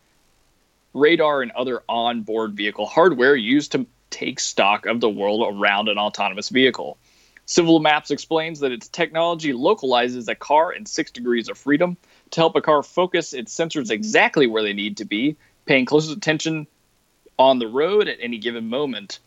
radar, 0.94 1.42
and 1.42 1.50
other 1.50 1.82
onboard 1.90 2.54
vehicle 2.54 2.86
hardware 2.86 3.36
used 3.36 3.72
to 3.72 3.84
take 4.08 4.40
stock 4.40 4.86
of 4.86 5.00
the 5.00 5.10
world 5.10 5.54
around 5.54 5.90
an 5.90 5.98
autonomous 5.98 6.48
vehicle. 6.48 6.96
Civil 7.44 7.80
Maps 7.80 8.10
explains 8.10 8.60
that 8.60 8.72
its 8.72 8.88
technology 8.88 9.52
localizes 9.52 10.26
a 10.28 10.34
car 10.34 10.72
in 10.72 10.86
six 10.86 11.10
degrees 11.10 11.50
of 11.50 11.58
freedom 11.58 11.98
to 12.30 12.40
help 12.40 12.56
a 12.56 12.62
car 12.62 12.82
focus 12.82 13.34
its 13.34 13.54
sensors 13.54 13.90
exactly 13.90 14.46
where 14.46 14.62
they 14.62 14.72
need 14.72 14.96
to 14.96 15.04
be, 15.04 15.36
paying 15.66 15.84
close 15.84 16.10
attention 16.10 16.66
on 17.42 17.58
the 17.58 17.66
road 17.66 18.08
at 18.08 18.18
any 18.20 18.38
given 18.38 18.68
moment. 18.68 19.18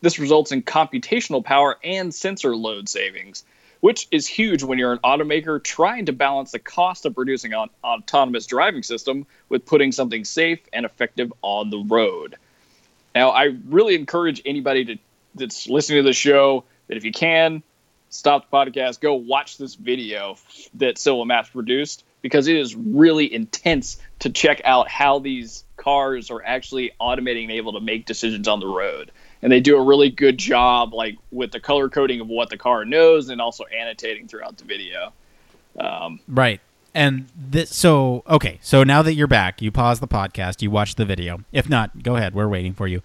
This 0.00 0.18
results 0.18 0.50
in 0.50 0.62
computational 0.62 1.44
power 1.44 1.78
and 1.84 2.12
sensor 2.12 2.56
load 2.56 2.88
savings, 2.88 3.44
which 3.80 4.08
is 4.10 4.26
huge 4.26 4.64
when 4.64 4.78
you're 4.78 4.92
an 4.92 4.98
automaker 5.04 5.62
trying 5.62 6.06
to 6.06 6.12
balance 6.12 6.50
the 6.50 6.58
cost 6.58 7.06
of 7.06 7.14
producing 7.14 7.52
an 7.52 7.68
autonomous 7.84 8.46
driving 8.46 8.82
system 8.82 9.24
with 9.48 9.66
putting 9.66 9.92
something 9.92 10.24
safe 10.24 10.58
and 10.72 10.84
effective 10.84 11.32
on 11.42 11.70
the 11.70 11.78
road. 11.78 12.36
Now, 13.14 13.30
I 13.30 13.56
really 13.68 13.94
encourage 13.94 14.42
anybody 14.44 14.84
to 14.86 14.96
that's 15.36 15.68
listening 15.68 16.00
to 16.00 16.02
the 16.02 16.12
show 16.12 16.64
that 16.88 16.96
if 16.96 17.04
you 17.04 17.12
can, 17.12 17.62
stop 18.08 18.50
the 18.50 18.56
podcast, 18.56 19.00
go 19.00 19.14
watch 19.14 19.58
this 19.58 19.76
video 19.76 20.36
that 20.74 20.98
Civil 20.98 21.24
Maps 21.24 21.50
produced 21.50 22.02
because 22.22 22.48
it 22.48 22.56
is 22.56 22.74
really 22.74 23.32
intense 23.32 23.98
to 24.20 24.30
check 24.30 24.60
out 24.64 24.88
how 24.88 25.18
these 25.18 25.64
cars 25.76 26.30
are 26.30 26.42
actually 26.44 26.92
automating 27.00 27.44
and 27.44 27.52
able 27.52 27.72
to 27.72 27.80
make 27.80 28.06
decisions 28.06 28.46
on 28.46 28.60
the 28.60 28.66
road. 28.66 29.10
And 29.42 29.50
they 29.50 29.60
do 29.60 29.76
a 29.76 29.82
really 29.82 30.10
good 30.10 30.38
job, 30.38 30.92
like 30.92 31.16
with 31.30 31.50
the 31.50 31.60
color 31.60 31.88
coding 31.88 32.20
of 32.20 32.28
what 32.28 32.50
the 32.50 32.58
car 32.58 32.84
knows, 32.84 33.30
and 33.30 33.40
also 33.40 33.64
annotating 33.74 34.28
throughout 34.28 34.58
the 34.58 34.64
video. 34.64 35.12
Um, 35.78 36.20
right. 36.28 36.60
And 36.94 37.28
this, 37.36 37.74
so 37.74 38.22
okay, 38.28 38.58
so 38.62 38.82
now 38.82 39.00
that 39.02 39.14
you're 39.14 39.26
back, 39.26 39.62
you 39.62 39.70
pause 39.70 40.00
the 40.00 40.08
podcast, 40.08 40.60
you 40.60 40.70
watch 40.70 40.96
the 40.96 41.04
video. 41.04 41.40
If 41.52 41.68
not, 41.68 42.02
go 42.02 42.16
ahead. 42.16 42.34
We're 42.34 42.48
waiting 42.48 42.74
for 42.74 42.86
you. 42.86 43.00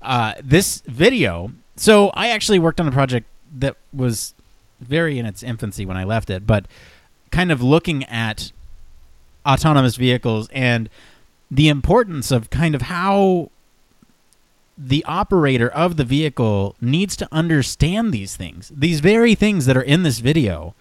Uh, 0.00 0.34
this 0.42 0.82
video. 0.86 1.52
So 1.74 2.10
I 2.10 2.28
actually 2.28 2.58
worked 2.58 2.80
on 2.80 2.86
a 2.86 2.92
project 2.92 3.26
that 3.58 3.76
was 3.92 4.34
very 4.80 5.18
in 5.18 5.26
its 5.26 5.42
infancy 5.42 5.84
when 5.86 5.96
I 5.96 6.04
left 6.04 6.30
it, 6.30 6.46
but 6.46 6.66
kind 7.30 7.50
of 7.50 7.62
looking 7.62 8.04
at 8.04 8.52
autonomous 9.46 9.96
vehicles 9.96 10.48
and 10.52 10.88
the 11.50 11.68
importance 11.68 12.30
of 12.30 12.50
kind 12.50 12.74
of 12.74 12.82
how 12.82 13.50
the 14.78 15.04
operator 15.04 15.68
of 15.68 15.96
the 15.96 16.04
vehicle 16.04 16.74
needs 16.80 17.16
to 17.16 17.28
understand 17.30 18.12
these 18.12 18.36
things, 18.36 18.72
these 18.74 19.00
very 19.00 19.34
things 19.34 19.66
that 19.66 19.76
are 19.76 19.82
in 19.82 20.02
this 20.04 20.20
video, 20.20 20.74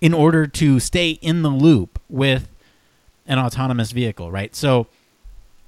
in 0.00 0.12
order 0.14 0.46
to 0.46 0.80
stay 0.80 1.10
in 1.10 1.42
the 1.42 1.48
loop 1.48 2.00
with 2.08 2.48
an 3.26 3.38
autonomous 3.38 3.92
vehicle, 3.92 4.30
right? 4.30 4.56
So 4.56 4.86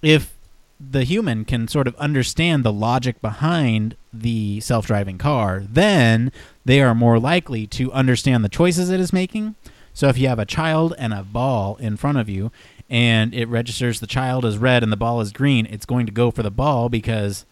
if 0.02 0.34
the 0.80 1.04
human 1.04 1.44
can 1.44 1.68
sort 1.68 1.86
of 1.86 1.94
understand 1.96 2.64
the 2.64 2.72
logic 2.72 3.20
behind 3.20 3.96
the 4.12 4.60
self 4.60 4.86
driving 4.86 5.18
car, 5.18 5.62
then 5.68 6.32
they 6.64 6.80
are 6.80 6.94
more 6.94 7.18
likely 7.18 7.66
to 7.68 7.92
understand 7.92 8.42
the 8.44 8.48
choices 8.48 8.88
it 8.90 8.98
is 8.98 9.12
making. 9.12 9.54
So 9.94 10.08
if 10.08 10.18
you 10.18 10.28
have 10.28 10.38
a 10.38 10.46
child 10.46 10.94
and 10.98 11.12
a 11.12 11.22
ball 11.22 11.76
in 11.76 11.96
front 11.96 12.18
of 12.18 12.28
you 12.28 12.50
and 12.88 13.34
it 13.34 13.48
registers 13.48 14.00
the 14.00 14.06
child 14.06 14.44
as 14.44 14.58
red 14.58 14.82
and 14.82 14.92
the 14.92 14.96
ball 14.96 15.20
is 15.20 15.32
green, 15.32 15.66
it's 15.66 15.86
going 15.86 16.06
to 16.06 16.12
go 16.12 16.30
for 16.30 16.42
the 16.42 16.50
ball 16.50 16.88
because 16.88 17.44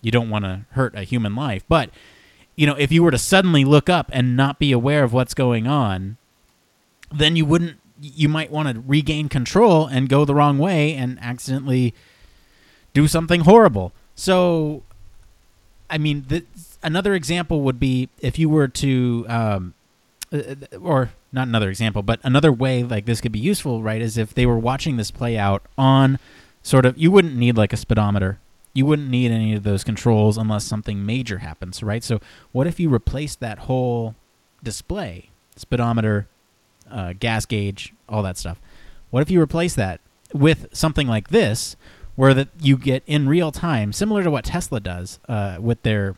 you 0.00 0.10
don't 0.10 0.30
want 0.30 0.44
to 0.44 0.66
hurt 0.70 0.94
a 0.94 1.02
human 1.02 1.34
life. 1.34 1.64
But 1.68 1.90
you 2.56 2.66
know, 2.66 2.74
if 2.74 2.90
you 2.90 3.02
were 3.02 3.10
to 3.10 3.18
suddenly 3.18 3.64
look 3.64 3.88
up 3.88 4.10
and 4.12 4.36
not 4.36 4.58
be 4.58 4.72
aware 4.72 5.04
of 5.04 5.12
what's 5.12 5.34
going 5.34 5.66
on, 5.66 6.16
then 7.12 7.36
you 7.36 7.44
wouldn't 7.44 7.78
you 8.00 8.28
might 8.28 8.50
want 8.50 8.68
to 8.68 8.82
regain 8.86 9.28
control 9.28 9.86
and 9.86 10.08
go 10.08 10.24
the 10.24 10.34
wrong 10.34 10.58
way 10.58 10.94
and 10.94 11.18
accidentally 11.20 11.94
do 12.94 13.08
something 13.08 13.40
horrible. 13.40 13.92
So 14.14 14.82
I 15.90 15.98
mean, 15.98 16.24
th- 16.28 16.44
another 16.82 17.14
example 17.14 17.62
would 17.62 17.80
be 17.80 18.08
if 18.20 18.38
you 18.38 18.48
were 18.48 18.68
to 18.68 19.26
um, 19.28 19.74
uh, 20.32 20.54
or 20.80 21.10
not 21.32 21.48
another 21.48 21.68
example, 21.68 22.02
but 22.02 22.20
another 22.22 22.52
way 22.52 22.82
like 22.82 23.06
this 23.06 23.20
could 23.20 23.32
be 23.32 23.38
useful, 23.38 23.82
right? 23.82 24.00
Is 24.00 24.16
if 24.16 24.34
they 24.34 24.46
were 24.46 24.58
watching 24.58 24.96
this 24.96 25.10
play 25.10 25.36
out 25.36 25.62
on 25.76 26.18
sort 26.62 26.86
of 26.86 26.98
you 26.98 27.10
wouldn't 27.10 27.36
need 27.36 27.56
like 27.56 27.72
a 27.72 27.76
speedometer. 27.76 28.38
You 28.74 28.86
wouldn't 28.86 29.08
need 29.10 29.30
any 29.30 29.54
of 29.54 29.62
those 29.62 29.82
controls 29.82 30.38
unless 30.38 30.64
something 30.64 31.04
major 31.04 31.38
happens, 31.38 31.82
right? 31.82 32.04
So 32.04 32.20
what 32.52 32.66
if 32.66 32.78
you 32.78 32.88
replaced 32.88 33.40
that 33.40 33.60
whole 33.60 34.14
display, 34.62 35.30
speedometer, 35.56 36.28
uh, 36.90 37.14
gas 37.18 37.44
gauge, 37.44 37.92
all 38.08 38.22
that 38.22 38.38
stuff? 38.38 38.60
What 39.10 39.22
if 39.22 39.30
you 39.30 39.40
replace 39.40 39.74
that 39.74 40.00
with 40.32 40.68
something 40.72 41.08
like 41.08 41.28
this, 41.28 41.76
where 42.14 42.34
that 42.34 42.48
you 42.60 42.76
get 42.76 43.02
in 43.06 43.28
real 43.28 43.50
time, 43.52 43.92
similar 43.92 44.22
to 44.22 44.30
what 44.30 44.44
Tesla 44.44 44.80
does 44.80 45.18
uh, 45.28 45.56
with 45.60 45.82
their, 45.82 46.16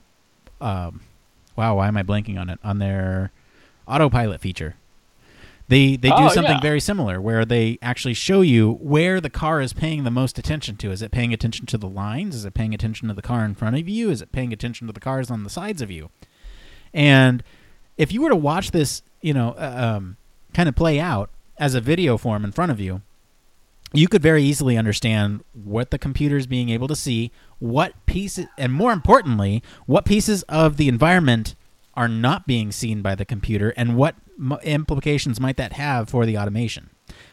um, 0.61 1.01
wow, 1.57 1.77
why 1.77 1.89
am 1.89 1.97
I 1.97 2.03
blanking 2.03 2.39
on 2.39 2.51
it? 2.51 2.59
On 2.65 2.79
their 2.79 3.33
autopilot 3.87 4.41
feature. 4.41 4.77
They 5.71 5.95
they 5.95 6.09
do 6.09 6.15
Oh, 6.17 6.29
something 6.29 6.57
yeah. 6.57 6.61
very 6.61 6.81
similar 6.81 7.21
where 7.21 7.45
they 7.45 7.79
actually 7.81 8.15
show 8.15 8.41
you 8.41 8.73
where 8.83 9.21
the 9.21 9.31
car 9.31 9.61
is 9.61 9.73
paying 9.73 10.03
the 10.03 10.11
most 10.11 10.37
attention 10.37 10.77
to. 10.79 10.91
Is 10.91 11.01
it 11.01 11.13
paying 11.13 11.33
attention 11.33 11.65
to 11.67 11.79
the 11.79 11.89
lines? 11.89 12.35
Is 12.35 12.45
it 12.45 12.55
paying 12.55 12.75
attention 12.75 13.07
to 13.07 13.15
the 13.15 13.23
car 13.23 13.45
in 13.45 13.55
front 13.55 13.77
of 13.77 13.89
you? 13.89 14.11
Is 14.11 14.21
it 14.21 14.33
paying 14.33 14.53
attention 14.53 14.89
to 14.89 14.93
the 14.93 14.99
cars 15.01 15.31
on 15.31 15.45
the 15.45 15.51
sides 15.51 15.81
of 15.81 15.89
you? 15.89 16.11
And 16.93 17.45
if 17.97 18.13
you 18.13 18.21
were 18.21 18.31
to 18.31 18.37
watch 18.37 18.73
this, 18.73 19.03
you 19.23 19.33
know, 19.33 19.51
uh, 19.53 19.97
um, 19.97 20.17
kind 20.55 20.69
of 20.69 20.75
play 20.75 20.99
out 20.99 21.31
as 21.57 21.77
a 21.77 21.81
video 21.81 22.19
form 22.19 22.45
in 22.45 22.51
front 22.51 22.73
of 22.73 22.81
you, 22.81 23.03
you 23.93 24.09
could 24.09 24.23
very 24.23 24.43
easily 24.43 24.77
understand 24.77 25.45
what 25.53 25.91
the 25.93 25.99
computer 25.99 26.37
is 26.37 26.49
being 26.49 26.69
able 26.69 26.89
to 26.89 26.97
see, 26.97 27.31
what 27.61 27.93
pieces, 28.07 28.47
and 28.59 28.73
more 28.73 28.93
importantly, 28.93 29.63
what 29.87 30.05
pieces 30.05 30.43
of 30.49 30.79
the 30.79 30.89
environment 30.89 31.55
are 31.95 32.09
not 32.09 32.47
being 32.47 32.73
seen 32.73 33.03
by 33.03 33.15
the 33.15 33.25
computer, 33.25 33.71
and 33.77 33.97
what 33.97 34.17
m- 34.39 34.59
implications 34.63 35.41
might 35.41 35.57
that 35.57 35.75
have 35.75 36.09
for 36.09 36.25
the 36.25 36.39
automation. 36.39 36.91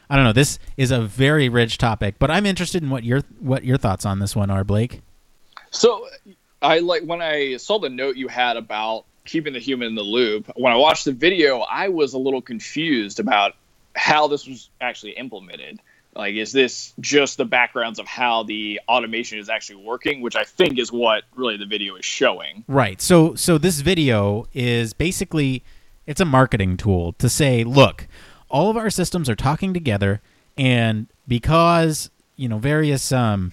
I 0.09 0.15
don't 0.15 0.25
know. 0.25 0.33
This 0.33 0.57
is 0.77 0.91
a 0.91 1.01
very 1.01 1.49
rich 1.49 1.77
topic, 1.77 2.15
but 2.17 2.31
I'm 2.31 2.45
interested 2.45 2.81
in 2.81 2.89
what 2.89 3.03
your 3.03 3.21
what 3.39 3.63
your 3.63 3.77
thoughts 3.77 4.05
on 4.05 4.19
this 4.19 4.35
one 4.35 4.49
are, 4.49 4.63
Blake. 4.63 5.01
So 5.71 6.07
I 6.61 6.79
like 6.79 7.03
when 7.03 7.21
I 7.21 7.57
saw 7.57 7.79
the 7.79 7.89
note 7.89 8.15
you 8.15 8.27
had 8.27 8.57
about 8.57 9.05
keeping 9.25 9.53
the 9.53 9.59
human 9.59 9.89
in 9.89 9.95
the 9.95 10.03
loop. 10.03 10.49
When 10.55 10.71
I 10.71 10.77
watched 10.77 11.05
the 11.05 11.11
video, 11.11 11.59
I 11.59 11.89
was 11.89 12.13
a 12.13 12.17
little 12.17 12.41
confused 12.41 13.19
about 13.19 13.55
how 13.95 14.27
this 14.27 14.47
was 14.47 14.69
actually 14.79 15.11
implemented. 15.11 15.79
Like, 16.17 16.33
is 16.33 16.51
this 16.51 16.93
just 16.99 17.37
the 17.37 17.45
backgrounds 17.45 17.99
of 17.99 18.07
how 18.07 18.43
the 18.43 18.81
automation 18.89 19.37
is 19.37 19.49
actually 19.49 19.83
working, 19.83 20.21
which 20.21 20.35
I 20.35 20.43
think 20.43 20.79
is 20.79 20.91
what 20.91 21.23
really 21.35 21.57
the 21.57 21.65
video 21.65 21.95
is 21.95 22.05
showing. 22.05 22.65
Right. 22.67 22.99
So 23.01 23.35
so 23.35 23.57
this 23.57 23.81
video 23.81 24.47
is 24.53 24.93
basically 24.93 25.63
it's 26.07 26.19
a 26.19 26.25
marketing 26.25 26.77
tool 26.77 27.13
to 27.13 27.29
say, 27.29 27.63
look, 27.63 28.07
all 28.49 28.69
of 28.69 28.77
our 28.77 28.89
systems 28.89 29.29
are 29.29 29.35
talking 29.35 29.73
together 29.73 30.21
and 30.57 31.07
because, 31.27 32.09
you 32.35 32.49
know, 32.49 32.57
various 32.57 33.11
um 33.11 33.51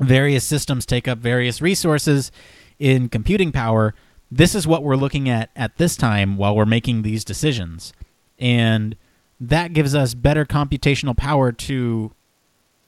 various 0.00 0.44
systems 0.44 0.84
take 0.84 1.06
up 1.06 1.18
various 1.18 1.62
resources 1.62 2.32
in 2.80 3.08
computing 3.08 3.52
power, 3.52 3.94
this 4.30 4.54
is 4.54 4.66
what 4.66 4.82
we're 4.82 4.96
looking 4.96 5.28
at 5.28 5.50
at 5.54 5.76
this 5.76 5.96
time 5.96 6.36
while 6.36 6.56
we're 6.56 6.66
making 6.66 7.02
these 7.02 7.24
decisions. 7.24 7.92
And 8.38 8.96
that 9.40 9.72
gives 9.72 9.94
us 9.94 10.14
better 10.14 10.44
computational 10.44 11.16
power 11.16 11.52
to 11.52 12.12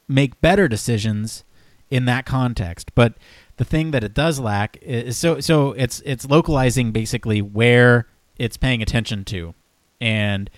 make 0.08 0.40
better 0.40 0.68
decisions 0.68 1.44
in 1.90 2.04
that 2.06 2.26
context. 2.26 2.92
But 2.94 3.14
the 3.56 3.64
thing 3.64 3.90
that 3.90 4.02
it 4.02 4.14
does 4.14 4.40
lack 4.40 4.78
is 4.82 5.16
so 5.16 5.40
so 5.40 5.72
it's 5.72 6.00
it's 6.04 6.26
localizing 6.26 6.92
basically 6.92 7.42
where 7.42 8.06
it's 8.38 8.56
paying 8.56 8.82
attention 8.82 9.24
to. 9.26 9.54
And 10.00 10.50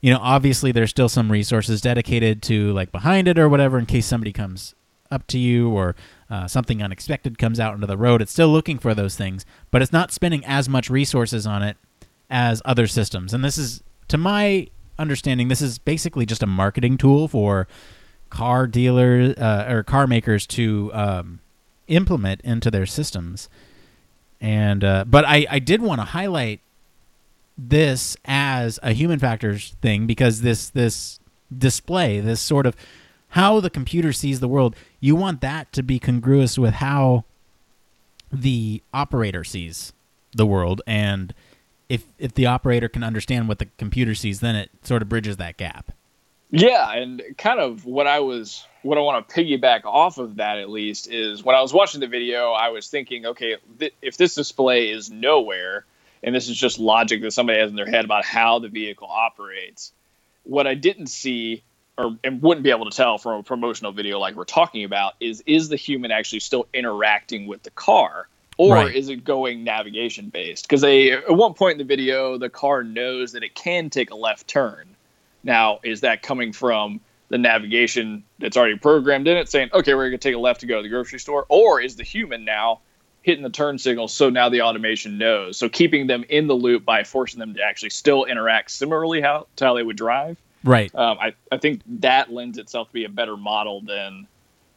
you 0.00 0.12
know, 0.12 0.20
obviously 0.20 0.72
there's 0.72 0.90
still 0.90 1.08
some 1.08 1.30
resources 1.30 1.80
dedicated 1.80 2.42
to 2.42 2.72
like 2.72 2.92
behind 2.92 3.28
it 3.28 3.38
or 3.38 3.48
whatever 3.48 3.78
in 3.78 3.86
case 3.86 4.06
somebody 4.06 4.32
comes 4.32 4.74
up 5.10 5.26
to 5.26 5.38
you 5.38 5.68
or 5.70 5.96
uh, 6.30 6.46
something 6.46 6.82
unexpected 6.82 7.38
comes 7.38 7.58
out 7.58 7.74
into 7.74 7.86
the 7.86 7.96
road. 7.96 8.22
It's 8.22 8.32
still 8.32 8.48
looking 8.48 8.78
for 8.78 8.94
those 8.94 9.16
things, 9.16 9.44
but 9.70 9.82
it's 9.82 9.92
not 9.92 10.12
spending 10.12 10.44
as 10.44 10.68
much 10.68 10.88
resources 10.88 11.46
on 11.46 11.62
it 11.62 11.76
as 12.30 12.62
other 12.64 12.86
systems. 12.86 13.34
And 13.34 13.44
this 13.44 13.58
is, 13.58 13.82
to 14.08 14.16
my 14.16 14.68
understanding, 15.00 15.48
this 15.48 15.62
is 15.62 15.78
basically 15.78 16.26
just 16.26 16.42
a 16.42 16.46
marketing 16.46 16.98
tool 16.98 17.26
for 17.26 17.66
car 18.28 18.66
dealers 18.66 19.36
uh, 19.36 19.66
or 19.68 19.82
car 19.82 20.06
makers 20.06 20.46
to 20.46 20.90
um, 20.94 21.40
implement 21.88 22.40
into 22.42 22.70
their 22.70 22.86
systems. 22.86 23.48
And 24.40 24.84
uh, 24.84 25.04
but 25.06 25.24
I, 25.24 25.46
I 25.50 25.58
did 25.58 25.82
want 25.82 26.00
to 26.00 26.06
highlight 26.06 26.60
this 27.58 28.16
as 28.24 28.78
a 28.82 28.92
human 28.92 29.18
factors 29.18 29.76
thing 29.82 30.06
because 30.06 30.40
this 30.40 30.70
this 30.70 31.20
display, 31.56 32.20
this 32.20 32.40
sort 32.40 32.66
of 32.66 32.76
how 33.30 33.60
the 33.60 33.70
computer 33.70 34.12
sees 34.12 34.40
the 34.40 34.48
world, 34.48 34.74
you 34.98 35.14
want 35.14 35.40
that 35.40 35.72
to 35.72 35.82
be 35.82 35.98
congruous 35.98 36.58
with 36.58 36.74
how 36.74 37.24
the 38.32 38.82
operator 38.94 39.44
sees 39.44 39.92
the 40.34 40.46
world 40.46 40.80
and 40.86 41.34
if 41.90 42.06
if 42.18 42.32
the 42.32 42.46
operator 42.46 42.88
can 42.88 43.04
understand 43.04 43.48
what 43.48 43.58
the 43.58 43.66
computer 43.76 44.14
sees 44.14 44.40
then 44.40 44.56
it 44.56 44.70
sort 44.82 45.02
of 45.02 45.08
bridges 45.10 45.36
that 45.36 45.58
gap. 45.58 45.92
Yeah, 46.52 46.92
and 46.92 47.22
kind 47.38 47.60
of 47.60 47.84
what 47.84 48.08
I 48.08 48.20
was, 48.20 48.66
what 48.82 48.98
I 48.98 49.02
want 49.02 49.28
to 49.28 49.34
piggyback 49.34 49.84
off 49.84 50.18
of 50.18 50.36
that 50.36 50.58
at 50.58 50.68
least 50.68 51.08
is 51.08 51.44
when 51.44 51.54
I 51.54 51.60
was 51.60 51.72
watching 51.72 52.00
the 52.00 52.08
video, 52.08 52.50
I 52.50 52.70
was 52.70 52.88
thinking, 52.88 53.24
okay, 53.24 53.56
th- 53.78 53.94
if 54.02 54.16
this 54.16 54.34
display 54.34 54.90
is 54.90 55.10
nowhere, 55.10 55.84
and 56.24 56.34
this 56.34 56.48
is 56.48 56.56
just 56.56 56.80
logic 56.80 57.22
that 57.22 57.30
somebody 57.32 57.60
has 57.60 57.70
in 57.70 57.76
their 57.76 57.86
head 57.86 58.04
about 58.04 58.24
how 58.24 58.58
the 58.58 58.68
vehicle 58.68 59.06
operates, 59.08 59.92
what 60.42 60.66
I 60.66 60.74
didn't 60.74 61.06
see 61.06 61.62
or 61.96 62.16
and 62.24 62.42
wouldn't 62.42 62.64
be 62.64 62.70
able 62.70 62.90
to 62.90 62.96
tell 62.96 63.18
from 63.18 63.40
a 63.40 63.42
promotional 63.42 63.92
video 63.92 64.18
like 64.18 64.34
we're 64.34 64.44
talking 64.44 64.84
about 64.84 65.14
is 65.20 65.42
is 65.46 65.68
the 65.68 65.76
human 65.76 66.10
actually 66.10 66.40
still 66.40 66.66
interacting 66.72 67.46
with 67.46 67.62
the 67.62 67.70
car 67.70 68.26
or 68.60 68.74
Right. 68.74 68.94
is 68.94 69.08
it 69.08 69.24
going 69.24 69.64
navigation 69.64 70.28
based 70.28 70.68
because 70.68 70.82
they 70.82 71.12
at 71.12 71.34
one 71.34 71.54
point 71.54 71.72
in 71.72 71.78
the 71.78 71.84
video 71.84 72.36
the 72.36 72.50
car 72.50 72.82
knows 72.82 73.32
that 73.32 73.42
it 73.42 73.54
can 73.54 73.88
take 73.90 74.10
a 74.10 74.14
left 74.14 74.46
turn 74.46 74.96
now 75.42 75.80
is 75.82 76.02
that 76.02 76.22
coming 76.22 76.52
from 76.52 77.00
the 77.28 77.38
navigation 77.38 78.24
that's 78.38 78.56
already 78.56 78.76
programmed 78.76 79.26
in 79.26 79.36
it 79.36 79.48
saying 79.48 79.70
okay 79.72 79.94
we're 79.94 80.10
going 80.10 80.18
to 80.20 80.28
take 80.28 80.34
a 80.34 80.38
left 80.38 80.60
to 80.60 80.66
go 80.66 80.76
to 80.76 80.82
the 80.82 80.88
grocery 80.88 81.18
store 81.18 81.46
or 81.48 81.80
is 81.80 81.96
the 81.96 82.04
human 82.04 82.44
now 82.44 82.80
hitting 83.22 83.42
the 83.42 83.50
turn 83.50 83.78
signal 83.78 84.08
so 84.08 84.28
now 84.28 84.48
the 84.48 84.60
automation 84.60 85.16
knows 85.16 85.56
so 85.56 85.68
keeping 85.68 86.06
them 86.06 86.24
in 86.28 86.46
the 86.46 86.54
loop 86.54 86.84
by 86.84 87.02
forcing 87.02 87.38
them 87.38 87.54
to 87.54 87.62
actually 87.62 87.90
still 87.90 88.24
interact 88.24 88.70
similarly 88.70 89.20
how 89.20 89.46
to 89.56 89.64
how 89.64 89.74
they 89.74 89.82
would 89.82 89.96
drive 89.96 90.36
Right. 90.62 90.94
Um, 90.94 91.16
I, 91.18 91.34
I 91.50 91.56
think 91.56 91.80
that 91.86 92.30
lends 92.30 92.58
itself 92.58 92.88
to 92.88 92.92
be 92.92 93.04
a 93.04 93.08
better 93.08 93.36
model 93.36 93.80
than 93.80 94.26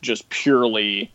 just 0.01 0.29
purely 0.29 1.11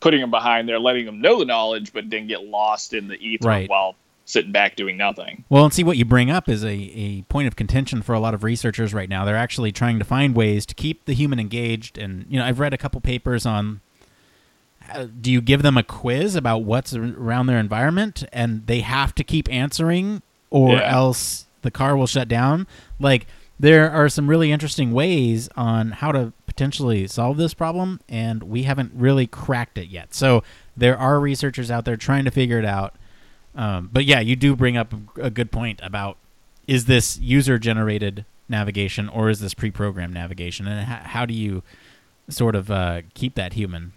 putting 0.00 0.20
them 0.20 0.30
behind 0.30 0.68
there, 0.68 0.78
letting 0.78 1.06
them 1.06 1.20
know 1.20 1.38
the 1.38 1.44
knowledge, 1.44 1.92
but 1.92 2.08
then 2.10 2.26
get 2.26 2.44
lost 2.44 2.92
in 2.94 3.08
the 3.08 3.16
ether 3.16 3.48
Right. 3.48 3.68
while 3.68 3.96
sitting 4.24 4.52
back 4.52 4.76
doing 4.76 4.96
nothing. 4.96 5.44
Well, 5.48 5.64
and 5.64 5.72
see 5.72 5.82
what 5.82 5.96
you 5.96 6.04
bring 6.04 6.30
up 6.30 6.48
is 6.48 6.62
a, 6.62 6.68
a 6.70 7.22
point 7.22 7.48
of 7.48 7.56
contention 7.56 8.02
for 8.02 8.14
a 8.14 8.20
lot 8.20 8.34
of 8.34 8.44
researchers 8.44 8.92
right 8.92 9.08
now. 9.08 9.24
They're 9.24 9.36
actually 9.36 9.72
trying 9.72 9.98
to 9.98 10.04
find 10.04 10.34
ways 10.36 10.66
to 10.66 10.74
keep 10.74 11.06
the 11.06 11.14
human 11.14 11.38
engaged. 11.40 11.96
And, 11.98 12.26
you 12.28 12.38
know, 12.38 12.44
I've 12.44 12.60
read 12.60 12.74
a 12.74 12.78
couple 12.78 13.00
papers 13.00 13.46
on 13.46 13.80
uh, 14.92 15.06
do 15.20 15.30
you 15.30 15.40
give 15.40 15.62
them 15.62 15.76
a 15.76 15.82
quiz 15.82 16.34
about 16.34 16.58
what's 16.62 16.94
around 16.94 17.46
their 17.46 17.58
environment 17.58 18.24
and 18.32 18.66
they 18.66 18.80
have 18.80 19.14
to 19.16 19.24
keep 19.24 19.50
answering 19.52 20.22
or 20.50 20.76
Yeah. 20.76 20.90
else 20.92 21.46
the 21.62 21.70
car 21.70 21.96
will 21.96 22.06
shut 22.06 22.28
down? 22.28 22.66
Like, 23.00 23.26
there 23.60 23.90
are 23.90 24.08
some 24.08 24.28
really 24.28 24.52
interesting 24.52 24.92
ways 24.92 25.48
on 25.56 25.90
how 25.90 26.12
to 26.12 26.32
potentially 26.58 27.06
solve 27.06 27.36
this 27.36 27.54
problem, 27.54 28.00
and 28.08 28.42
we 28.42 28.64
haven't 28.64 28.90
really 28.92 29.28
cracked 29.28 29.78
it 29.78 29.86
yet. 29.86 30.12
So, 30.12 30.42
there 30.76 30.98
are 30.98 31.20
researchers 31.20 31.70
out 31.70 31.84
there 31.84 31.96
trying 31.96 32.24
to 32.24 32.32
figure 32.32 32.58
it 32.58 32.64
out. 32.64 32.96
Um, 33.54 33.88
but 33.92 34.04
yeah, 34.04 34.18
you 34.18 34.34
do 34.34 34.56
bring 34.56 34.76
up 34.76 34.92
a 35.16 35.30
good 35.30 35.52
point 35.52 35.78
about 35.84 36.16
is 36.66 36.86
this 36.86 37.16
user 37.18 37.58
generated 37.58 38.24
navigation 38.48 39.08
or 39.08 39.30
is 39.30 39.38
this 39.38 39.54
pre 39.54 39.70
programmed 39.70 40.14
navigation? 40.14 40.66
And 40.66 40.84
how, 40.84 40.96
how 40.96 41.26
do 41.26 41.32
you 41.32 41.62
sort 42.28 42.56
of 42.56 42.72
uh, 42.72 43.02
keep 43.14 43.36
that 43.36 43.52
human 43.52 43.92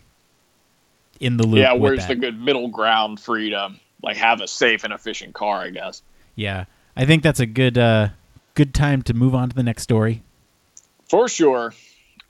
in 1.19 1.37
the 1.37 1.47
loop? 1.47 1.61
yeah, 1.61 1.73
where's 1.73 2.05
the 2.05 2.15
good 2.15 2.39
middle 2.39 2.67
ground 2.67 3.19
for 3.19 3.39
you 3.39 3.49
to 3.51 3.71
like 4.03 4.17
have 4.17 4.39
a 4.39 4.47
safe 4.47 4.83
and 4.83 4.93
efficient 4.93 5.33
car? 5.33 5.61
I 5.61 5.71
guess. 5.71 6.03
Yeah, 6.35 6.65
I 6.95 7.05
think 7.05 7.23
that's 7.23 7.39
a 7.39 7.47
good 7.47 7.79
uh, 7.79 8.09
good 8.53 8.75
time 8.75 9.01
to 9.03 9.15
move 9.15 9.33
on 9.33 9.49
to 9.49 9.55
the 9.55 9.63
next 9.63 9.81
story. 9.81 10.21
For 11.09 11.27
sure. 11.27 11.73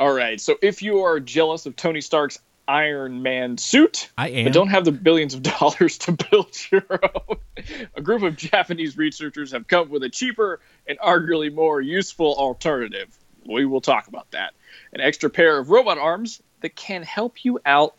All 0.02 0.12
right. 0.12 0.42
So 0.42 0.56
if 0.64 0.82
you 0.82 1.04
are 1.04 1.20
jealous 1.20 1.68
of 1.68 1.76
Tony 1.76 2.02
Stark's 2.02 2.40
Iron 2.68 3.22
Man 3.22 3.60
suit, 3.60 4.10
I 4.18 4.30
am. 4.30 4.46
but 4.46 4.54
don't 4.54 4.70
have 4.70 4.84
the 4.84 4.92
billions 4.92 5.36
of 5.36 5.44
dollars 5.60 6.00
to 6.00 6.14
build 6.14 6.58
your 6.72 6.88
own, 6.92 7.38
a 7.96 8.02
group 8.02 8.24
of 8.24 8.36
Japanese 8.36 8.98
researchers 8.98 9.52
have 9.52 9.68
come 9.68 9.82
up 9.82 9.90
with 9.90 10.02
a 10.02 10.10
cheaper 10.10 10.60
and 10.88 10.98
arguably 10.98 11.54
more 11.54 11.80
useful 11.80 12.34
alternative. 12.34 13.16
We 13.46 13.68
will 13.68 13.80
talk 13.80 14.08
about 14.08 14.32
that. 14.32 14.56
An 14.92 15.02
extra 15.02 15.30
pair 15.30 15.60
of 15.60 15.70
robot 15.70 16.00
arms 16.00 16.42
that 16.62 16.76
can 16.76 17.04
help 17.04 17.46
you 17.46 17.60
out 17.64 17.96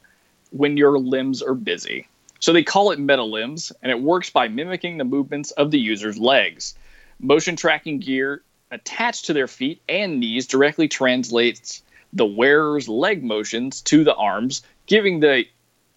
when 0.50 0.76
your 0.76 0.98
limbs 0.98 1.40
are 1.40 1.54
busy. 1.54 2.08
So 2.40 2.52
they 2.52 2.64
call 2.64 2.90
it 2.90 2.98
meta 2.98 3.22
limbs, 3.22 3.70
and 3.80 3.92
it 3.92 4.02
works 4.02 4.28
by 4.28 4.48
mimicking 4.48 4.98
the 4.98 5.04
movements 5.04 5.52
of 5.52 5.70
the 5.70 5.78
user's 5.78 6.18
legs. 6.18 6.74
Motion 7.20 7.54
tracking 7.54 8.00
gear 8.00 8.42
attached 8.72 9.26
to 9.26 9.32
their 9.34 9.46
feet 9.46 9.80
and 9.88 10.18
knees 10.18 10.48
directly 10.48 10.88
translates 10.88 11.84
the 12.12 12.26
wearer's 12.26 12.88
leg 12.88 13.22
motions 13.22 13.80
to 13.82 14.04
the 14.04 14.14
arms, 14.14 14.62
giving 14.86 15.20
the 15.20 15.44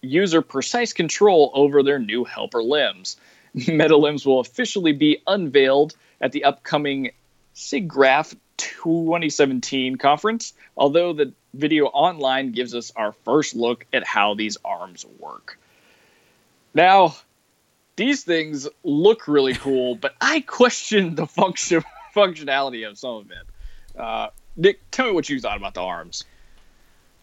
user 0.00 0.42
precise 0.42 0.92
control 0.92 1.50
over 1.54 1.82
their 1.82 1.98
new 1.98 2.24
helper 2.24 2.62
limbs. 2.62 3.16
Meta 3.54 3.96
limbs 3.96 4.24
will 4.24 4.40
officially 4.40 4.92
be 4.92 5.22
unveiled 5.26 5.94
at 6.20 6.32
the 6.32 6.44
upcoming 6.44 7.10
SIGGRAPH 7.54 8.36
2017 8.56 9.96
conference, 9.96 10.54
although 10.76 11.12
the 11.12 11.32
video 11.54 11.86
online 11.86 12.52
gives 12.52 12.74
us 12.74 12.92
our 12.96 13.12
first 13.24 13.54
look 13.54 13.86
at 13.92 14.04
how 14.04 14.34
these 14.34 14.56
arms 14.64 15.04
work. 15.18 15.58
Now, 16.74 17.16
these 17.96 18.24
things 18.24 18.68
look 18.84 19.26
really 19.26 19.54
cool, 19.54 19.94
but 19.94 20.14
I 20.20 20.40
question 20.46 21.14
the 21.14 21.26
function 21.26 21.82
functionality 22.14 22.88
of 22.88 22.98
some 22.98 23.16
of 23.16 23.30
it. 23.30 23.98
Uh, 24.00 24.28
Nick, 24.56 24.80
tell 24.90 25.06
me 25.06 25.12
what 25.12 25.28
you 25.28 25.40
thought 25.40 25.56
about 25.56 25.74
the 25.74 25.82
arms. 25.82 26.24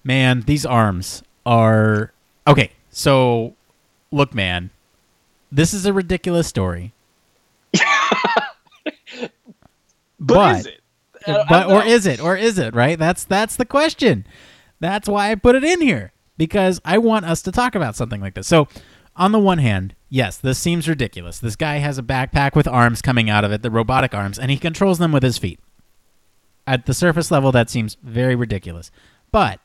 Man, 0.04 0.42
these 0.42 0.66
arms 0.66 1.24
are 1.46 2.12
okay. 2.48 2.72
So, 2.90 3.56
look, 4.12 4.34
man, 4.34 4.70
this 5.52 5.74
is 5.74 5.86
a 5.86 5.94
ridiculous 5.94 6.48
story. 6.48 6.94
But, 10.20 10.60
is 10.60 10.66
it? 10.68 10.82
Uh, 11.28 11.44
I 11.44 11.50
but 11.50 11.72
or 11.72 11.84
is 11.84 12.06
it 12.06 12.20
or 12.20 12.36
is 12.36 12.58
it 12.58 12.76
right 12.76 13.00
that's 13.00 13.24
that's 13.24 13.56
the 13.56 13.64
question 13.66 14.28
that's 14.82 15.08
why 15.08 15.32
i 15.32 15.36
put 15.36 15.56
it 15.56 15.64
in 15.64 15.80
here 15.80 16.12
because 16.38 16.82
i 16.84 16.98
want 16.98 17.24
us 17.24 17.42
to 17.44 17.52
talk 17.52 17.76
about 17.76 17.96
something 17.96 18.20
like 18.20 18.34
this 18.34 18.46
so 18.46 18.68
on 19.16 19.32
the 19.32 19.40
one 19.40 19.60
hand 19.60 19.96
yes 20.10 20.36
this 20.36 20.60
seems 20.60 20.86
ridiculous 20.86 21.40
this 21.40 21.56
guy 21.56 21.78
has 21.78 21.98
a 21.98 22.04
backpack 22.04 22.56
with 22.56 22.68
arms 22.68 23.02
coming 23.02 23.30
out 23.30 23.46
of 23.46 23.54
it 23.54 23.62
the 23.62 23.72
robotic 23.72 24.14
arms 24.14 24.38
and 24.38 24.52
he 24.52 24.58
controls 24.58 24.98
them 24.98 25.14
with 25.14 25.24
his 25.24 25.38
feet 25.38 25.62
at 26.66 26.86
the 26.86 26.94
surface 26.94 27.32
level 27.32 27.52
that 27.52 27.70
seems 27.70 27.98
very 28.04 28.36
ridiculous 28.36 28.92
but 29.32 29.60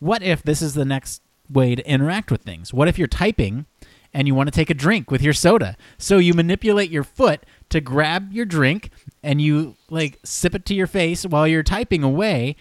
what 0.00 0.22
if 0.22 0.42
this 0.42 0.62
is 0.62 0.74
the 0.74 0.84
next 0.84 1.22
way 1.48 1.74
to 1.74 1.88
interact 1.88 2.30
with 2.30 2.42
things? 2.42 2.72
What 2.72 2.88
if 2.88 2.98
you're 2.98 3.08
typing 3.08 3.66
and 4.12 4.26
you 4.26 4.34
want 4.34 4.48
to 4.48 4.54
take 4.54 4.70
a 4.70 4.74
drink 4.74 5.10
with 5.10 5.22
your 5.22 5.32
soda? 5.32 5.76
So 5.98 6.18
you 6.18 6.34
manipulate 6.34 6.90
your 6.90 7.04
foot 7.04 7.44
to 7.68 7.80
grab 7.80 8.32
your 8.32 8.46
drink 8.46 8.90
and 9.22 9.40
you 9.40 9.76
like 9.88 10.18
sip 10.24 10.54
it 10.54 10.64
to 10.66 10.74
your 10.74 10.86
face 10.86 11.24
while 11.24 11.46
you're 11.46 11.62
typing 11.62 12.02
away. 12.02 12.56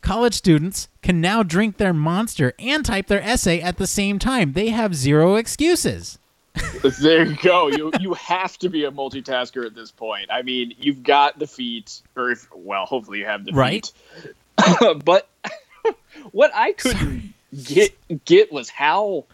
College 0.00 0.34
students 0.34 0.88
can 1.00 1.20
now 1.20 1.42
drink 1.42 1.76
their 1.76 1.94
monster 1.94 2.54
and 2.58 2.84
type 2.84 3.06
their 3.06 3.22
essay 3.22 3.60
at 3.60 3.76
the 3.76 3.86
same 3.86 4.18
time. 4.18 4.52
They 4.52 4.70
have 4.70 4.94
zero 4.96 5.36
excuses. 5.36 6.18
There 7.00 7.24
you 7.24 7.36
go. 7.36 7.68
You 7.68 7.92
you 8.00 8.14
have 8.14 8.58
to 8.58 8.68
be 8.68 8.84
a 8.84 8.90
multitasker 8.90 9.64
at 9.64 9.74
this 9.74 9.90
point. 9.90 10.26
I 10.30 10.42
mean, 10.42 10.74
you've 10.78 11.02
got 11.02 11.38
the 11.38 11.46
feet, 11.46 12.02
or 12.16 12.30
if 12.30 12.48
well, 12.54 12.86
hopefully 12.86 13.20
you 13.20 13.26
have 13.26 13.44
the 13.44 13.52
Right. 13.52 13.90
feet. 14.22 15.04
but 15.04 15.28
what 16.32 16.50
I 16.54 16.72
couldn't 16.72 17.34
get 17.64 17.96
get 18.24 18.52
was 18.52 18.68
how 18.68 19.26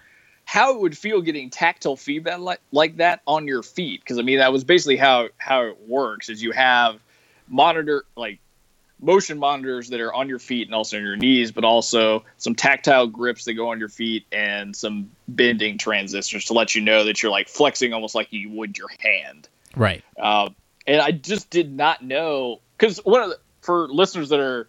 how 0.44 0.74
it 0.74 0.80
would 0.80 0.96
feel 0.96 1.20
getting 1.20 1.50
tactile 1.50 1.96
feedback 1.96 2.38
like, 2.38 2.60
like 2.72 2.96
that 2.96 3.20
on 3.26 3.46
your 3.46 3.62
feet. 3.62 4.00
Because 4.00 4.18
I 4.18 4.22
mean, 4.22 4.38
that 4.38 4.52
was 4.52 4.64
basically 4.64 4.96
how 4.96 5.28
how 5.38 5.62
it 5.64 5.78
works. 5.88 6.28
Is 6.28 6.42
you 6.42 6.52
have 6.52 7.00
monitor 7.48 8.04
like 8.16 8.38
motion 9.00 9.38
monitors 9.38 9.88
that 9.90 10.00
are 10.00 10.12
on 10.12 10.28
your 10.28 10.38
feet 10.38 10.66
and 10.66 10.74
also 10.74 10.96
on 10.96 11.02
your 11.02 11.16
knees, 11.16 11.52
but 11.52 11.64
also 11.64 12.24
some 12.36 12.54
tactile 12.54 13.06
grips 13.06 13.44
that 13.44 13.54
go 13.54 13.70
on 13.70 13.78
your 13.78 13.88
feet 13.88 14.26
and 14.32 14.74
some 14.74 15.10
bending 15.26 15.78
transistors 15.78 16.46
to 16.46 16.52
let 16.52 16.74
you 16.74 16.80
know 16.80 17.04
that 17.04 17.22
you're 17.22 17.32
like 17.32 17.48
flexing 17.48 17.92
almost 17.92 18.14
like 18.14 18.32
you 18.32 18.50
would 18.50 18.76
your 18.76 18.88
hand. 18.98 19.48
Right. 19.76 20.02
Uh, 20.20 20.50
and 20.86 21.00
I 21.00 21.12
just 21.12 21.50
did 21.50 21.72
not 21.72 22.02
know 22.02 22.60
because 22.76 22.98
one 22.98 23.22
of 23.22 23.30
the, 23.30 23.38
for 23.60 23.88
listeners 23.88 24.30
that 24.30 24.40
are 24.40 24.68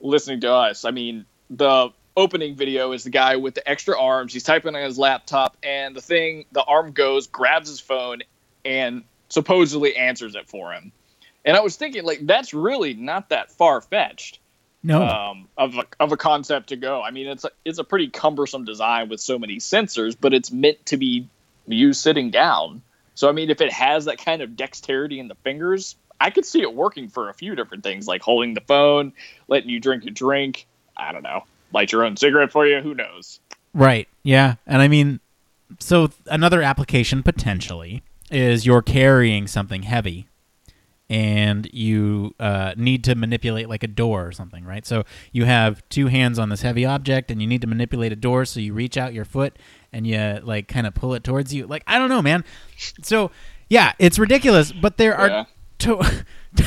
listening 0.00 0.40
to 0.42 0.52
us, 0.52 0.84
I 0.84 0.90
mean 0.90 1.24
the 1.50 1.90
opening 2.16 2.54
video 2.54 2.92
is 2.92 3.04
the 3.04 3.10
guy 3.10 3.36
with 3.36 3.54
the 3.54 3.68
extra 3.68 4.00
arms. 4.00 4.32
He's 4.32 4.44
typing 4.44 4.74
on 4.74 4.82
his 4.82 4.98
laptop, 4.98 5.56
and 5.62 5.96
the 5.96 6.00
thing, 6.00 6.46
the 6.52 6.62
arm 6.62 6.92
goes, 6.92 7.26
grabs 7.26 7.68
his 7.68 7.80
phone, 7.80 8.22
and 8.64 9.04
supposedly 9.28 9.96
answers 9.96 10.34
it 10.34 10.48
for 10.48 10.72
him. 10.72 10.92
And 11.44 11.56
I 11.56 11.60
was 11.60 11.76
thinking, 11.76 12.04
like, 12.04 12.26
that's 12.26 12.54
really 12.54 12.94
not 12.94 13.28
that 13.28 13.52
far 13.52 13.80
fetched 13.80 14.38
No. 14.82 15.02
um, 15.06 15.48
of, 15.58 15.74
a, 15.76 15.84
of 16.00 16.12
a 16.12 16.16
concept 16.16 16.70
to 16.70 16.76
go. 16.76 17.02
I 17.02 17.10
mean, 17.10 17.28
it's 17.28 17.44
a, 17.44 17.50
it's 17.64 17.78
a 17.78 17.84
pretty 17.84 18.08
cumbersome 18.08 18.64
design 18.64 19.08
with 19.08 19.20
so 19.20 19.38
many 19.38 19.58
sensors, 19.58 20.16
but 20.18 20.32
it's 20.32 20.50
meant 20.50 20.84
to 20.86 20.96
be 20.96 21.28
used 21.66 22.00
sitting 22.00 22.30
down. 22.30 22.82
So, 23.14 23.28
I 23.28 23.32
mean, 23.32 23.50
if 23.50 23.60
it 23.60 23.72
has 23.72 24.06
that 24.06 24.18
kind 24.18 24.42
of 24.42 24.56
dexterity 24.56 25.20
in 25.20 25.28
the 25.28 25.34
fingers, 25.36 25.96
I 26.20 26.30
could 26.30 26.46
see 26.46 26.62
it 26.62 26.74
working 26.74 27.08
for 27.08 27.28
a 27.28 27.34
few 27.34 27.54
different 27.54 27.84
things, 27.84 28.06
like 28.08 28.22
holding 28.22 28.54
the 28.54 28.60
phone, 28.62 29.12
letting 29.48 29.68
you 29.68 29.80
drink 29.80 30.04
a 30.06 30.10
drink. 30.10 30.66
I 30.96 31.12
don't 31.12 31.22
know, 31.22 31.44
light 31.72 31.92
your 31.92 32.04
own 32.04 32.16
cigarette 32.16 32.52
for 32.52 32.66
you. 32.66 32.80
Who 32.80 32.94
knows? 32.94 33.40
Right. 33.74 34.08
Yeah. 34.22 34.54
And 34.66 34.80
I 34.80 34.88
mean, 34.88 35.20
so 35.80 36.10
another 36.26 36.62
application 36.62 37.22
potentially 37.22 38.02
is 38.30 38.64
you're 38.64 38.82
carrying 38.82 39.46
something 39.46 39.82
heavy 39.82 40.28
and 41.10 41.68
you 41.72 42.34
uh, 42.40 42.72
need 42.76 43.04
to 43.04 43.14
manipulate 43.14 43.68
like 43.68 43.82
a 43.82 43.88
door 43.88 44.26
or 44.26 44.32
something, 44.32 44.64
right? 44.64 44.86
So 44.86 45.04
you 45.32 45.44
have 45.44 45.86
two 45.88 46.06
hands 46.06 46.38
on 46.38 46.48
this 46.48 46.62
heavy 46.62 46.84
object 46.84 47.30
and 47.30 47.40
you 47.42 47.46
need 47.46 47.60
to 47.60 47.66
manipulate 47.66 48.12
a 48.12 48.16
door. 48.16 48.44
So 48.44 48.60
you 48.60 48.72
reach 48.72 48.96
out 48.96 49.12
your 49.12 49.24
foot 49.24 49.58
and 49.92 50.06
you 50.06 50.40
like 50.42 50.66
kind 50.68 50.86
of 50.86 50.94
pull 50.94 51.14
it 51.14 51.22
towards 51.22 51.52
you. 51.52 51.66
Like, 51.66 51.84
I 51.86 51.98
don't 51.98 52.08
know, 52.08 52.22
man. 52.22 52.44
So 53.02 53.30
yeah, 53.68 53.92
it's 53.98 54.18
ridiculous, 54.18 54.72
but 54.72 54.96
there 54.96 55.14
are. 55.16 55.28
Yeah. 55.28 55.44
To- 55.80 56.24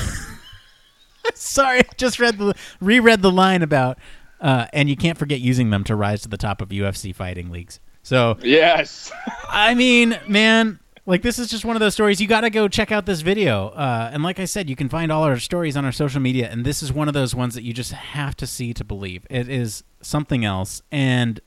Sorry, 1.34 1.80
I 1.80 1.84
just 1.98 2.20
read 2.20 2.38
the 2.38 2.54
reread 2.80 3.22
the 3.22 3.32
line 3.32 3.62
about, 3.62 3.98
uh, 4.40 4.68
and 4.74 4.90
you 4.90 4.96
can't 4.96 5.18
forget 5.18 5.40
using 5.40 5.70
them 5.72 5.84
to 5.86 5.96
rise 5.96 6.22
to 6.22 6.30
the 6.30 6.38
top 6.38 6.62
of 6.62 6.70
UFC 6.70 7.14
fighting 7.14 7.50
leagues. 7.50 7.80
So 8.04 8.38
Yes. 8.42 9.12
I 9.50 9.74
mean, 9.74 10.18
man, 10.28 10.80
like 11.08 11.22
this 11.22 11.40
is 11.40 11.50
just 11.50 11.64
one 11.64 11.76
of 11.76 11.80
those 11.80 11.94
stories. 11.94 12.20
You 12.20 12.28
got 12.28 12.42
to 12.42 12.50
go 12.50 12.68
check 12.68 12.92
out 12.92 13.06
this 13.06 13.22
video. 13.22 13.70
Uh, 13.70 14.10
and 14.12 14.22
like 14.24 14.40
I 14.40 14.46
said, 14.46 14.70
you 14.70 14.76
can 14.76 14.90
find 14.90 15.10
all 15.10 15.24
our 15.24 15.40
stories 15.40 15.78
on 15.78 15.86
our 15.86 15.92
social 15.94 16.20
media. 16.20 16.50
And 16.52 16.66
this 16.66 16.84
is 16.84 16.92
one 16.92 17.08
of 17.08 17.14
those 17.14 17.34
ones 17.34 17.56
that 17.56 17.64
you 17.64 17.74
just 17.74 17.94
have 17.94 18.36
to 18.36 18.46
see 18.46 18.74
to 18.74 18.84
believe. 18.84 19.26
It 19.30 19.48
is 19.48 19.86
something 20.02 20.44
else. 20.44 20.82
And 20.92 21.40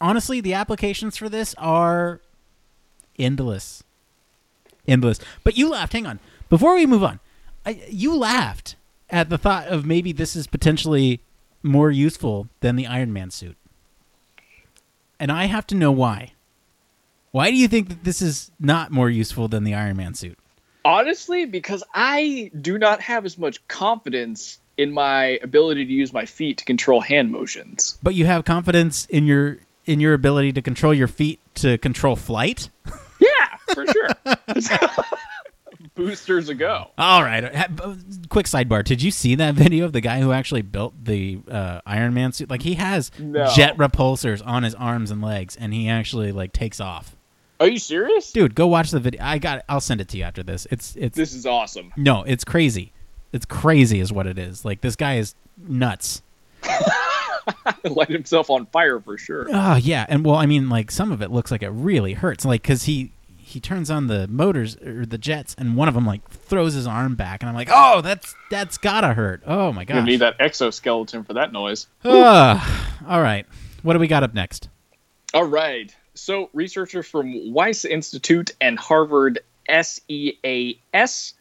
honestly, 0.00 0.40
the 0.40 0.54
applications 0.54 1.16
for 1.16 1.28
this 1.28 1.56
are 1.58 2.20
endless, 3.18 3.82
endless. 4.86 5.18
But 5.42 5.58
you 5.58 5.68
laughed. 5.70 5.92
Hang 5.92 6.06
on, 6.06 6.20
before 6.48 6.76
we 6.76 6.86
move 6.86 7.02
on, 7.02 7.18
I, 7.66 7.82
you 7.90 8.16
laughed 8.16 8.76
at 9.10 9.28
the 9.28 9.38
thought 9.38 9.66
of 9.66 9.84
maybe 9.86 10.12
this 10.12 10.36
is 10.36 10.46
potentially 10.46 11.20
more 11.64 11.90
useful 11.90 12.48
than 12.60 12.76
the 12.76 12.86
Iron 12.86 13.12
Man 13.12 13.32
suit. 13.32 13.56
And 15.18 15.32
I 15.32 15.46
have 15.46 15.66
to 15.66 15.74
know 15.74 15.90
why. 15.90 16.32
Why 17.30 17.50
do 17.50 17.56
you 17.56 17.68
think 17.68 17.88
that 17.88 18.04
this 18.04 18.22
is 18.22 18.50
not 18.58 18.90
more 18.90 19.10
useful 19.10 19.48
than 19.48 19.64
the 19.64 19.74
Iron 19.74 19.96
Man 19.96 20.14
suit? 20.14 20.38
Honestly, 20.84 21.44
because 21.44 21.82
I 21.94 22.50
do 22.60 22.78
not 22.78 23.00
have 23.02 23.26
as 23.26 23.36
much 23.36 23.66
confidence 23.68 24.58
in 24.78 24.92
my 24.92 25.38
ability 25.42 25.84
to 25.84 25.92
use 25.92 26.12
my 26.12 26.24
feet 26.24 26.58
to 26.58 26.64
control 26.64 27.00
hand 27.00 27.30
motions. 27.30 27.98
But 28.02 28.14
you 28.14 28.26
have 28.26 28.44
confidence 28.44 29.04
in 29.06 29.26
your 29.26 29.58
in 29.84 30.00
your 30.00 30.14
ability 30.14 30.52
to 30.52 30.62
control 30.62 30.94
your 30.94 31.08
feet 31.08 31.40
to 31.56 31.78
control 31.78 32.16
flight? 32.16 32.70
Yeah, 33.20 33.74
for 33.74 33.84
sure. 33.84 34.08
Boosters 35.94 36.48
a 36.48 36.54
go. 36.54 36.90
All 36.96 37.22
right. 37.22 37.42
Quick 38.28 38.46
sidebar. 38.46 38.84
Did 38.84 39.02
you 39.02 39.10
see 39.10 39.34
that 39.34 39.54
video 39.54 39.84
of 39.84 39.92
the 39.92 40.00
guy 40.00 40.20
who 40.20 40.30
actually 40.32 40.62
built 40.62 40.94
the 41.04 41.40
uh, 41.50 41.80
Iron 41.84 42.14
Man 42.14 42.32
suit? 42.32 42.48
Like 42.48 42.62
he 42.62 42.74
has 42.74 43.10
No. 43.18 43.50
jet 43.54 43.76
repulsors 43.76 44.40
on 44.46 44.62
his 44.62 44.74
arms 44.76 45.10
and 45.10 45.20
legs, 45.20 45.56
and 45.56 45.74
he 45.74 45.88
actually 45.88 46.30
like 46.32 46.52
takes 46.52 46.78
off. 46.80 47.16
Are 47.60 47.66
you 47.68 47.78
serious? 47.78 48.30
Dude, 48.32 48.54
go 48.54 48.66
watch 48.68 48.90
the 48.90 49.00
video. 49.00 49.20
I 49.22 49.38
got. 49.38 49.64
I'll 49.68 49.80
send 49.80 50.00
it 50.00 50.08
to 50.08 50.16
you 50.18 50.24
after 50.24 50.42
this. 50.42 50.66
It's 50.70 50.94
it's 50.96 51.16
This 51.16 51.34
is 51.34 51.44
awesome. 51.46 51.92
no, 51.96 52.22
it's 52.22 52.44
crazy. 52.44 52.92
It's 53.32 53.44
crazy, 53.44 54.00
is 54.00 54.12
what 54.12 54.26
it 54.26 54.38
is. 54.38 54.64
Like 54.64 54.80
this 54.80 54.96
guy 54.96 55.16
is 55.16 55.34
nuts. 55.56 56.22
Light 57.84 58.08
himself 58.10 58.50
on 58.50 58.66
fire 58.66 59.00
for 59.00 59.18
sure. 59.18 59.46
Oh 59.50 59.76
yeah, 59.76 60.06
and 60.08 60.24
well, 60.24 60.36
I 60.36 60.46
mean, 60.46 60.68
like 60.68 60.90
some 60.90 61.12
of 61.12 61.22
it 61.22 61.30
looks 61.30 61.50
like 61.50 61.62
it 61.62 61.70
really 61.70 62.14
hurts. 62.14 62.44
Like 62.44 62.62
because 62.62 62.84
he 62.84 63.12
he 63.36 63.60
turns 63.60 63.90
on 63.90 64.06
the 64.06 64.28
motors 64.28 64.76
or 64.76 65.04
the 65.06 65.18
jets, 65.18 65.54
and 65.58 65.76
one 65.76 65.88
of 65.88 65.94
them 65.94 66.06
like 66.06 66.28
throws 66.30 66.74
his 66.74 66.86
arm 66.86 67.14
back, 67.16 67.42
and 67.42 67.48
I'm 67.48 67.54
like, 67.54 67.70
oh, 67.72 68.00
that's 68.02 68.34
that's 68.50 68.78
gotta 68.78 69.14
hurt. 69.14 69.42
Oh 69.46 69.72
my 69.72 69.84
god, 69.84 69.96
You 69.96 70.02
need 70.02 70.16
that 70.18 70.36
exoskeleton 70.40 71.24
for 71.24 71.34
that 71.34 71.52
noise. 71.52 71.86
Ah, 72.04 72.96
all 73.08 73.22
right, 73.22 73.46
what 73.82 73.94
do 73.94 73.98
we 73.98 74.06
got 74.08 74.22
up 74.22 74.34
next? 74.34 74.68
All 75.34 75.44
right. 75.44 75.94
So, 76.18 76.50
researchers 76.52 77.06
from 77.06 77.52
Wyss 77.54 77.84
Institute 77.84 78.50
and 78.60 78.76
Harvard 78.76 79.38
SEAS, 79.70 81.34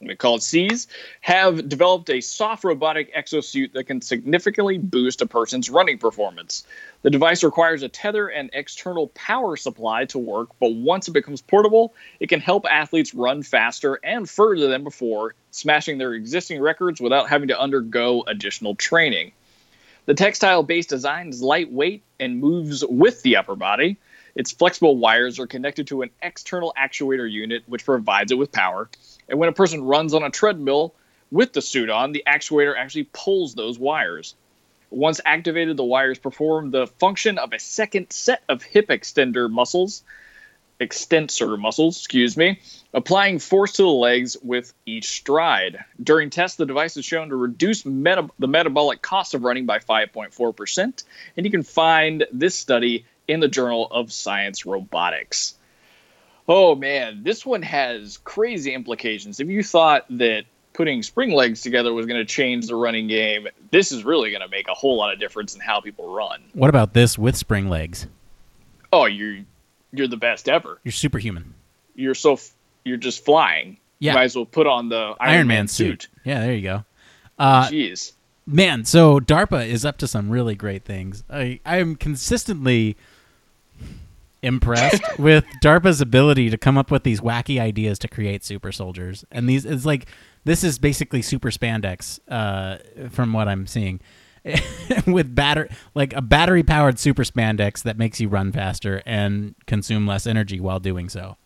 we 0.00 0.16
call 0.16 0.36
it 0.36 0.42
C's, 0.42 0.86
have 1.22 1.68
developed 1.68 2.10
a 2.10 2.20
soft 2.20 2.62
robotic 2.62 3.12
exosuit 3.16 3.72
that 3.72 3.84
can 3.84 4.02
significantly 4.02 4.76
boost 4.76 5.22
a 5.22 5.26
person's 5.26 5.70
running 5.70 5.96
performance. 5.98 6.64
The 7.02 7.10
device 7.10 7.42
requires 7.42 7.82
a 7.82 7.88
tether 7.88 8.28
and 8.28 8.50
external 8.52 9.08
power 9.08 9.56
supply 9.56 10.04
to 10.04 10.18
work, 10.18 10.50
but 10.60 10.74
once 10.74 11.08
it 11.08 11.12
becomes 11.12 11.40
portable, 11.40 11.94
it 12.20 12.28
can 12.28 12.40
help 12.40 12.66
athletes 12.70 13.14
run 13.14 13.42
faster 13.42 13.98
and 14.04 14.28
further 14.28 14.68
than 14.68 14.84
before, 14.84 15.34
smashing 15.52 15.96
their 15.96 16.12
existing 16.12 16.60
records 16.60 17.00
without 17.00 17.30
having 17.30 17.48
to 17.48 17.58
undergo 17.58 18.24
additional 18.26 18.74
training. 18.74 19.32
The 20.04 20.14
textile 20.14 20.62
based 20.62 20.90
design 20.90 21.30
is 21.30 21.42
lightweight 21.42 22.02
and 22.20 22.40
moves 22.40 22.84
with 22.86 23.22
the 23.22 23.36
upper 23.36 23.56
body. 23.56 23.96
Its 24.38 24.52
flexible 24.52 24.96
wires 24.96 25.40
are 25.40 25.48
connected 25.48 25.88
to 25.88 26.02
an 26.02 26.10
external 26.22 26.72
actuator 26.78 27.28
unit, 27.28 27.64
which 27.66 27.84
provides 27.84 28.30
it 28.30 28.38
with 28.38 28.52
power. 28.52 28.88
And 29.28 29.36
when 29.36 29.48
a 29.48 29.52
person 29.52 29.82
runs 29.82 30.14
on 30.14 30.22
a 30.22 30.30
treadmill 30.30 30.94
with 31.32 31.52
the 31.52 31.60
suit 31.60 31.90
on, 31.90 32.12
the 32.12 32.22
actuator 32.24 32.74
actually 32.78 33.08
pulls 33.12 33.56
those 33.56 33.80
wires. 33.80 34.36
Once 34.90 35.20
activated, 35.26 35.76
the 35.76 35.82
wires 35.82 36.20
perform 36.20 36.70
the 36.70 36.86
function 36.86 37.36
of 37.36 37.52
a 37.52 37.58
second 37.58 38.12
set 38.12 38.44
of 38.48 38.62
hip 38.62 38.86
extender 38.90 39.50
muscles, 39.50 40.04
extensor 40.78 41.56
muscles, 41.56 41.96
excuse 41.96 42.36
me, 42.36 42.60
applying 42.94 43.40
force 43.40 43.72
to 43.72 43.82
the 43.82 43.88
legs 43.88 44.36
with 44.40 44.72
each 44.86 45.08
stride. 45.08 45.84
During 46.00 46.30
tests, 46.30 46.56
the 46.56 46.64
device 46.64 46.96
is 46.96 47.04
shown 47.04 47.30
to 47.30 47.36
reduce 47.36 47.84
meta- 47.84 48.30
the 48.38 48.46
metabolic 48.46 49.02
cost 49.02 49.34
of 49.34 49.42
running 49.42 49.66
by 49.66 49.80
5.4%, 49.80 51.02
and 51.36 51.44
you 51.44 51.50
can 51.50 51.64
find 51.64 52.24
this 52.30 52.54
study 52.54 53.04
in 53.28 53.40
the 53.40 53.48
Journal 53.48 53.86
of 53.90 54.10
Science 54.12 54.66
Robotics. 54.66 55.54
Oh 56.48 56.74
man, 56.74 57.22
this 57.22 57.44
one 57.44 57.62
has 57.62 58.16
crazy 58.24 58.72
implications. 58.72 59.38
If 59.38 59.48
you 59.48 59.62
thought 59.62 60.06
that 60.10 60.44
putting 60.72 61.02
spring 61.02 61.32
legs 61.32 61.60
together 61.60 61.92
was 61.92 62.06
going 62.06 62.18
to 62.18 62.24
change 62.24 62.68
the 62.68 62.74
running 62.74 63.06
game, 63.06 63.46
this 63.70 63.92
is 63.92 64.04
really 64.04 64.30
going 64.30 64.40
to 64.40 64.48
make 64.48 64.66
a 64.68 64.74
whole 64.74 64.96
lot 64.96 65.12
of 65.12 65.20
difference 65.20 65.54
in 65.54 65.60
how 65.60 65.80
people 65.80 66.14
run. 66.14 66.42
What 66.54 66.70
about 66.70 66.94
this 66.94 67.18
with 67.18 67.36
spring 67.36 67.68
legs? 67.68 68.06
Oh, 68.92 69.04
you're 69.04 69.38
you're 69.92 70.08
the 70.08 70.16
best 70.16 70.48
ever. 70.48 70.78
You're 70.84 70.92
superhuman. 70.92 71.52
You're 71.94 72.14
so 72.14 72.34
f- 72.34 72.50
you're 72.84 72.96
just 72.96 73.24
flying. 73.24 73.76
Yeah. 73.98 74.14
Might 74.14 74.24
as 74.24 74.36
well 74.36 74.46
put 74.46 74.66
on 74.66 74.88
the 74.88 75.16
Iron, 75.20 75.48
Man, 75.48 75.66
suit. 75.68 76.08
Yeah, 76.24 76.40
there 76.40 76.54
you 76.54 76.62
go. 76.62 76.84
Uh, 77.38 77.68
Jeez. 77.68 78.12
man, 78.46 78.84
so 78.84 79.18
DARPA 79.18 79.66
is 79.66 79.84
up 79.84 79.98
to 79.98 80.06
some 80.06 80.30
really 80.30 80.54
great 80.54 80.84
things. 80.84 81.24
I 81.28 81.60
I 81.66 81.78
am 81.78 81.96
consistently 81.96 82.96
impressed 84.42 85.02
with 85.18 85.44
DARPA's 85.62 86.00
ability 86.00 86.50
to 86.50 86.58
come 86.58 86.78
up 86.78 86.90
with 86.90 87.02
these 87.02 87.20
wacky 87.20 87.60
ideas 87.60 87.98
to 88.00 88.08
create 88.08 88.44
super 88.44 88.72
soldiers. 88.72 89.24
And 89.30 89.48
these 89.48 89.64
it's 89.64 89.84
like 89.84 90.06
this 90.44 90.64
is 90.64 90.78
basically 90.78 91.22
super 91.22 91.50
spandex 91.50 92.20
uh, 92.28 92.78
from 93.10 93.32
what 93.32 93.48
I'm 93.48 93.66
seeing. 93.66 94.00
with 95.06 95.34
batter 95.34 95.68
like 95.94 96.14
a 96.14 96.22
battery 96.22 96.62
powered 96.62 96.98
super 96.98 97.24
spandex 97.24 97.82
that 97.82 97.98
makes 97.98 98.20
you 98.20 98.28
run 98.28 98.52
faster 98.52 99.02
and 99.04 99.54
consume 99.66 100.06
less 100.06 100.26
energy 100.26 100.60
while 100.60 100.78
doing 100.78 101.08
so. 101.08 101.36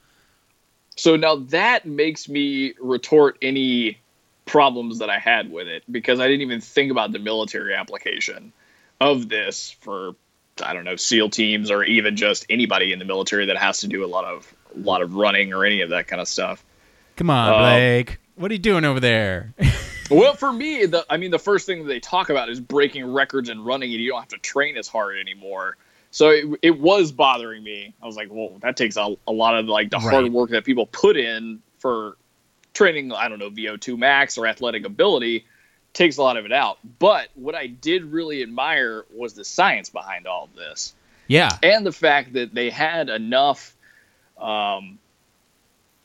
So 0.97 1.17
now 1.17 1.37
that 1.37 1.87
makes 1.87 2.29
me 2.29 2.75
retort 2.79 3.39
any 3.43 3.99
problems 4.45 4.99
that 4.99 5.09
I 5.09 5.19
had 5.19 5.51
with 5.51 5.67
it 5.67 5.83
because 5.91 6.21
I 6.21 6.27
didn't 6.27 6.43
even 6.43 6.61
think 6.61 6.91
about 6.91 7.13
the 7.13 7.19
military 7.19 7.75
application 7.75 8.53
of 9.01 9.29
this 9.29 9.75
for 9.81 10.15
I 10.63 10.73
don't 10.75 10.85
know 10.85 10.97
SEAL 10.97 11.31
teams 11.31 11.71
or 11.71 11.85
even 11.85 12.17
just 12.17 12.47
anybody 12.51 12.93
in 12.93 12.99
the 12.99 13.05
military 13.05 13.47
that 13.47 13.57
has 13.57 13.81
to 13.81 13.89
do 13.89 14.05
a 14.05 14.07
lot 14.07 14.25
of 14.25 14.53
a 14.75 14.79
lot 14.79 15.03
of 15.03 15.15
running 15.15 15.53
or 15.53 15.65
any 15.65 15.83
of 15.83 15.91
that 15.91 16.07
kind 16.09 16.21
of 16.21 16.29
stuff. 16.29 16.65
Come 17.17 17.31
on, 17.31 17.49
Uh, 17.55 17.59
Blake. 17.59 18.19
What 18.37 18.51
are 18.51 18.55
you 18.55 18.61
doing 18.61 18.85
over 18.85 19.01
there? 19.01 19.55
Well, 20.11 20.35
for 20.35 20.53
me, 20.53 20.85
the 20.85 21.07
I 21.09 21.17
mean, 21.17 21.31
the 21.31 21.39
first 21.39 21.65
thing 21.65 21.79
that 21.79 21.89
they 21.89 22.01
talk 22.01 22.29
about 22.29 22.51
is 22.51 22.61
breaking 22.61 23.11
records 23.15 23.49
and 23.49 23.65
running, 23.65 23.93
and 23.93 24.03
you 24.03 24.11
don't 24.11 24.21
have 24.21 24.29
to 24.31 24.37
train 24.39 24.77
as 24.77 24.87
hard 24.87 25.17
anymore. 25.19 25.79
So 26.11 26.29
it, 26.29 26.45
it 26.61 26.79
was 26.79 27.13
bothering 27.13 27.63
me. 27.63 27.95
I 28.03 28.05
was 28.05 28.15
like, 28.15 28.29
well, 28.31 28.59
that 28.61 28.77
takes 28.77 28.99
a, 28.99 29.17
a 29.27 29.33
lot 29.33 29.57
of 29.57 29.67
like 29.67 29.89
the 29.89 29.97
Right. 29.97 30.11
hard 30.11 30.31
work 30.31 30.51
that 30.51 30.65
people 30.65 30.85
put 30.85 31.17
in 31.17 31.63
for 31.79 32.19
training. 32.75 33.11
I 33.13 33.29
don't 33.29 33.39
know 33.39 33.49
VO2 33.49 33.97
max 33.97 34.37
or 34.37 34.47
athletic 34.47 34.85
ability 34.85 35.47
takes 35.93 36.17
a 36.17 36.23
lot 36.23 36.37
of 36.37 36.45
it 36.45 36.53
out." 36.53 36.79
But 36.99 37.29
what 37.35 37.55
I 37.55 37.67
did 37.67 38.05
really 38.05 38.43
admire 38.43 39.05
was 39.15 39.35
the 39.35 39.45
science 39.45 39.91
behind 39.91 40.27
all 40.27 40.45
of 40.45 40.55
this 40.55 40.95
yeah. 41.29 41.57
and 41.63 41.87
the 41.87 41.93
fact 41.93 42.35
that 42.35 42.55
they 42.55 42.71
had 42.71 43.09
enough 43.09 43.75
um, 44.39 44.99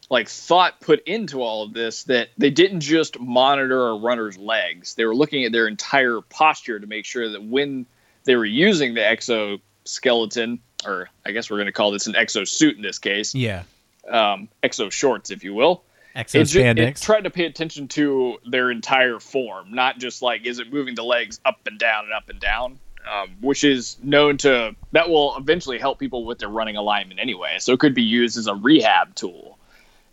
like 0.10 0.30
thought 0.30 0.80
put 0.80 1.06
into 1.08 1.42
all 1.42 1.64
of 1.64 1.74
this 1.74 2.04
that 2.04 2.30
they 2.38 2.50
didn't 2.50 2.80
just 2.82 3.20
monitor 3.20 3.90
a 3.90 3.98
runner's 3.98 4.38
legs 4.38 4.96
they 4.96 5.06
were 5.06 5.16
looking 5.16 5.44
at 5.44 5.52
their 5.52 5.68
entire 5.68 6.22
posture 6.22 6.80
to 6.80 6.88
make 6.88 7.06
sure 7.06 7.30
that 7.30 7.44
when 7.44 7.86
they 8.24 8.36
were 8.36 8.46
using 8.46 8.94
the 8.94 9.06
exoskeleton 9.06 10.60
or 10.86 11.10
i 11.26 11.32
guess 11.32 11.50
we're 11.50 11.58
going 11.58 11.66
to 11.66 11.72
call 11.74 11.92
this 11.92 12.08
an 12.08 12.14
exosuit 12.14 12.76
in 12.76 12.82
this 12.82 13.00
case 13.00 13.36
Yeah. 13.36 13.64
um, 14.08 14.48
exo 14.64 14.92
shorts 14.92 15.30
if 15.32 15.44
you 15.44 15.54
will 15.54 15.84
Exo 16.18 16.40
it, 16.80 16.98
tried 16.98 17.26
to 17.26 17.30
pay 17.30 17.46
attention 17.46 17.88
to 17.90 18.40
their 18.50 18.72
entire 18.72 19.20
form, 19.20 19.74
not 19.74 20.00
just 20.00 20.24
like 20.24 20.48
is 20.48 20.58
it 20.58 20.74
moving 20.74 20.96
the 20.96 21.04
legs 21.04 21.40
up 21.46 21.60
and 21.68 21.78
down 21.78 22.06
and 22.06 22.14
up 22.14 22.28
and 22.28 22.40
down, 22.40 22.80
um, 23.08 23.36
which 23.40 23.64
is 23.64 23.98
known 24.02 24.38
to 24.38 24.76
that 24.94 25.10
will 25.10 25.38
eventually 25.38 25.78
help 25.78 26.00
people 26.00 26.26
with 26.26 26.40
their 26.40 26.50
running 26.50 26.76
alignment 26.76 27.20
anyway. 27.20 27.58
So 27.60 27.72
it 27.74 27.80
could 27.80 27.94
be 27.94 28.02
used 28.02 28.36
as 28.38 28.48
a 28.48 28.56
rehab 28.56 29.14
tool. 29.14 29.60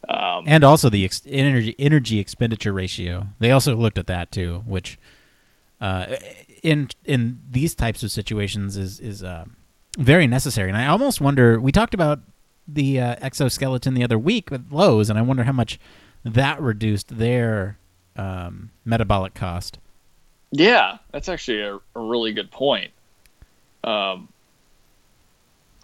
Um, 0.06 0.44
and 0.46 0.62
also 0.62 0.90
the 0.90 1.06
ex- 1.06 1.22
energy 1.26 1.74
energy 1.78 2.18
expenditure 2.18 2.74
ratio. 2.74 3.28
They 3.38 3.50
also 3.50 3.74
looked 3.74 3.96
at 3.96 4.06
that 4.08 4.30
too, 4.30 4.62
which 4.66 4.98
uh, 5.80 6.16
in 6.62 6.88
in 7.06 7.40
these 7.50 7.74
types 7.74 8.02
of 8.02 8.10
situations 8.10 8.76
is 8.76 9.00
is 9.00 9.22
uh, 9.22 9.46
very 9.96 10.26
necessary. 10.26 10.68
And 10.68 10.76
I 10.76 10.88
almost 10.88 11.22
wonder. 11.22 11.58
We 11.58 11.72
talked 11.72 11.94
about 11.94 12.20
the 12.66 13.00
uh, 13.00 13.16
exoskeleton 13.20 13.94
the 13.94 14.04
other 14.04 14.18
week 14.18 14.50
with 14.50 14.66
Lowe's, 14.70 15.10
and 15.10 15.18
I 15.18 15.22
wonder 15.22 15.44
how 15.44 15.52
much 15.52 15.78
that 16.24 16.60
reduced 16.60 17.18
their 17.18 17.78
um, 18.16 18.70
metabolic 18.84 19.34
cost. 19.34 19.78
yeah, 20.52 20.98
that's 21.12 21.28
actually 21.28 21.60
a, 21.60 21.74
a 21.74 22.00
really 22.00 22.32
good 22.32 22.50
point. 22.50 22.90
Um, 23.82 24.28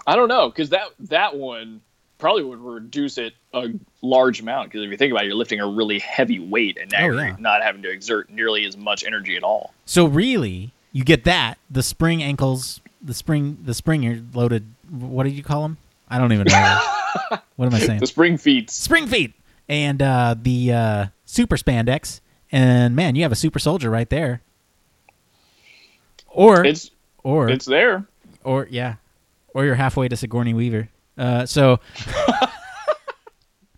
I 0.06 0.16
don't 0.16 0.28
know 0.28 0.48
because 0.48 0.70
that 0.70 0.88
that 1.00 1.36
one 1.36 1.82
probably 2.18 2.44
would 2.44 2.60
reduce 2.60 3.18
it 3.18 3.34
a 3.52 3.68
large 4.02 4.40
amount 4.40 4.70
because 4.70 4.84
if 4.84 4.90
you 4.90 4.96
think 4.96 5.10
about 5.10 5.24
it, 5.24 5.26
you're 5.28 5.36
lifting 5.36 5.60
a 5.60 5.66
really 5.66 5.98
heavy 5.98 6.38
weight 6.38 6.78
and 6.80 6.90
now 6.90 7.02
Oh, 7.02 7.06
you're 7.06 7.36
not 7.38 7.62
having 7.62 7.82
to 7.82 7.90
exert 7.90 8.30
nearly 8.30 8.64
as 8.64 8.76
much 8.76 9.04
energy 9.04 9.36
at 9.36 9.42
all. 9.42 9.74
So 9.86 10.06
really, 10.06 10.72
you 10.92 11.04
get 11.04 11.24
that 11.24 11.58
the 11.70 11.82
spring 11.82 12.22
ankles, 12.22 12.80
the 13.02 13.14
spring 13.14 13.58
the 13.64 13.74
spring 13.74 14.02
you're 14.02 14.20
loaded. 14.32 14.66
What 14.88 15.24
did 15.24 15.34
you 15.34 15.42
call 15.42 15.62
them? 15.62 15.78
I 16.10 16.18
don't 16.18 16.32
even 16.32 16.46
know. 16.48 16.80
what 17.56 17.66
am 17.66 17.74
I 17.74 17.78
saying? 17.78 18.00
The 18.00 18.06
spring 18.06 18.36
feet 18.36 18.70
spring 18.70 19.06
feet 19.06 19.32
and 19.68 20.02
uh, 20.02 20.34
the 20.40 20.72
uh, 20.72 21.06
super 21.24 21.56
spandex 21.56 22.20
and 22.52 22.96
man, 22.96 23.14
you 23.14 23.22
have 23.22 23.32
a 23.32 23.36
super 23.36 23.58
soldier 23.58 23.90
right 23.90 24.08
there. 24.10 24.42
Or 26.28 26.64
It's 26.64 26.90
or 27.22 27.48
it's 27.48 27.64
there. 27.66 28.06
or 28.44 28.66
yeah, 28.70 28.96
or 29.54 29.64
you're 29.64 29.74
halfway 29.74 30.08
to 30.08 30.16
Sigourney 30.16 30.54
Weaver. 30.54 30.88
Uh, 31.18 31.46
so 31.46 31.80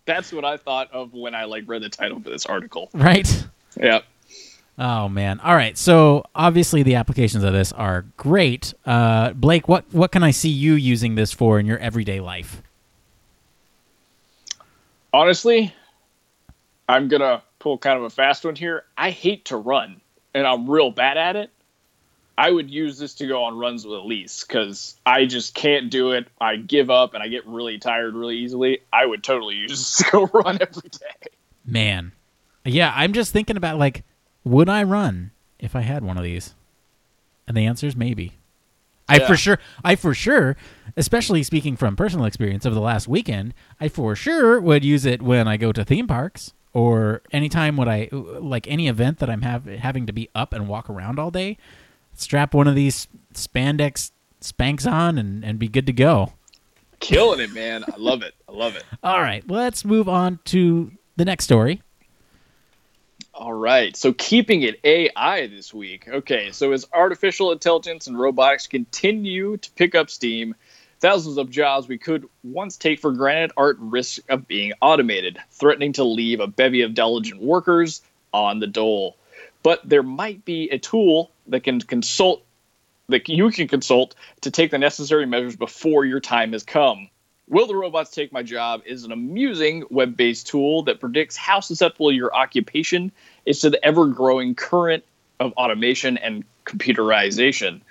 That's 0.04 0.32
what 0.32 0.44
I 0.44 0.56
thought 0.56 0.90
of 0.92 1.12
when 1.12 1.34
I 1.34 1.44
like 1.44 1.64
read 1.66 1.82
the 1.82 1.88
title 1.88 2.20
for 2.20 2.30
this 2.30 2.46
article. 2.46 2.90
right. 2.92 3.46
Yeah. 3.80 4.00
Oh 4.78 5.08
man! 5.08 5.38
All 5.40 5.54
right, 5.54 5.76
so 5.76 6.24
obviously 6.34 6.82
the 6.82 6.94
applications 6.94 7.44
of 7.44 7.52
this 7.52 7.72
are 7.72 8.06
great. 8.16 8.72
Uh, 8.86 9.32
Blake, 9.32 9.68
what 9.68 9.84
what 9.92 10.12
can 10.12 10.22
I 10.22 10.30
see 10.30 10.48
you 10.48 10.74
using 10.74 11.14
this 11.14 11.32
for 11.32 11.58
in 11.58 11.66
your 11.66 11.78
everyday 11.78 12.20
life? 12.20 12.62
Honestly, 15.12 15.74
I'm 16.88 17.08
gonna 17.08 17.42
pull 17.58 17.76
kind 17.76 17.98
of 17.98 18.04
a 18.04 18.10
fast 18.10 18.44
one 18.44 18.56
here. 18.56 18.84
I 18.96 19.10
hate 19.10 19.44
to 19.46 19.56
run, 19.56 20.00
and 20.32 20.46
I'm 20.46 20.68
real 20.68 20.90
bad 20.90 21.18
at 21.18 21.36
it. 21.36 21.50
I 22.36 22.50
would 22.50 22.70
use 22.70 22.98
this 22.98 23.14
to 23.16 23.26
go 23.26 23.44
on 23.44 23.58
runs 23.58 23.84
with 23.84 23.98
Elise 24.00 24.44
because 24.44 24.96
I 25.04 25.26
just 25.26 25.54
can't 25.54 25.90
do 25.90 26.12
it. 26.12 26.28
I 26.40 26.56
give 26.56 26.90
up 26.90 27.12
and 27.14 27.22
I 27.22 27.28
get 27.28 27.46
really 27.46 27.78
tired 27.78 28.14
really 28.14 28.38
easily. 28.38 28.80
I 28.92 29.04
would 29.04 29.22
totally 29.22 29.54
use 29.68 29.78
this 29.78 29.96
to 29.98 30.04
go 30.10 30.26
run 30.32 30.58
every 30.60 30.88
day. 30.88 31.30
Man, 31.64 32.12
yeah, 32.64 32.92
I'm 32.96 33.12
just 33.12 33.32
thinking 33.32 33.56
about 33.56 33.78
like, 33.78 34.02
would 34.45 34.68
I 34.68 34.82
run 34.82 35.30
if 35.59 35.74
I 35.76 35.80
had 35.80 36.03
one 36.05 36.16
of 36.16 36.24
these? 36.24 36.55
And 37.47 37.57
the 37.57 37.66
answer 37.66 37.86
is 37.86 37.97
maybe. 37.97 38.32
I 39.09 39.16
Yeah. 39.16 39.26
for 39.26 39.36
sure, 39.36 39.59
I 39.84 39.97
for 39.97 40.14
sure, 40.14 40.57
especially 40.97 41.43
speaking 41.43 41.76
from 41.76 41.97
personal 41.97 42.24
experience 42.24 42.64
of 42.64 42.74
the 42.74 42.80
last 42.80 43.09
weekend, 43.09 43.53
I 43.80 43.88
for 43.88 44.14
sure 44.14 44.61
would 44.61 44.84
use 44.84 45.05
it 45.05 45.20
when 45.20 45.49
I 45.49 45.57
go 45.57 45.72
to 45.72 45.84
theme 45.84 46.07
parks 46.07 46.53
or 46.72 47.22
anytime 47.32 47.76
when 47.76 47.88
I 47.88 48.09
like 48.12 48.66
any 48.68 48.88
event 48.88 49.18
that 49.18 49.28
I'm 49.28 49.43
have, 49.43 49.66
having 49.66 50.07
to 50.07 50.12
be 50.12 50.28
up 50.34 50.53
and 50.53 50.68
walk 50.68 50.88
around 50.88 51.18
all 51.18 51.30
day. 51.30 51.59
Strap 52.14 52.55
one 52.55 52.68
of 52.68 52.74
these 52.74 53.09
spandex 53.34 54.12
spanks 54.40 54.86
on 54.86 55.18
and, 55.18 55.45
and 55.45 55.59
be 55.59 55.68
good 55.68 55.86
to 55.86 55.93
go. 55.93 56.32
Killing 57.01 57.40
it, 57.40 57.53
man. 57.53 57.84
I 57.93 57.97
love 57.97 58.22
it. 58.22 58.34
I 58.49 58.53
love 58.53 58.76
it. 58.76 58.84
All 59.03 59.20
right, 59.20 59.43
let's 59.51 59.84
move 59.84 60.09
on 60.09 60.38
to 60.47 60.93
the 61.16 61.24
next 61.24 61.45
story. 61.45 61.82
All 63.43 63.53
right. 63.53 63.97
So 63.97 64.12
keeping 64.12 64.62
it 64.62 64.78
AI 64.84 65.49
this 65.49 65.74
week. 65.74 66.07
Okay. 66.07 66.53
So 66.53 66.70
as 66.70 66.86
artificial 66.93 67.51
intelligence 67.51 68.07
and 68.07 68.16
robotics 68.16 68.68
continue 68.68 69.57
to 69.57 69.70
pick 69.72 69.97
up 69.97 70.11
steam, 70.11 70.55
thousands 71.01 71.38
of 71.38 71.51
jobs 71.51 71.88
we 71.88 71.99
could 71.99 72.28
once 72.45 72.76
take 72.76 73.01
for 73.01 73.11
granted 73.11 73.51
are 73.57 73.70
at 73.70 73.80
risk 73.80 74.22
of 74.28 74.47
being 74.47 74.74
automated, 74.80 75.38
threatening 75.51 75.93
to 75.95 76.05
leave 76.05 76.38
a 76.38 76.47
bevy 76.47 76.82
of 76.82 76.95
diligent 76.95 77.43
workers 77.43 78.01
on 78.32 78.61
the 78.61 78.68
dole. 78.68 79.16
But 79.64 79.80
there 79.88 80.05
might 80.05 80.45
be 80.45 80.70
a 80.70 80.78
tool 80.78 81.32
that 81.49 81.64
can 81.64 81.80
consult 81.80 82.45
that 83.09 83.28
you 83.28 83.51
can 83.51 83.66
consult 83.66 84.14
to 84.43 84.53
take 84.53 84.70
the 84.70 84.78
necessary 84.78 85.26
measures 85.26 85.57
before 85.57 86.05
your 86.05 86.20
time 86.20 86.53
has 86.53 86.62
come. 86.62 87.09
Will 87.53 87.66
the 87.66 87.76
Robots 87.76 88.11
Take 88.11 88.32
My 88.32 88.42
Job 88.42 88.80
is 88.86 89.05
an 89.05 89.12
amusing 89.12 89.84
web 89.90 90.16
based 90.16 90.46
tool 90.46 90.84
that 90.84 91.00
predicts 91.00 91.36
how 91.36 91.61
susceptible 91.61 92.11
your 92.11 92.34
occupation 92.34 93.12
is 93.44 93.61
to 93.61 93.68
the 93.68 93.84
ever 93.84 94.07
growing 94.07 94.55
current 94.55 95.05
of 95.38 95.53
automation 95.53 96.16
and 96.16 96.44
computerization. 96.64 97.82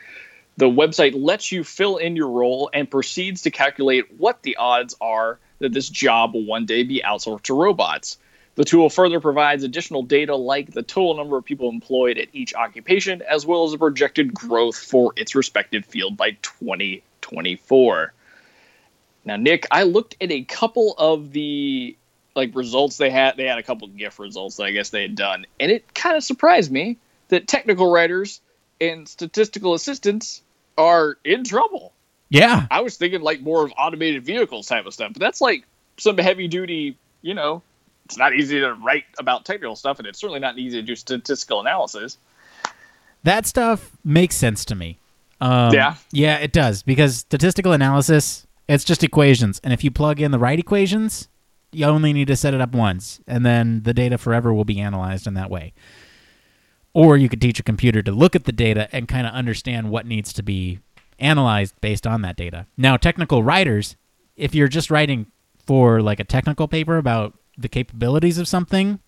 The 0.57 0.65
website 0.65 1.13
lets 1.13 1.51
you 1.51 1.63
fill 1.63 1.97
in 1.97 2.15
your 2.15 2.29
role 2.29 2.71
and 2.73 2.89
proceeds 2.89 3.43
to 3.43 3.51
calculate 3.51 4.19
what 4.19 4.41
the 4.41 4.55
odds 4.55 4.95
are 4.99 5.37
that 5.59 5.73
this 5.73 5.89
job 5.89 6.33
will 6.33 6.45
one 6.45 6.65
day 6.65 6.81
be 6.81 7.03
outsourced 7.05 7.43
to 7.43 7.53
robots. 7.53 8.17
The 8.55 8.65
tool 8.65 8.89
further 8.89 9.19
provides 9.19 9.63
additional 9.63 10.01
data 10.01 10.35
like 10.35 10.71
the 10.71 10.81
total 10.81 11.15
number 11.17 11.37
of 11.37 11.45
people 11.45 11.69
employed 11.69 12.17
at 12.17 12.29
each 12.33 12.55
occupation, 12.55 13.21
as 13.21 13.45
well 13.45 13.65
as 13.65 13.73
the 13.73 13.77
projected 13.77 14.33
growth 14.33 14.75
for 14.79 15.13
its 15.15 15.35
respective 15.35 15.85
field 15.85 16.17
by 16.17 16.31
2024. 16.41 18.11
Now, 19.25 19.35
Nick, 19.35 19.67
I 19.71 19.83
looked 19.83 20.15
at 20.21 20.31
a 20.31 20.43
couple 20.43 20.95
of 20.97 21.31
the 21.31 21.95
like 22.35 22.55
results 22.55 22.97
they 22.97 23.09
had. 23.09 23.37
They 23.37 23.45
had 23.45 23.57
a 23.57 23.63
couple 23.63 23.87
of 23.87 23.95
GIF 23.97 24.19
results 24.19 24.57
that 24.57 24.63
I 24.63 24.71
guess 24.71 24.89
they 24.89 25.01
had 25.03 25.15
done, 25.15 25.45
and 25.59 25.71
it 25.71 25.93
kind 25.93 26.15
of 26.17 26.23
surprised 26.23 26.71
me 26.71 26.97
that 27.27 27.47
technical 27.47 27.91
writers 27.91 28.41
and 28.79 29.07
statistical 29.07 29.73
assistants 29.73 30.41
are 30.77 31.17
in 31.23 31.43
trouble. 31.43 31.93
Yeah, 32.29 32.65
I 32.71 32.81
was 32.81 32.97
thinking 32.97 33.21
like 33.21 33.41
more 33.41 33.63
of 33.65 33.73
automated 33.77 34.23
vehicles 34.23 34.67
type 34.67 34.85
of 34.85 34.93
stuff, 34.93 35.11
but 35.13 35.19
that's 35.19 35.41
like 35.41 35.65
some 35.97 36.17
heavy 36.17 36.47
duty. 36.47 36.97
You 37.21 37.33
know, 37.35 37.61
it's 38.05 38.17
not 38.17 38.33
easy 38.33 38.61
to 38.61 38.73
write 38.73 39.03
about 39.19 39.45
technical 39.45 39.75
stuff, 39.75 39.99
and 39.99 40.07
it's 40.07 40.19
certainly 40.19 40.39
not 40.39 40.57
easy 40.57 40.77
to 40.81 40.87
do 40.87 40.95
statistical 40.95 41.59
analysis. 41.59 42.17
that 43.23 43.45
stuff 43.45 43.91
makes 44.03 44.35
sense 44.35 44.65
to 44.65 44.73
me. 44.73 44.97
Um, 45.41 45.73
Yeah. 45.73 45.95
yeah, 46.11 46.37
it 46.37 46.51
does 46.53 46.81
because 46.81 47.17
statistical 47.17 47.71
analysis 47.73 48.47
it's 48.73 48.83
just 48.83 49.03
equations, 49.03 49.59
and 49.63 49.73
if 49.73 49.83
you 49.83 49.91
plug 49.91 50.21
in 50.21 50.31
the 50.31 50.39
right 50.39 50.59
equations, 50.59 51.27
you 51.71 51.85
only 51.85 52.13
need 52.13 52.27
to 52.27 52.35
set 52.35 52.53
it 52.53 52.61
up 52.61 52.73
once, 52.73 53.19
and 53.27 53.45
then 53.45 53.83
the 53.83 53.93
data 53.93 54.17
forever 54.17 54.53
will 54.53 54.65
be 54.65 54.79
analyzed 54.79 55.27
in 55.27 55.33
that 55.35 55.49
way. 55.49 55.73
Or 56.93 57.17
you 57.17 57.29
could 57.29 57.41
teach 57.41 57.59
a 57.59 57.63
computer 57.63 58.01
to 58.01 58.11
look 58.11 58.35
at 58.35 58.43
the 58.43 58.51
data 58.51 58.89
and 58.91 59.07
kind 59.07 59.25
of 59.25 59.33
understand 59.33 59.89
what 59.89 60.05
needs 60.05 60.33
to 60.33 60.43
be 60.43 60.79
analyzed 61.19 61.79
based 61.79 62.05
on 62.05 62.21
that 62.23 62.35
data. 62.35 62.65
Now, 62.77 62.97
technical 62.97 63.43
writers, 63.43 63.95
if 64.35 64.53
you're 64.53 64.67
just 64.67 64.91
writing 64.91 65.27
for 65.65 66.01
like 66.01 66.19
a 66.19 66.25
technical 66.25 66.67
paper 66.67 66.97
about 66.97 67.37
the 67.57 67.69
capabilities 67.69 68.37
of 68.37 68.47
something, 68.47 68.99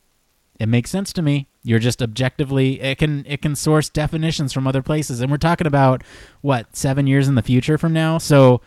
it 0.59 0.67
makes 0.67 0.91
sense 0.91 1.11
to 1.13 1.21
me. 1.21 1.47
You're 1.63 1.79
just 1.79 2.01
objectively 2.01 2.79
it 2.79 2.97
can 2.97 3.25
it 3.27 3.41
can 3.41 3.55
source 3.55 3.89
definitions 3.89 4.53
from 4.53 4.67
other 4.67 4.81
places, 4.81 5.19
and 5.19 5.31
we're 5.31 5.37
talking 5.37 5.67
about 5.67 6.03
what 6.41 6.75
seven 6.75 7.07
years 7.07 7.27
in 7.27 7.35
the 7.35 7.41
future 7.41 7.77
from 7.77 7.93
now. 7.93 8.17
So, 8.17 8.61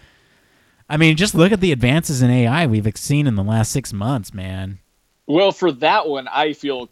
I 0.88 0.96
mean, 0.96 1.16
just 1.16 1.34
look 1.34 1.52
at 1.52 1.60
the 1.60 1.72
advances 1.72 2.22
in 2.22 2.30
AI 2.30 2.66
we've 2.66 2.86
seen 2.96 3.26
in 3.26 3.34
the 3.34 3.42
last 3.42 3.72
six 3.72 3.92
months, 3.92 4.32
man. 4.32 4.78
Well, 5.26 5.50
for 5.52 5.72
that 5.72 6.08
one, 6.08 6.28
I 6.28 6.52
feel 6.52 6.88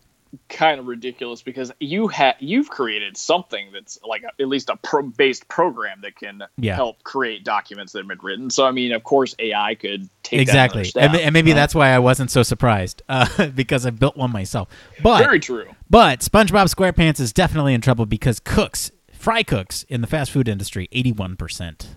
kind 0.48 0.80
of 0.80 0.88
ridiculous 0.88 1.42
because 1.42 1.70
you 1.78 2.08
have 2.08 2.34
you've 2.40 2.68
created 2.68 3.16
something 3.16 3.68
that's 3.72 4.00
like 4.04 4.24
a, 4.24 4.42
at 4.42 4.48
least 4.48 4.68
a 4.68 4.74
pro- 4.74 5.04
based 5.06 5.46
program 5.46 6.00
that 6.00 6.16
can 6.16 6.42
Yeah. 6.56 6.74
help 6.74 7.04
create 7.04 7.44
documents 7.44 7.92
that 7.92 8.00
have 8.00 8.08
been 8.08 8.18
written. 8.20 8.50
So, 8.50 8.66
I 8.66 8.72
mean, 8.72 8.90
of 8.90 9.04
course, 9.04 9.36
AI 9.38 9.76
could 9.76 10.08
take 10.24 10.40
exactly, 10.40 10.82
that 10.82 10.96
another 10.96 11.06
and, 11.06 11.14
step. 11.14 11.26
and 11.26 11.32
maybe 11.32 11.52
that's 11.52 11.72
why 11.72 11.90
I 11.90 12.00
wasn't 12.00 12.32
so 12.32 12.42
surprised 12.42 13.02
uh, 13.08 13.46
because 13.54 13.86
I 13.86 13.90
built 13.90 14.16
one 14.16 14.32
myself. 14.32 14.68
But 15.04 15.22
very 15.22 15.38
true. 15.38 15.68
But 15.88 16.18
SpongeBob 16.18 16.74
SquarePants 16.74 17.20
is 17.20 17.32
definitely 17.32 17.72
in 17.74 17.80
trouble 17.80 18.04
because 18.04 18.40
cooks, 18.40 18.90
fry 19.12 19.44
cooks 19.44 19.84
in 19.84 20.00
the 20.00 20.08
fast 20.08 20.32
food 20.32 20.48
industry, 20.48 20.88
eighty-one 20.90 21.36
percent. 21.36 21.93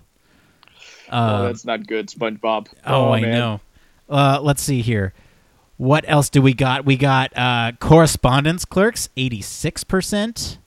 Oh, 1.10 1.44
that's 1.44 1.64
not 1.64 1.86
good, 1.86 2.08
SpongeBob. 2.08 2.68
Oh, 2.86 3.12
I 3.12 3.20
man. 3.20 3.32
know. 3.32 3.60
Uh, 4.08 4.40
let's 4.42 4.62
see 4.62 4.82
here. 4.82 5.12
What 5.76 6.04
else 6.08 6.28
do 6.28 6.42
we 6.42 6.54
got? 6.54 6.84
We 6.84 6.96
got 6.96 7.36
uh, 7.36 7.72
correspondence 7.78 8.64
clerks, 8.64 9.08
eighty-six 9.16 9.84
percent. 9.84 10.58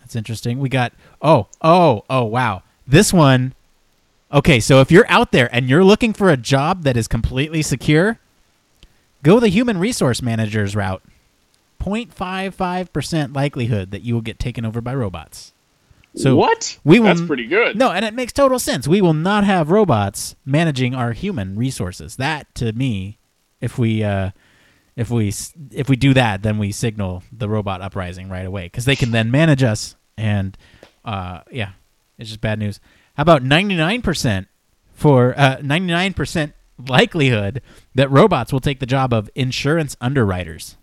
That's 0.00 0.14
interesting. 0.14 0.58
We 0.58 0.68
got 0.68 0.92
oh 1.20 1.48
oh 1.60 2.04
oh 2.08 2.24
wow 2.24 2.62
this 2.88 3.12
one. 3.12 3.54
Okay, 4.32 4.58
so 4.60 4.80
if 4.80 4.90
you're 4.90 5.08
out 5.08 5.30
there 5.30 5.48
and 5.54 5.68
you're 5.68 5.84
looking 5.84 6.12
for 6.12 6.30
a 6.30 6.36
job 6.36 6.82
that 6.82 6.96
is 6.96 7.06
completely 7.06 7.62
secure, 7.62 8.18
go 9.22 9.38
the 9.38 9.48
human 9.48 9.78
resource 9.78 10.20
manager's 10.20 10.74
route. 10.74 11.02
0.55% 11.80 13.34
likelihood 13.34 13.90
that 13.90 14.02
you 14.02 14.12
will 14.12 14.20
get 14.20 14.38
taken 14.38 14.66
over 14.66 14.80
by 14.80 14.94
robots. 14.94 15.52
So 16.14 16.36
what? 16.36 16.78
we 16.84 16.98
will 16.98 17.06
That's 17.06 17.20
pretty 17.20 17.46
good. 17.46 17.76
no, 17.76 17.90
and 17.90 18.04
it 18.04 18.14
makes 18.14 18.32
total 18.32 18.58
sense. 18.58 18.88
We 18.88 19.00
will 19.00 19.14
not 19.14 19.44
have 19.44 19.70
robots 19.70 20.34
managing 20.44 20.94
our 20.94 21.12
human 21.12 21.56
resources. 21.56 22.16
That 22.16 22.52
to 22.56 22.72
me, 22.72 23.18
if 23.60 23.78
we 23.78 24.02
uh, 24.02 24.30
if 24.96 25.10
we 25.10 25.28
if 25.70 25.88
we 25.88 25.94
do 25.96 26.14
that, 26.14 26.42
then 26.42 26.58
we 26.58 26.72
signal 26.72 27.22
the 27.30 27.48
robot 27.48 27.82
uprising 27.82 28.28
right 28.28 28.46
away 28.46 28.64
because 28.66 28.84
they 28.84 28.96
can 28.96 29.12
then 29.12 29.30
manage 29.30 29.62
us. 29.62 29.94
And 30.16 30.56
uh, 31.04 31.42
yeah, 31.52 31.72
it's 32.18 32.30
just 32.30 32.40
bad 32.40 32.58
news. 32.58 32.80
How 33.16 33.22
about 33.22 33.44
ninety 33.44 33.76
nine 33.76 34.02
percent 34.02 34.48
for 34.94 35.34
ninety 35.62 35.92
nine 35.92 36.14
percent 36.14 36.54
likelihood 36.88 37.62
that 37.94 38.10
robots 38.10 38.52
will 38.52 38.60
take 38.60 38.80
the 38.80 38.86
job 38.86 39.12
of 39.12 39.30
insurance 39.36 39.96
underwriters? 40.00 40.77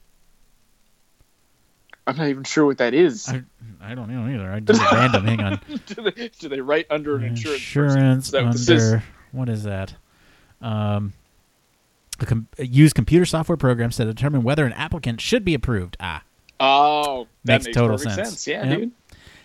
I'm 2.08 2.16
not 2.18 2.28
even 2.28 2.44
sure 2.44 2.66
what 2.66 2.78
that 2.78 2.94
is. 2.94 3.28
I, 3.28 3.44
I 3.82 3.96
don't 3.96 4.10
know 4.10 4.28
either. 4.34 4.52
I 4.52 4.60
just 4.60 4.82
random. 4.92 5.26
Hang 5.26 5.42
on. 5.42 5.60
do, 5.88 6.12
they, 6.12 6.30
do 6.40 6.50
they 6.50 6.62
write 6.62 6.86
under 6.90 7.16
an 7.16 7.24
insurance? 7.24 7.62
person? 7.74 8.00
insurance 8.00 8.28
Is 8.28 8.34
what 8.34 8.52
this 8.54 8.70
is? 8.70 8.92
under 8.94 9.04
what 9.32 9.50
is 9.50 9.64
that? 9.64 9.94
Um, 10.62 11.14
a 12.20 12.26
com- 12.26 12.48
use 12.60 12.94
computer 12.94 13.26
software 13.26 13.58
programs 13.58 13.98
to 13.98 14.06
determine 14.06 14.44
whether 14.44 14.66
an 14.66 14.74
applicant 14.74 15.20
should 15.20 15.44
be 15.44 15.54
approved. 15.54 15.98
Ah, 16.00 16.22
Oh, 16.60 17.28
that 17.44 17.54
Makes 17.56 17.66
makes, 17.66 17.76
total 17.78 17.98
sense. 17.98 18.16
sense. 18.16 18.48
Yeah, 18.48 18.66
Yep. 18.66 18.80
dude. 18.80 18.92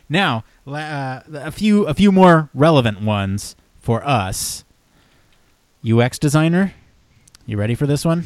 now 0.09 0.45
uh, 0.67 1.21
a 1.33 1.51
few 1.51 1.87
a 1.87 1.95
few 1.95 2.13
more 2.13 2.49
relevant 2.55 3.01
ones 3.03 3.57
for 3.81 4.07
us. 4.07 4.65
UX 5.89 6.19
designer, 6.19 6.75
you 7.47 7.57
ready 7.57 7.75
for 7.75 7.87
this 7.87 8.05
one? 8.05 8.25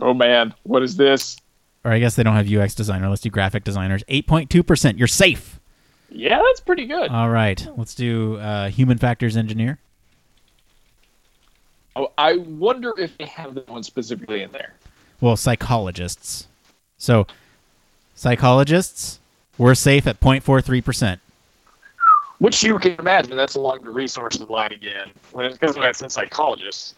Oh 0.00 0.14
man, 0.14 0.54
what 0.62 0.82
is 0.84 0.96
this? 0.96 1.38
Or 1.86 1.92
I 1.92 2.00
guess 2.00 2.16
they 2.16 2.24
don't 2.24 2.34
have 2.34 2.52
UX 2.52 2.74
designer. 2.74 3.08
Let's 3.08 3.22
do 3.22 3.30
graphic 3.30 3.62
designers. 3.62 4.02
8.2%. 4.08 4.98
You're 4.98 5.06
safe. 5.06 5.60
Yeah, 6.10 6.42
that's 6.44 6.58
pretty 6.58 6.84
good. 6.84 7.12
All 7.12 7.30
right. 7.30 7.64
Let's 7.76 7.94
do 7.94 8.38
uh, 8.38 8.70
human 8.70 8.98
factors 8.98 9.36
engineer. 9.36 9.78
Oh, 11.94 12.10
I 12.18 12.38
wonder 12.38 12.92
if 12.98 13.16
they 13.18 13.26
have 13.26 13.54
that 13.54 13.68
one 13.68 13.84
specifically 13.84 14.42
in 14.42 14.50
there. 14.50 14.74
Well, 15.20 15.36
psychologists. 15.36 16.48
So, 16.98 17.28
psychologists, 18.16 19.20
we're 19.56 19.76
safe 19.76 20.08
at 20.08 20.18
0.43%. 20.18 21.20
Which 22.38 22.64
you 22.64 22.80
can 22.80 22.96
imagine, 22.98 23.36
that's 23.36 23.54
along 23.54 23.84
the 23.84 23.90
resources 23.90 24.40
line 24.50 24.72
again. 24.72 25.12
Because 25.32 25.76
when 25.76 25.88
it's 25.88 26.02
in 26.02 26.10
psychologists, 26.10 26.96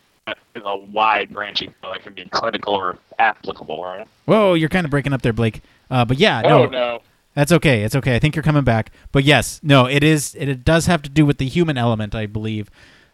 is 0.54 0.62
a 0.64 0.76
wide 0.76 1.30
branching. 1.30 1.74
So 1.82 1.92
it 1.92 2.02
can 2.02 2.14
be 2.14 2.24
clinical 2.26 2.74
or 2.74 2.98
applicable, 3.18 3.82
right? 3.82 4.06
Whoa, 4.26 4.54
you're 4.54 4.68
kind 4.68 4.84
of 4.84 4.90
breaking 4.90 5.12
up 5.12 5.22
there, 5.22 5.32
Blake. 5.32 5.62
Uh, 5.90 6.04
but 6.04 6.18
yeah, 6.18 6.40
no, 6.42 6.64
Oh 6.64 6.66
no. 6.66 7.00
that's 7.34 7.52
okay. 7.52 7.82
It's 7.82 7.94
okay. 7.96 8.14
I 8.14 8.18
think 8.18 8.36
you're 8.36 8.42
coming 8.42 8.64
back. 8.64 8.90
But 9.12 9.24
yes, 9.24 9.60
no, 9.62 9.86
it 9.86 10.02
is. 10.04 10.34
It, 10.34 10.48
it 10.48 10.64
does 10.64 10.86
have 10.86 11.02
to 11.02 11.10
do 11.10 11.24
with 11.24 11.38
the 11.38 11.46
human 11.48 11.78
element, 11.78 12.14
I 12.14 12.26
believe, 12.26 12.70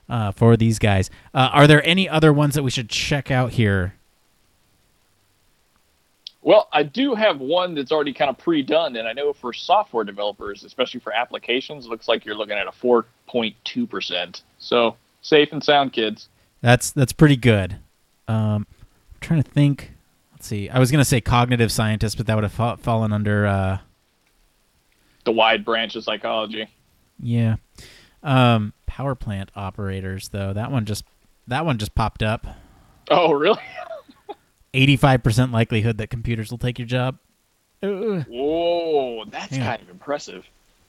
uh, 0.09 0.33
for 0.33 0.57
these 0.57 0.79
guys. 0.79 1.11
Uh, 1.33 1.51
are 1.53 1.67
there 1.67 1.85
any 1.87 2.09
other 2.09 2.33
ones 2.33 2.55
that 2.55 2.63
we 2.63 2.71
should 2.71 2.89
check 2.89 3.31
out 3.31 3.53
here? 3.53 3.95
Well, 6.43 6.69
I 6.73 6.83
do 6.83 7.15
have 7.15 7.41
one 7.41 7.75
that's 7.75 7.91
already 7.91 8.13
kind 8.13 8.29
of 8.29 8.37
pre-done, 8.37 8.97
and 8.97 9.09
I 9.09 9.15
know 9.15 9.33
for 9.33 9.55
software 9.55 10.05
developers, 10.05 10.63
especially 10.63 11.01
for 11.01 11.11
applications, 11.11 11.87
looks 11.87 12.07
like 12.07 12.27
you're 12.27 12.35
looking 12.35 12.59
at 12.59 12.67
a 12.67 12.71
4.2 12.71 13.89
percent. 13.89 14.43
So 14.59 14.97
safe 15.23 15.53
and 15.53 15.65
sound, 15.65 15.95
kids. 15.95 16.29
That's 16.65 16.93
that's 16.93 17.13
pretty 17.13 17.37
good. 17.37 17.77
Um, 18.27 18.67
I'm 19.13 19.21
trying 19.21 19.43
to 19.43 19.51
think. 19.51 19.93
Let's 20.33 20.47
see. 20.47 20.71
I 20.71 20.79
was 20.79 20.91
gonna 20.91 21.05
say 21.05 21.21
cognitive 21.21 21.71
scientist, 21.71 22.17
but 22.17 22.27
that 22.27 22.35
would 22.35 22.45
have 22.45 22.53
fa- 22.55 22.79
fallen 22.81 23.13
under. 23.13 23.47
Uh, 23.47 23.79
The 25.25 25.33
wide 25.33 25.63
branch 25.63 25.95
of 25.95 26.05
psychology. 26.05 26.69
yeah. 27.21 27.57
Um, 28.23 28.73
power 28.87 29.15
plant 29.15 29.51
operators, 29.55 30.29
though. 30.29 30.55
That 30.55 30.71
one 30.71 30.87
just 30.87 31.05
that 31.49 31.67
one 31.67 31.77
just 31.77 31.95
popped 31.95 32.23
up. 32.23 32.47
Oh, 33.11 33.33
really? 33.33 33.61
85% 34.73 35.53
likelihood 35.53 35.99
that 35.99 36.09
computers 36.09 36.51
will 36.51 36.57
take 36.59 36.79
your 36.79 36.89
job. 36.89 37.19
Ugh. 37.83 38.25
Whoa, 38.27 39.25
that's 39.27 39.55
Yeah. 39.57 39.67
kind 39.67 39.83
of 39.83 39.91
impressive. 39.91 40.47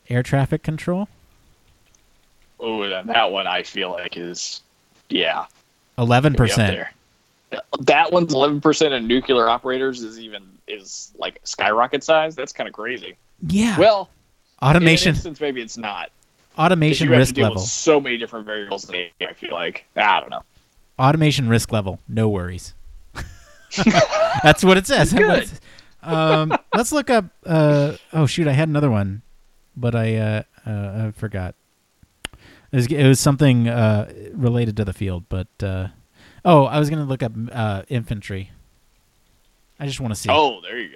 Air 0.09 0.23
traffic 0.23 0.63
control. 0.63 1.09
Oh, 2.61 2.87
that, 2.87 3.07
that 3.07 3.31
one 3.31 3.45
I 3.47 3.63
feel 3.63 3.91
like 3.91 4.15
is, 4.17 4.61
yeah, 5.09 5.45
Eleven 5.97 6.33
gonna 6.33 6.45
be 6.47 6.51
up 6.51 6.57
percent. 6.57 6.87
That 7.81 8.11
one's 8.11 8.33
11 8.33 8.59
percent 8.61 8.93
of 8.93 9.03
nuclear 9.03 9.47
operators 9.47 10.01
is 10.03 10.19
even 10.19 10.43
is 10.67 11.11
like 11.17 11.39
skyrocket 11.43 12.03
size. 12.03 12.35
That's 12.35 12.51
kind 12.51 12.67
of 12.67 12.73
crazy. 12.73 13.15
Yeah. 13.47 13.77
Well, 13.79 14.09
automation. 14.61 15.09
instance, 15.09 15.39
maybe 15.39 15.61
it's 15.61 15.77
not 15.77 16.09
Automation 16.57 17.07
you 17.07 17.13
have 17.13 17.17
to 17.17 17.21
risk 17.21 17.37
level. 17.37 17.61
so 17.61 17.99
many 17.99 18.17
different 18.17 18.45
variables. 18.45 18.83
the- 18.83 19.09
I 19.21 19.33
feel 19.33 19.51
like 19.51 19.85
I 19.95 20.19
don't 20.21 20.29
know. 20.29 20.43
Automation 20.97 21.49
risk 21.49 21.71
level. 21.71 21.99
No 22.07 22.29
worries. 22.29 22.73
That's 24.43 24.63
what 24.63 24.77
it 24.77 24.87
says. 24.87 25.11
Good. 25.11 25.49
um, 26.01 26.55
let's 26.73 26.91
look 26.93 27.09
up. 27.09 27.25
Uh, 27.45 27.93
oh 28.13 28.25
shoot, 28.25 28.47
I 28.47 28.53
had 28.53 28.69
another 28.69 28.89
one, 28.89 29.21
but 29.75 29.95
I 29.95 30.15
uh, 30.15 30.43
uh, 30.65 31.07
I 31.07 31.11
forgot. 31.11 31.55
It 32.75 32.79
was, 32.79 32.87
it 32.87 33.07
was 33.07 33.19
something 33.21 33.69
uh, 33.69 34.11
related 34.33 34.75
to 34.75 34.83
the 34.83 34.91
field, 34.91 35.29
but 35.29 35.47
uh, 35.63 35.87
oh, 36.43 36.65
I 36.65 36.77
was 36.77 36.89
gonna 36.89 37.05
look 37.05 37.23
up 37.23 37.31
uh, 37.49 37.83
infantry. 37.87 38.51
I 39.79 39.85
just 39.85 40.01
want 40.01 40.13
to 40.13 40.19
see. 40.19 40.27
Oh, 40.29 40.59
there 40.59 40.77
you 40.77 40.89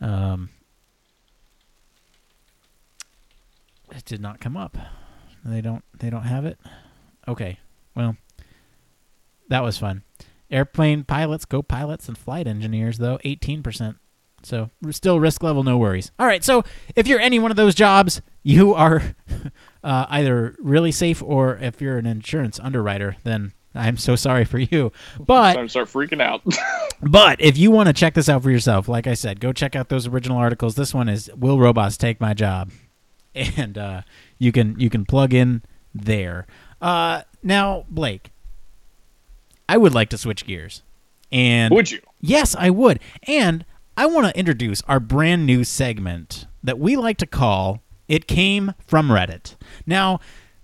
go. 0.00 0.06
Um, 0.06 0.50
it 3.90 4.04
did 4.04 4.20
not 4.20 4.38
come 4.38 4.56
up. 4.56 4.78
They 5.44 5.60
don't. 5.60 5.82
They 5.98 6.10
don't 6.10 6.22
have 6.22 6.44
it. 6.44 6.60
Okay. 7.26 7.58
Well, 7.96 8.16
that 9.48 9.64
was 9.64 9.78
fun. 9.78 10.04
Airplane 10.48 11.02
pilots, 11.02 11.44
go 11.44 11.60
pilots, 11.60 12.06
and 12.06 12.16
flight 12.16 12.46
engineers 12.46 12.98
though 12.98 13.18
eighteen 13.24 13.64
percent. 13.64 13.96
So 14.44 14.70
still 14.90 15.18
risk 15.18 15.42
level, 15.42 15.64
no 15.64 15.76
worries. 15.78 16.12
All 16.18 16.26
right. 16.26 16.44
So 16.44 16.62
if 16.94 17.08
you're 17.08 17.18
any 17.18 17.40
one 17.40 17.50
of 17.50 17.56
those 17.56 17.74
jobs, 17.74 18.22
you 18.42 18.74
are 18.74 19.16
uh, 19.84 20.06
either 20.08 20.56
really 20.58 20.90
safe, 20.90 21.22
or 21.22 21.58
if 21.58 21.80
you're 21.80 21.98
an 21.98 22.06
insurance 22.06 22.58
underwriter, 22.58 23.16
then 23.22 23.52
I'm 23.74 23.98
so 23.98 24.16
sorry 24.16 24.44
for 24.44 24.58
you. 24.58 24.90
But 25.20 25.56
I'm 25.56 25.68
start 25.68 25.88
freaking 25.88 26.22
out. 26.22 26.42
but 27.02 27.40
if 27.40 27.58
you 27.58 27.70
want 27.70 27.88
to 27.88 27.92
check 27.92 28.14
this 28.14 28.28
out 28.28 28.42
for 28.42 28.50
yourself, 28.50 28.88
like 28.88 29.06
I 29.06 29.14
said, 29.14 29.40
go 29.40 29.52
check 29.52 29.76
out 29.76 29.90
those 29.90 30.06
original 30.06 30.38
articles. 30.38 30.74
This 30.74 30.94
one 30.94 31.08
is 31.08 31.30
"Will 31.36 31.58
Robots 31.58 31.96
Take 31.98 32.20
My 32.20 32.32
Job?" 32.32 32.72
and 33.34 33.76
uh, 33.76 34.02
you 34.38 34.52
can 34.52 34.78
you 34.80 34.88
can 34.88 35.04
plug 35.04 35.34
in 35.34 35.62
there. 35.94 36.46
Uh, 36.80 37.22
now, 37.42 37.84
Blake, 37.88 38.30
I 39.68 39.76
would 39.76 39.94
like 39.94 40.08
to 40.10 40.18
switch 40.18 40.46
gears, 40.46 40.82
and 41.30 41.74
Would 41.74 41.90
you? 41.90 42.00
Yes, 42.20 42.56
I 42.58 42.70
would. 42.70 43.00
And 43.24 43.66
I 43.98 44.06
want 44.06 44.26
to 44.26 44.38
introduce 44.38 44.80
our 44.82 44.98
brand 44.98 45.44
new 45.44 45.62
segment 45.62 46.46
that 46.62 46.78
we 46.78 46.96
like 46.96 47.18
to 47.18 47.26
call 47.26 47.82
It 48.08 48.26
Came 48.26 48.74
from 48.86 49.08
Reddit. 49.08 49.56
Now, 49.86 50.20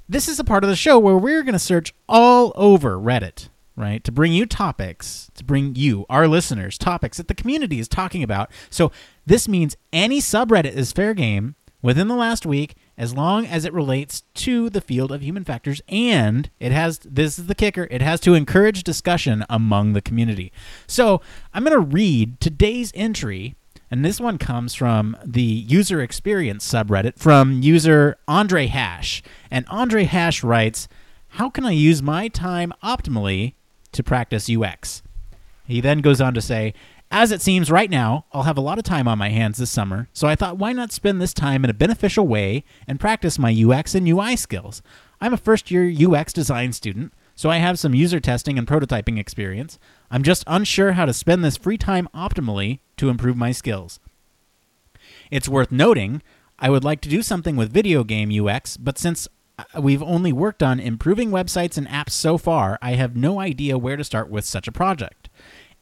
this 0.08 0.28
is 0.28 0.38
a 0.38 0.44
part 0.44 0.64
of 0.64 0.70
the 0.70 0.76
show 0.76 0.98
where 0.98 1.16
we're 1.16 1.42
going 1.42 1.52
to 1.52 1.58
search 1.58 1.94
all 2.08 2.52
over 2.56 2.96
Reddit, 2.96 3.48
right, 3.76 4.02
to 4.04 4.12
bring 4.12 4.32
you 4.32 4.44
topics, 4.44 5.30
to 5.34 5.44
bring 5.44 5.76
you, 5.76 6.04
our 6.10 6.26
listeners, 6.26 6.76
topics 6.76 7.16
that 7.16 7.28
the 7.28 7.34
community 7.34 7.78
is 7.78 7.88
talking 7.88 8.22
about. 8.22 8.50
So 8.70 8.90
this 9.24 9.48
means 9.48 9.76
any 9.92 10.20
subreddit 10.20 10.72
is 10.72 10.92
fair 10.92 11.14
game 11.14 11.54
within 11.82 12.08
the 12.08 12.16
last 12.16 12.44
week 12.44 12.74
as 12.98 13.14
long 13.14 13.46
as 13.46 13.64
it 13.64 13.72
relates 13.72 14.22
to 14.34 14.68
the 14.70 14.80
field 14.80 15.10
of 15.10 15.22
human 15.22 15.44
factors 15.44 15.80
and 15.88 16.50
it 16.58 16.72
has 16.72 16.98
this 16.98 17.38
is 17.38 17.46
the 17.46 17.54
kicker 17.54 17.88
it 17.90 18.02
has 18.02 18.20
to 18.20 18.34
encourage 18.34 18.82
discussion 18.82 19.44
among 19.48 19.92
the 19.92 20.02
community 20.02 20.52
so 20.86 21.20
i'm 21.54 21.64
going 21.64 21.72
to 21.72 21.80
read 21.80 22.38
today's 22.40 22.92
entry 22.94 23.54
and 23.90 24.04
this 24.04 24.20
one 24.20 24.38
comes 24.38 24.74
from 24.74 25.16
the 25.24 25.42
user 25.42 26.00
experience 26.00 26.70
subreddit 26.70 27.18
from 27.18 27.62
user 27.62 28.16
andre 28.28 28.66
hash 28.66 29.22
and 29.50 29.64
andre 29.68 30.04
hash 30.04 30.42
writes 30.42 30.88
how 31.34 31.50
can 31.50 31.64
i 31.64 31.70
use 31.70 32.02
my 32.02 32.28
time 32.28 32.72
optimally 32.82 33.54
to 33.92 34.02
practice 34.02 34.48
ux 34.50 35.02
he 35.70 35.80
then 35.80 36.00
goes 36.00 36.20
on 36.20 36.34
to 36.34 36.40
say, 36.40 36.74
As 37.12 37.30
it 37.30 37.40
seems 37.40 37.70
right 37.70 37.90
now, 37.90 38.26
I'll 38.32 38.42
have 38.42 38.58
a 38.58 38.62
lot 38.62 38.78
of 38.78 38.84
time 38.84 39.06
on 39.06 39.18
my 39.18 39.28
hands 39.28 39.58
this 39.58 39.70
summer, 39.70 40.08
so 40.12 40.26
I 40.26 40.34
thought 40.34 40.58
why 40.58 40.72
not 40.72 40.90
spend 40.90 41.20
this 41.20 41.32
time 41.32 41.62
in 41.62 41.70
a 41.70 41.74
beneficial 41.74 42.26
way 42.26 42.64
and 42.88 42.98
practice 42.98 43.38
my 43.38 43.54
UX 43.54 43.94
and 43.94 44.08
UI 44.08 44.34
skills? 44.34 44.82
I'm 45.20 45.32
a 45.32 45.38
first 45.38 45.70
year 45.70 45.88
UX 45.88 46.32
design 46.32 46.72
student, 46.72 47.12
so 47.36 47.50
I 47.50 47.58
have 47.58 47.78
some 47.78 47.94
user 47.94 48.18
testing 48.18 48.58
and 48.58 48.66
prototyping 48.66 49.18
experience. 49.18 49.78
I'm 50.10 50.22
just 50.22 50.42
unsure 50.46 50.92
how 50.92 51.04
to 51.04 51.12
spend 51.12 51.44
this 51.44 51.56
free 51.56 51.78
time 51.78 52.08
optimally 52.14 52.80
to 52.96 53.08
improve 53.08 53.36
my 53.36 53.52
skills. 53.52 54.00
It's 55.30 55.48
worth 55.48 55.70
noting, 55.70 56.22
I 56.58 56.68
would 56.68 56.84
like 56.84 57.00
to 57.02 57.08
do 57.08 57.22
something 57.22 57.56
with 57.56 57.72
video 57.72 58.02
game 58.04 58.30
UX, 58.30 58.76
but 58.76 58.98
since 58.98 59.28
uh, 59.58 59.80
we've 59.80 60.02
only 60.02 60.32
worked 60.32 60.62
on 60.62 60.80
improving 60.80 61.30
websites 61.30 61.78
and 61.78 61.86
apps 61.88 62.10
so 62.10 62.36
far, 62.36 62.78
I 62.82 62.92
have 62.92 63.16
no 63.16 63.40
idea 63.40 63.78
where 63.78 63.96
to 63.96 64.04
start 64.04 64.28
with 64.28 64.44
such 64.44 64.66
a 64.66 64.72
project. 64.72 65.28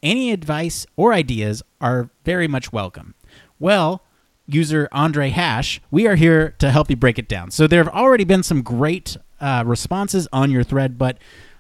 Any 0.03 0.31
advice 0.31 0.87
or 0.95 1.13
ideas 1.13 1.63
are 1.81 2.11
very 2.25 2.47
much 2.47 2.73
welcome. 2.73 3.15
Well, 3.59 4.05
user 4.47 4.89
Andre 4.93 5.31
Hash, 5.31 5.81
we 5.91 6.07
are 6.07 6.15
here 6.15 6.55
to 6.59 6.71
help 6.71 6.91
you 6.91 6.97
break 6.97 7.19
it 7.19 7.29
down. 7.29 7.51
So 7.51 7.67
there 7.67 7.83
have 7.83 7.93
already 7.93 8.25
been 8.25 8.43
some 8.43 8.63
great 8.63 9.17
uh, 9.41 9.65
responses 9.67 10.29
on 10.33 10.51
your 10.51 10.63
thread, 10.63 10.99
but 10.99 11.19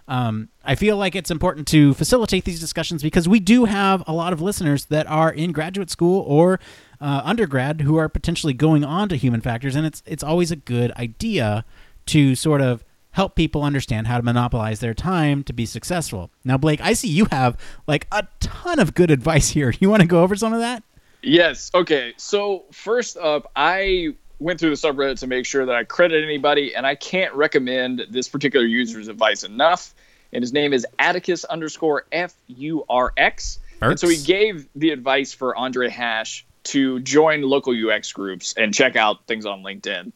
um, 0.08 0.48
I 0.64 0.74
feel 0.74 0.96
like 0.96 1.14
it's 1.14 1.30
important 1.30 1.68
to 1.68 1.92
facilitate 1.94 2.44
these 2.44 2.58
discussions 2.58 3.02
because 3.02 3.28
we 3.28 3.40
do 3.40 3.66
have 3.66 4.02
a 4.06 4.12
lot 4.12 4.32
of 4.32 4.40
listeners 4.40 4.86
that 4.86 5.06
are 5.06 5.30
in 5.30 5.52
graduate 5.52 5.90
school 5.90 6.24
or 6.26 6.58
uh, 7.00 7.20
undergrad 7.24 7.82
who 7.82 7.96
are 7.98 8.08
potentially 8.08 8.54
going 8.54 8.84
on 8.84 9.10
to 9.10 9.16
human 9.16 9.42
factors, 9.42 9.76
and 9.76 9.86
it's 9.86 10.02
it's 10.06 10.22
always 10.22 10.50
a 10.50 10.56
good 10.56 10.92
idea 10.92 11.64
to 12.06 12.34
sort 12.34 12.62
of 12.62 12.82
help 13.10 13.36
people 13.36 13.62
understand 13.62 14.06
how 14.06 14.16
to 14.16 14.22
monopolize 14.22 14.80
their 14.80 14.94
time 14.94 15.44
to 15.44 15.52
be 15.52 15.66
successful. 15.66 16.30
Now, 16.44 16.56
Blake, 16.56 16.80
I 16.80 16.94
see 16.94 17.08
you 17.08 17.26
have 17.30 17.56
like 17.86 18.06
a 18.10 18.26
ton 18.40 18.78
of 18.78 18.94
good 18.94 19.10
advice 19.18 19.50
here. 19.50 19.74
You 19.78 19.90
want 19.90 20.02
to 20.02 20.08
go 20.08 20.22
over 20.22 20.36
some 20.36 20.54
of 20.54 20.60
that? 20.60 20.82
Yes. 21.22 21.70
Okay. 21.74 22.14
So 22.16 22.64
first 22.72 23.16
up, 23.18 23.50
I 23.56 24.14
went 24.38 24.60
through 24.60 24.70
the 24.70 24.76
subreddit 24.76 25.18
to 25.20 25.26
make 25.26 25.46
sure 25.46 25.66
that 25.66 25.74
I 25.74 25.84
credit 25.84 26.22
anybody, 26.24 26.74
and 26.74 26.86
I 26.86 26.94
can't 26.94 27.34
recommend 27.34 28.06
this 28.10 28.28
particular 28.28 28.66
user's 28.66 29.08
advice 29.08 29.42
enough. 29.42 29.94
And 30.32 30.42
his 30.42 30.52
name 30.52 30.72
is 30.72 30.86
Atticus 30.98 31.44
underscore 31.44 32.04
F 32.12 32.34
U 32.48 32.84
R 32.88 33.12
X. 33.16 33.58
And 33.80 33.98
so 33.98 34.08
he 34.08 34.18
gave 34.18 34.68
the 34.74 34.90
advice 34.90 35.32
for 35.32 35.56
Andre 35.56 35.88
Hash 35.88 36.44
to 36.64 37.00
join 37.00 37.42
local 37.42 37.72
UX 37.72 38.12
groups 38.12 38.54
and 38.56 38.74
check 38.74 38.96
out 38.96 39.26
things 39.26 39.46
on 39.46 39.62
LinkedIn. 39.62 40.12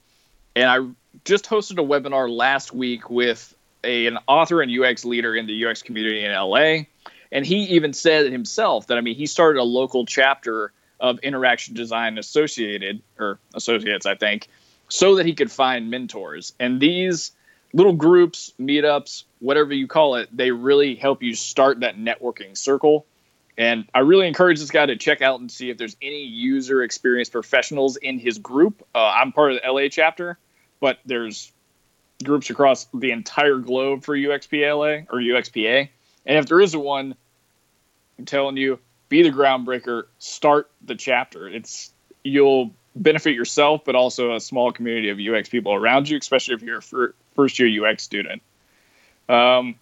And 0.55 0.65
I 0.65 0.81
just 1.25 1.47
hosted 1.47 1.79
a 1.79 1.87
webinar 1.87 2.29
last 2.29 2.73
week 2.75 3.09
with 3.09 3.55
a, 3.85 4.07
an 4.07 4.19
author 4.27 4.61
and 4.61 4.71
UX 4.71 5.05
leader 5.05 5.35
in 5.35 5.47
the 5.47 5.67
UX 5.67 5.83
community 5.83 6.25
in 6.25 6.33
LA. 6.33 6.85
And 7.31 7.47
he 7.47 7.65
even 7.75 7.95
said 7.95 8.31
himself 8.31 8.89
that 8.89 8.99
I 8.99 9.01
mean 9.01 9.15
he 9.15 9.27
started 9.27 9.61
a 9.61 9.65
local 9.65 10.05
chapter 10.05 10.73
of 11.03 11.19
Interaction 11.19 11.75
Design 11.75 12.17
Associated 12.17 13.03
or 13.19 13.39
Associates, 13.55 14.07
I 14.07 14.15
think, 14.15 14.49
so 14.89 15.17
that 15.17 15.27
he 15.27 15.35
could 15.35 15.51
find 15.51 15.91
mentors. 15.91 16.55
And 16.61 16.81
these 16.81 17.33
little 17.75 17.93
groups, 17.93 18.53
meetups, 18.59 19.25
whatever 19.41 19.75
you 19.75 19.89
call 19.89 20.15
it, 20.15 20.35
they 20.35 20.53
really 20.53 20.95
help 20.95 21.23
you 21.23 21.35
start 21.35 21.81
that 21.81 21.97
networking 21.99 22.57
circle. 22.57 23.05
And 23.59 23.87
I 23.93 24.01
really 24.01 24.29
encourage 24.29 24.61
this 24.61 24.71
guy 24.71 24.87
to 24.87 24.97
check 24.97 25.21
out 25.21 25.41
and 25.41 25.51
see 25.51 25.71
if 25.71 25.77
there's 25.77 25.97
any 26.01 26.23
user 26.23 26.83
experience 26.83 27.29
professionals 27.29 27.97
in 27.97 28.19
his 28.19 28.39
group. 28.39 28.87
Uh, 28.95 28.99
I'm 28.99 29.33
part 29.33 29.53
of 29.53 29.61
the 29.61 29.71
LA 29.71 29.89
chapter, 29.89 30.39
but 30.81 30.99
there's 31.05 31.53
groups 32.25 32.49
across 32.49 32.87
the 32.95 33.11
entire 33.11 33.59
globe 33.59 34.05
for 34.05 34.17
UXPLA 34.17 35.07
or 35.11 35.19
UXPA. 35.19 35.89
And 36.25 36.39
if 36.39 36.47
there 36.47 36.61
isn't 36.61 36.81
one, 36.81 37.15
I'm 38.19 38.25
telling 38.25 38.57
you, 38.57 38.79
be 39.13 39.23
the 39.23 39.31
groundbreaker, 39.31 40.05
start 40.19 40.71
the 40.83 40.95
chapter. 40.95 41.47
It's 41.47 41.93
you'll 42.25 42.71
benefit 42.97 43.35
yourself, 43.35 43.85
but 43.85 43.95
also 43.95 44.35
a 44.35 44.41
small 44.41 44.73
community 44.73 45.11
of 45.11 45.19
UX 45.19 45.51
people 45.51 45.75
around 45.75 46.09
you, 46.09 46.17
especially 46.17 46.55
if 46.55 46.63
you're 46.63 46.79
a 46.79 47.13
first 47.35 47.59
year 47.59 47.87
UX 47.87 48.03
student. 48.03 48.41
Um, 49.29 49.75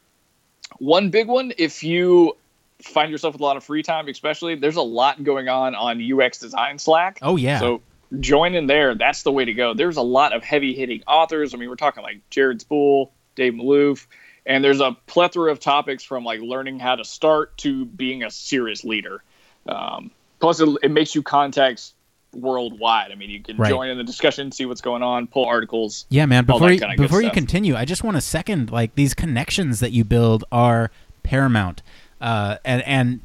one 0.79 1.11
big 1.11 1.29
one, 1.29 1.53
if 1.59 1.85
you 1.85 2.37
find 2.83 3.13
yourself 3.13 3.35
with 3.35 3.41
a 3.41 3.45
lot 3.45 3.57
of 3.57 3.63
free 3.63 3.85
time, 3.85 4.09
especially, 4.09 4.57
there's 4.57 4.77
a 4.77 4.83
lot 4.83 5.23
going 5.23 5.49
on 5.49 5.77
on 5.77 6.03
UX 6.03 6.39
design 6.39 6.81
Slack. 6.81 7.21
Oh 7.23 7.37
yeah. 7.37 7.61
So 7.61 7.83
join 8.19 8.57
in 8.57 8.67
there. 8.67 8.97
That's 8.97 9.23
the 9.23 9.31
way 9.31 9.45
to 9.45 9.55
go. 9.55 9.75
There's 9.75 9.97
a 9.97 10.03
lot 10.03 10.33
of 10.33 10.43
heavy 10.43 10.75
hitting 10.75 11.05
authors. 11.07 11.55
I 11.55 11.57
mean, 11.57 11.69
we're 11.69 11.77
talking 11.77 12.03
like 12.03 12.19
Jared 12.31 12.61
Spool, 12.61 13.13
Dave 13.37 13.53
Malouf, 13.53 14.07
and 14.47 14.65
there's 14.65 14.81
a 14.81 14.97
plethora 15.07 15.53
of 15.53 15.61
topics 15.61 16.03
from 16.03 16.25
like 16.25 16.41
learning 16.41 16.79
how 16.79 16.97
to 16.97 17.05
start 17.05 17.57
to 17.59 17.85
being 17.85 18.23
a 18.23 18.31
serious 18.31 18.85
leader. 18.85 19.23
Um, 19.67 20.11
plus, 20.41 20.61
it, 20.61 20.69
it, 20.83 20.91
makes 20.91 21.15
you 21.15 21.23
contacts 21.23 21.95
worldwide. 22.35 23.13
I 23.13 23.15
mean, 23.15 23.31
you 23.31 23.43
can 23.43 23.57
right. 23.57 23.69
join 23.69 23.89
in 23.89 23.99
the 23.99 24.05
discussion, 24.05 24.51
see 24.53 24.67
what's 24.67 24.81
going 24.81 25.03
on, 25.03 25.27
pull 25.27 25.45
articles. 25.45 26.07
Yeah, 26.09 26.27
man. 26.27 26.45
Before 26.45 26.71
you, 26.71 26.81
before 26.97 27.23
you 27.23 27.31
continue, 27.31 27.77
I 27.77 27.85
just 27.85 28.03
want 28.03 28.17
to 28.17 28.21
second 28.21 28.71
like 28.71 28.95
these 28.95 29.15
connections 29.15 29.81
that 29.81 29.93
you 29.93 30.05
build 30.05 30.45
are 30.51 30.91
paramount, 31.23 31.83
uh, 32.21 32.57
and 32.65 32.83
and 32.83 33.21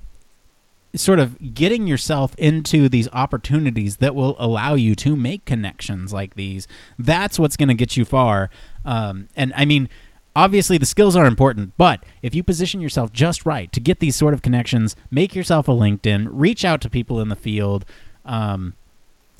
sort 0.96 1.20
of 1.20 1.54
getting 1.54 1.88
yourself 1.88 2.34
into 2.38 2.88
these 2.88 3.10
opportunities 3.12 3.98
that 3.98 4.16
will 4.16 4.36
allow 4.40 4.76
you 4.76 4.96
to 4.96 5.16
make 5.16 5.46
connections 5.46 6.14
like 6.14 6.36
these. 6.36 6.68
That's 6.98 7.38
what's 7.38 7.58
going 7.58 7.70
to 7.70 7.76
get 7.76 7.98
you 7.98 8.06
far. 8.06 8.50
Um, 8.86 9.28
and 9.36 9.54
I 9.56 9.66
mean, 9.66 9.90
obviously 10.36 10.78
the 10.78 10.86
skills 10.86 11.16
are 11.16 11.26
important, 11.26 11.74
but 11.78 12.04
if 12.22 12.36
you 12.36 12.44
position 12.44 12.82
yourself 12.82 13.12
just 13.12 13.46
right 13.46 13.72
to 13.72 13.80
get 13.80 14.00
these 14.00 14.16
sort 14.16 14.34
of 14.34 14.42
connections, 14.42 14.96
make 15.10 15.36
yourself 15.36 15.68
a 15.68 15.72
LinkedIn, 15.72 16.28
reach 16.32 16.66
out 16.66 16.82
to 16.82 16.90
people 16.90 17.20
in 17.20 17.30
the 17.30 17.36
field. 17.36 17.86
Um, 18.26 18.74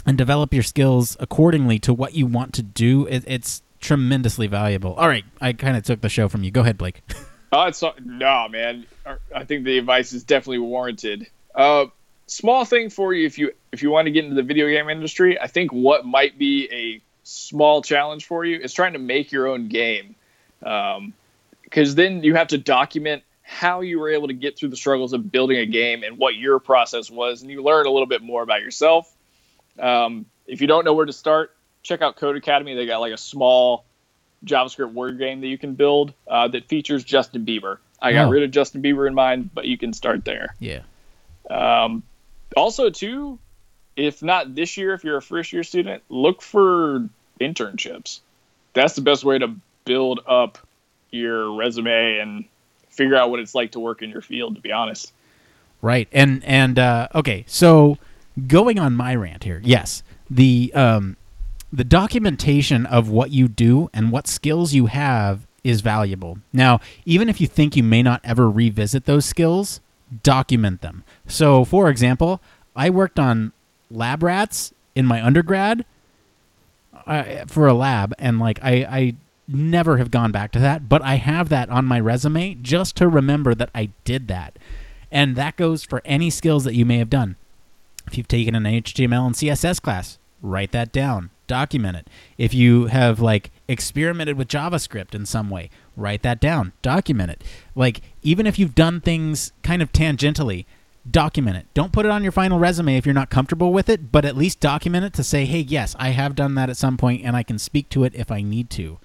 and 0.06 0.18
develop 0.18 0.54
your 0.54 0.64
skills 0.64 1.18
accordingly 1.20 1.80
to 1.80 1.94
what 1.94 2.14
you 2.14 2.28
want 2.28 2.54
to 2.54 2.62
do. 2.62 3.08
It, 3.08 3.24
it's 3.26 3.64
tremendously 3.80 4.48
valuable. 4.48 4.94
All 4.94 5.08
right, 5.08 5.26
I 5.42 5.54
kind 5.54 5.76
of 5.76 5.84
took 5.84 6.02
the 6.02 6.10
show 6.10 6.30
from 6.30 6.44
you. 6.44 6.52
Go 6.52 6.62
ahead, 6.62 6.78
Blake. 6.78 7.02
Oh, 7.52 7.68
it's 7.68 7.82
no, 8.04 8.50
man. 8.50 8.86
I 9.34 9.46
think 9.46 9.64
the 9.64 9.78
advice 9.78 10.12
is 10.12 10.26
definitely 10.26 10.58
warranted. 10.58 11.28
Uh, 11.54 11.86
small 12.28 12.66
thing 12.66 12.90
for 12.90 13.14
you 13.14 13.26
if 13.26 13.38
you 13.38 13.54
if 13.72 13.82
you 13.82 13.92
want 13.92 14.08
to 14.08 14.12
get 14.12 14.26
into 14.26 14.36
the 14.36 14.44
video 14.44 14.68
game 14.68 14.90
industry. 14.90 15.40
I 15.40 15.48
think 15.48 15.72
what 15.72 16.06
might 16.06 16.38
be 16.38 16.68
a 16.70 17.02
small 17.24 17.82
challenge 17.82 18.26
for 18.26 18.44
you 18.44 18.60
is 18.60 18.74
trying 18.74 18.92
to 18.92 19.00
make 19.00 19.32
your 19.32 19.48
own 19.48 19.70
game, 19.70 20.16
because 20.66 21.90
um, 21.90 21.96
then 21.96 22.24
you 22.24 22.36
have 22.36 22.48
to 22.48 22.58
document 22.58 23.24
how 23.44 23.82
you 23.82 24.00
were 24.00 24.10
able 24.10 24.28
to 24.28 24.34
get 24.34 24.58
through 24.58 24.70
the 24.70 24.76
struggles 24.76 25.14
of 25.14 25.32
building 25.32 25.58
a 25.58 25.66
game 25.68 26.04
and 26.04 26.18
what 26.18 26.36
your 26.36 26.60
process 26.60 27.12
was, 27.12 27.44
and 27.44 27.52
you 27.52 27.64
learn 27.64 27.86
a 27.86 27.92
little 27.92 28.08
bit 28.08 28.24
more 28.24 28.42
about 28.42 28.62
yourself. 28.62 29.12
Um, 29.80 30.26
if 30.48 30.62
you 30.62 30.68
don't 30.68 30.84
know 30.84 30.94
where 30.94 31.06
to 31.06 31.14
start, 31.14 31.56
check 31.84 32.02
out 32.02 32.18
Codecademy. 32.18 32.76
They 32.76 32.88
got 32.88 33.00
like 33.00 33.14
a 33.14 33.18
small 33.18 33.86
JavaScript 34.44 34.94
word 34.94 35.20
game 35.20 35.42
that 35.42 35.48
you 35.48 35.60
can 35.60 35.76
build 35.76 36.14
uh, 36.28 36.48
that 36.48 36.68
features 36.68 37.04
Justin 37.04 37.46
Bieber. 37.46 37.78
I 38.02 38.14
got 38.14 38.28
oh. 38.28 38.30
rid 38.30 38.44
of 38.44 38.52
Justin 38.52 38.82
Bieber 38.82 39.08
in 39.08 39.14
mind, 39.14 39.52
but 39.54 39.66
you 39.66 39.78
can 39.78 39.94
start 39.94 40.26
there. 40.26 40.56
Yeah. 40.60 40.82
Um, 41.50 42.04
also, 42.58 42.90
too, 42.90 43.38
if 43.96 44.24
not 44.24 44.56
this 44.56 44.78
year, 44.78 44.94
if 44.94 45.04
you're 45.04 45.18
a 45.18 45.22
first 45.22 45.54
year 45.54 45.64
student, 45.64 46.04
look 46.10 46.42
for 46.42 47.08
internships. 47.40 48.22
That's 48.74 48.96
the 48.96 49.02
best 49.02 49.24
way 49.24 49.40
to 49.40 49.56
build 49.86 50.20
up 50.28 50.58
your 51.12 51.56
resume 51.56 52.18
and 52.20 52.46
figure 52.90 53.16
out 53.16 53.30
what 53.30 53.40
it's 53.40 53.56
like 53.56 53.72
to 53.72 53.80
work 53.80 54.02
in 54.02 54.10
your 54.10 54.22
field. 54.22 54.56
To 54.56 54.62
be 54.62 54.72
honest. 54.72 55.14
Right. 55.82 56.08
And 56.12 56.44
and 56.44 56.80
uh, 56.80 57.08
okay, 57.14 57.46
so 57.48 57.98
going 58.48 58.80
on 58.80 58.96
my 58.96 59.16
rant 59.16 59.44
here, 59.44 59.62
yes, 59.64 60.04
the 60.30 60.72
um, 60.74 61.16
the 61.72 61.84
documentation 61.84 62.86
of 62.86 63.10
what 63.10 63.32
you 63.32 63.48
do 63.48 63.90
and 63.94 64.12
what 64.12 64.28
skills 64.28 64.74
you 64.74 64.88
have 64.88 65.46
is 65.64 65.82
valuable. 65.82 66.38
Now, 66.54 66.80
even 67.06 67.28
if 67.28 67.42
you 67.42 67.48
think 67.48 67.76
you 67.76 67.84
may 67.84 68.04
not 68.04 68.22
ever 68.24 68.50
revisit 68.50 69.06
those 69.06 69.26
skills, 69.26 69.82
document 70.24 70.82
them. 70.82 71.04
So, 71.28 71.66
for 71.66 71.90
example, 71.90 72.40
I 72.76 72.90
worked 72.90 73.20
on 73.20 73.52
lab 73.90 74.24
rats 74.24 74.74
in 74.96 75.06
my 75.06 75.24
undergrad 75.24 75.86
uh, 77.08 77.46
for 77.48 77.68
a 77.68 77.74
lab, 77.74 78.14
and 78.20 78.40
like 78.40 78.60
I, 78.64 78.74
I 78.90 79.16
never 79.48 79.98
have 79.98 80.12
gone 80.12 80.32
back 80.32 80.52
to 80.54 80.60
that, 80.60 80.90
but 80.90 81.02
I 81.02 81.16
have 81.16 81.50
that 81.50 81.70
on 81.70 81.86
my 81.86 82.00
resume 82.00 82.56
just 82.56 82.96
to 82.98 83.08
remember 83.08 83.54
that 83.56 83.70
I 83.76 83.90
did 84.04 84.28
that. 84.28 84.58
And 85.12 85.36
that 85.36 85.56
goes 85.56 85.84
for 85.84 86.02
any 86.04 86.30
skills 86.30 86.64
that 86.64 86.76
you 86.76 86.86
may 86.86 86.98
have 86.98 87.10
done. 87.10 87.36
If 88.08 88.18
you've 88.18 88.28
taken 88.28 88.56
an 88.56 88.64
HTML 88.64 89.26
and 89.26 89.36
CSS 89.36 89.82
class, 89.82 90.18
write 90.42 90.72
that 90.72 90.92
down, 90.92 91.30
document 91.48 91.98
it. 91.98 92.08
If 92.38 92.54
you 92.54 92.88
have 92.88 93.20
like 93.20 93.52
experimented 93.68 94.38
with 94.38 94.48
JavaScript 94.48 95.16
in 95.16 95.26
some 95.26 95.50
way, 95.50 95.70
write 95.96 96.22
that 96.24 96.40
down, 96.40 96.74
document 96.82 97.32
it. 97.32 97.44
Like 97.76 98.02
even 98.22 98.46
if 98.46 98.60
you've 98.60 98.76
done 98.76 99.02
things 99.02 99.52
kind 99.64 99.82
of 99.82 99.92
tangentially, 99.92 100.66
document 101.10 101.58
it. 101.58 101.68
Don't 101.74 101.92
put 101.92 102.06
it 102.06 102.12
on 102.12 102.24
your 102.24 102.32
final 102.32 102.60
resume 102.60 102.98
if 102.98 103.06
you're 103.06 103.14
not 103.14 103.30
comfortable 103.30 103.72
with 103.72 103.90
it, 103.90 104.12
but 104.12 104.26
at 104.26 104.36
least 104.36 104.60
document 104.60 105.06
it 105.06 105.14
to 105.14 105.24
say, 105.24 105.46
"Hey, 105.46 105.60
yes, 105.60 105.96
I 106.00 106.10
have 106.10 106.36
done 106.36 106.56
that 106.56 106.70
at 106.70 106.78
some 106.78 106.98
point 106.98 107.24
and 107.24 107.36
I 107.36 107.44
can 107.44 107.60
speak 107.60 107.90
to 107.90 108.04
it 108.04 108.14
if 108.16 108.32
I 108.32 108.42
need 108.42 108.70
to." 108.72 109.00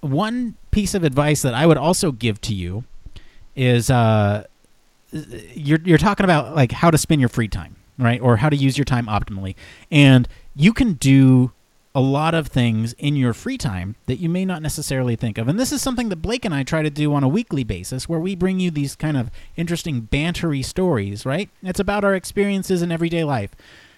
One 0.00 0.56
piece 0.70 0.94
of 0.94 1.04
advice 1.04 1.42
that 1.42 1.54
I 1.54 1.66
would 1.66 1.78
also 1.78 2.12
give 2.12 2.40
to 2.42 2.54
you 2.54 2.84
is 3.56 3.90
uh, 3.90 4.44
you're 5.12 5.80
you're 5.84 5.98
talking 5.98 6.24
about 6.24 6.54
like 6.54 6.72
how 6.72 6.90
to 6.90 6.98
spend 6.98 7.20
your 7.20 7.28
free 7.28 7.48
time 7.48 7.76
right? 7.98 8.20
Or 8.20 8.36
how 8.36 8.48
to 8.48 8.56
use 8.56 8.78
your 8.78 8.84
time 8.84 9.06
optimally. 9.06 9.54
And 9.90 10.28
you 10.54 10.72
can 10.72 10.94
do 10.94 11.52
a 11.94 12.00
lot 12.00 12.34
of 12.34 12.46
things 12.46 12.92
in 12.94 13.16
your 13.16 13.34
free 13.34 13.58
time 13.58 13.96
that 14.06 14.16
you 14.16 14.28
may 14.28 14.44
not 14.44 14.62
necessarily 14.62 15.16
think 15.16 15.36
of. 15.36 15.48
And 15.48 15.58
this 15.58 15.72
is 15.72 15.82
something 15.82 16.10
that 16.10 16.16
Blake 16.16 16.44
and 16.44 16.54
I 16.54 16.62
try 16.62 16.82
to 16.82 16.90
do 16.90 17.12
on 17.12 17.24
a 17.24 17.28
weekly 17.28 17.64
basis 17.64 18.08
where 18.08 18.20
we 18.20 18.36
bring 18.36 18.60
you 18.60 18.70
these 18.70 18.94
kind 18.94 19.16
of 19.16 19.30
interesting 19.56 20.08
bantery 20.10 20.64
stories, 20.64 21.26
right? 21.26 21.50
It's 21.62 21.80
about 21.80 22.04
our 22.04 22.14
experiences 22.14 22.82
in 22.82 22.92
everyday 22.92 23.24
life. 23.24 23.50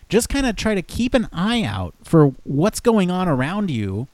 Just 0.09 0.29
kind 0.29 0.47
of 0.47 0.57
try 0.57 0.75
to 0.75 0.83
keep 0.83 1.15
an 1.15 1.29
eye 1.33 1.63
out 1.63 1.95
for 2.03 2.29
what's 2.45 2.81
going 2.81 3.11
on 3.11 3.29
around 3.29 3.71
you 3.71 4.09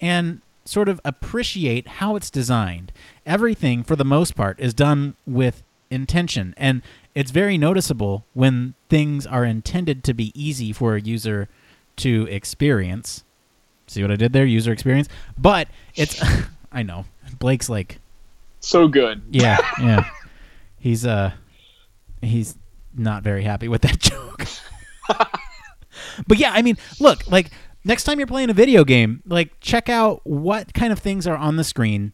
and 0.00 0.40
sort 0.64 0.88
of 0.88 1.00
appreciate 1.04 1.86
how 1.88 2.16
it's 2.16 2.30
designed. 2.30 2.92
Everything, 3.26 3.82
for 3.82 3.96
the 3.96 4.04
most 4.04 4.34
part, 4.36 4.58
is 4.60 4.74
done 4.74 5.16
with 5.26 5.62
intention. 5.90 6.54
And 6.56 6.82
it's 7.14 7.30
very 7.30 7.58
noticeable 7.58 8.24
when 8.32 8.74
things 8.88 9.26
are 9.26 9.44
intended 9.44 10.02
to 10.04 10.14
be 10.14 10.32
easy 10.34 10.72
for 10.72 10.96
a 10.96 11.00
user 11.00 11.48
to 11.96 12.26
experience. 12.30 13.24
See 13.86 14.02
what 14.02 14.10
I 14.10 14.16
did 14.16 14.32
there? 14.32 14.46
User 14.46 14.72
experience. 14.72 15.08
But 15.36 15.68
it's 15.94 16.22
I 16.72 16.82
know. 16.82 17.04
Blake's 17.38 17.68
like 17.68 17.98
so 18.60 18.88
good. 18.88 19.22
Yeah, 19.30 19.58
yeah. 19.80 20.08
he's 20.78 21.04
uh 21.04 21.32
he's 22.22 22.56
not 22.96 23.22
very 23.22 23.42
happy 23.42 23.68
with 23.68 23.82
that 23.82 23.98
joke. 23.98 24.46
but 26.26 26.38
yeah, 26.38 26.52
I 26.52 26.62
mean, 26.62 26.78
look, 27.00 27.30
like 27.30 27.50
next 27.84 28.04
time 28.04 28.18
you're 28.18 28.26
playing 28.26 28.50
a 28.50 28.54
video 28.54 28.84
game, 28.84 29.22
like 29.26 29.60
check 29.60 29.88
out 29.88 30.20
what 30.24 30.74
kind 30.74 30.92
of 30.92 30.98
things 30.98 31.26
are 31.26 31.36
on 31.36 31.56
the 31.56 31.64
screen 31.64 32.12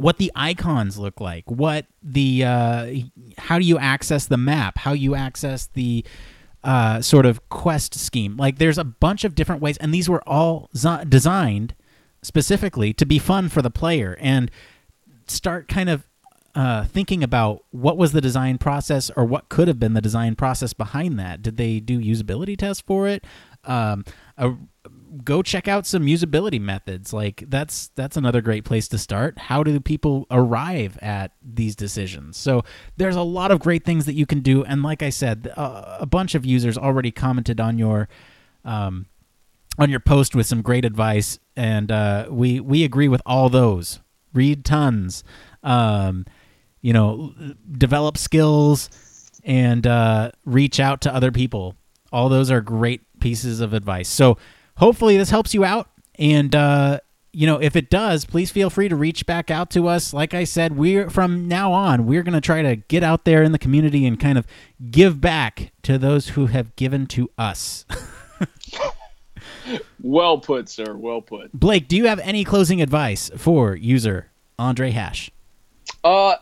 what 0.00 0.16
the 0.16 0.32
icons 0.34 0.98
look 0.98 1.20
like, 1.20 1.44
what 1.50 1.86
the 2.02 2.44
uh, 2.44 2.94
how 3.36 3.58
do 3.58 3.64
you 3.64 3.78
access 3.78 4.26
the 4.26 4.36
map, 4.36 4.78
how 4.78 4.92
you 4.92 5.14
access 5.14 5.66
the 5.66 6.04
uh, 6.64 7.00
sort 7.00 7.26
of 7.26 7.48
quest 7.48 7.94
scheme. 7.94 8.36
Like 8.36 8.58
there's 8.58 8.78
a 8.78 8.84
bunch 8.84 9.24
of 9.24 9.34
different 9.34 9.60
ways, 9.60 9.76
and 9.78 9.92
these 9.92 10.08
were 10.08 10.22
all 10.26 10.70
designed 11.08 11.74
specifically 12.22 12.92
to 12.94 13.06
be 13.06 13.18
fun 13.18 13.48
for 13.48 13.62
the 13.62 13.70
player 13.70 14.16
and 14.20 14.50
start 15.26 15.68
kind 15.68 15.88
of 15.88 16.06
uh, 16.54 16.84
thinking 16.84 17.22
about 17.22 17.64
what 17.70 17.96
was 17.96 18.12
the 18.12 18.20
design 18.20 18.58
process 18.58 19.10
or 19.16 19.24
what 19.24 19.48
could 19.48 19.68
have 19.68 19.78
been 19.78 19.94
the 19.94 20.00
design 20.00 20.34
process 20.34 20.72
behind 20.72 21.18
that. 21.18 21.42
Did 21.42 21.56
they 21.56 21.78
do 21.78 22.00
usability 22.00 22.58
tests 22.58 22.82
for 22.84 23.06
it? 23.06 23.24
Um, 23.64 24.04
a 24.40 24.56
go 25.24 25.42
check 25.42 25.68
out 25.68 25.86
some 25.86 26.04
usability 26.04 26.60
methods. 26.60 27.12
Like 27.12 27.44
that's 27.48 27.88
that's 27.94 28.16
another 28.16 28.40
great 28.40 28.64
place 28.64 28.88
to 28.88 28.98
start. 28.98 29.38
How 29.38 29.62
do 29.62 29.78
people 29.80 30.26
arrive 30.30 30.98
at 31.02 31.32
these 31.42 31.76
decisions? 31.76 32.36
So 32.36 32.62
there's 32.96 33.16
a 33.16 33.22
lot 33.22 33.50
of 33.50 33.60
great 33.60 33.84
things 33.84 34.06
that 34.06 34.14
you 34.14 34.26
can 34.26 34.40
do. 34.40 34.64
And 34.64 34.82
like 34.82 35.02
I 35.02 35.10
said, 35.10 35.52
uh, 35.56 35.98
a 36.00 36.06
bunch 36.06 36.34
of 36.34 36.44
users 36.44 36.78
already 36.78 37.10
commented 37.10 37.60
on 37.60 37.78
your 37.78 38.08
um, 38.64 39.06
on 39.78 39.90
your 39.90 40.00
post 40.00 40.34
with 40.34 40.46
some 40.46 40.62
great 40.62 40.84
advice, 40.84 41.38
and 41.56 41.90
uh, 41.90 42.26
we 42.30 42.60
we 42.60 42.84
agree 42.84 43.08
with 43.08 43.22
all 43.24 43.48
those. 43.48 44.00
Read 44.32 44.64
tons, 44.64 45.24
um, 45.64 46.24
you 46.82 46.92
know, 46.92 47.34
develop 47.72 48.16
skills, 48.16 48.88
and 49.42 49.86
uh, 49.86 50.30
reach 50.44 50.78
out 50.78 51.00
to 51.00 51.14
other 51.14 51.32
people. 51.32 51.74
All 52.12 52.28
those 52.28 52.50
are 52.50 52.60
great 52.60 53.02
pieces 53.20 53.60
of 53.60 53.72
advice. 53.72 54.08
So 54.08 54.38
hopefully 54.76 55.16
this 55.16 55.30
helps 55.30 55.54
you 55.54 55.64
out, 55.64 55.88
and 56.18 56.54
uh, 56.54 57.00
you 57.32 57.46
know 57.46 57.60
if 57.60 57.76
it 57.76 57.90
does, 57.90 58.24
please 58.24 58.50
feel 58.50 58.70
free 58.70 58.88
to 58.88 58.96
reach 58.96 59.26
back 59.26 59.50
out 59.50 59.70
to 59.70 59.88
us. 59.88 60.12
Like 60.12 60.34
I 60.34 60.44
said, 60.44 60.76
we're 60.76 61.08
from 61.10 61.48
now 61.48 61.72
on 61.72 62.06
we're 62.06 62.22
going 62.22 62.34
to 62.34 62.40
try 62.40 62.62
to 62.62 62.76
get 62.76 63.02
out 63.02 63.24
there 63.24 63.42
in 63.42 63.52
the 63.52 63.58
community 63.58 64.06
and 64.06 64.18
kind 64.18 64.38
of 64.38 64.46
give 64.90 65.20
back 65.20 65.72
to 65.82 65.98
those 65.98 66.30
who 66.30 66.46
have 66.46 66.74
given 66.76 67.06
to 67.08 67.30
us. 67.38 67.84
Well 70.02 70.38
put, 70.38 70.68
sir. 70.68 70.96
Well 70.96 71.20
put. 71.20 71.52
Blake, 71.52 71.88
do 71.88 71.96
you 71.96 72.06
have 72.06 72.18
any 72.20 72.44
closing 72.44 72.80
advice 72.80 73.30
for 73.36 73.76
user 73.76 74.30
Andre 74.58 74.90
Hash? 74.90 75.30
Uh, 76.02 76.36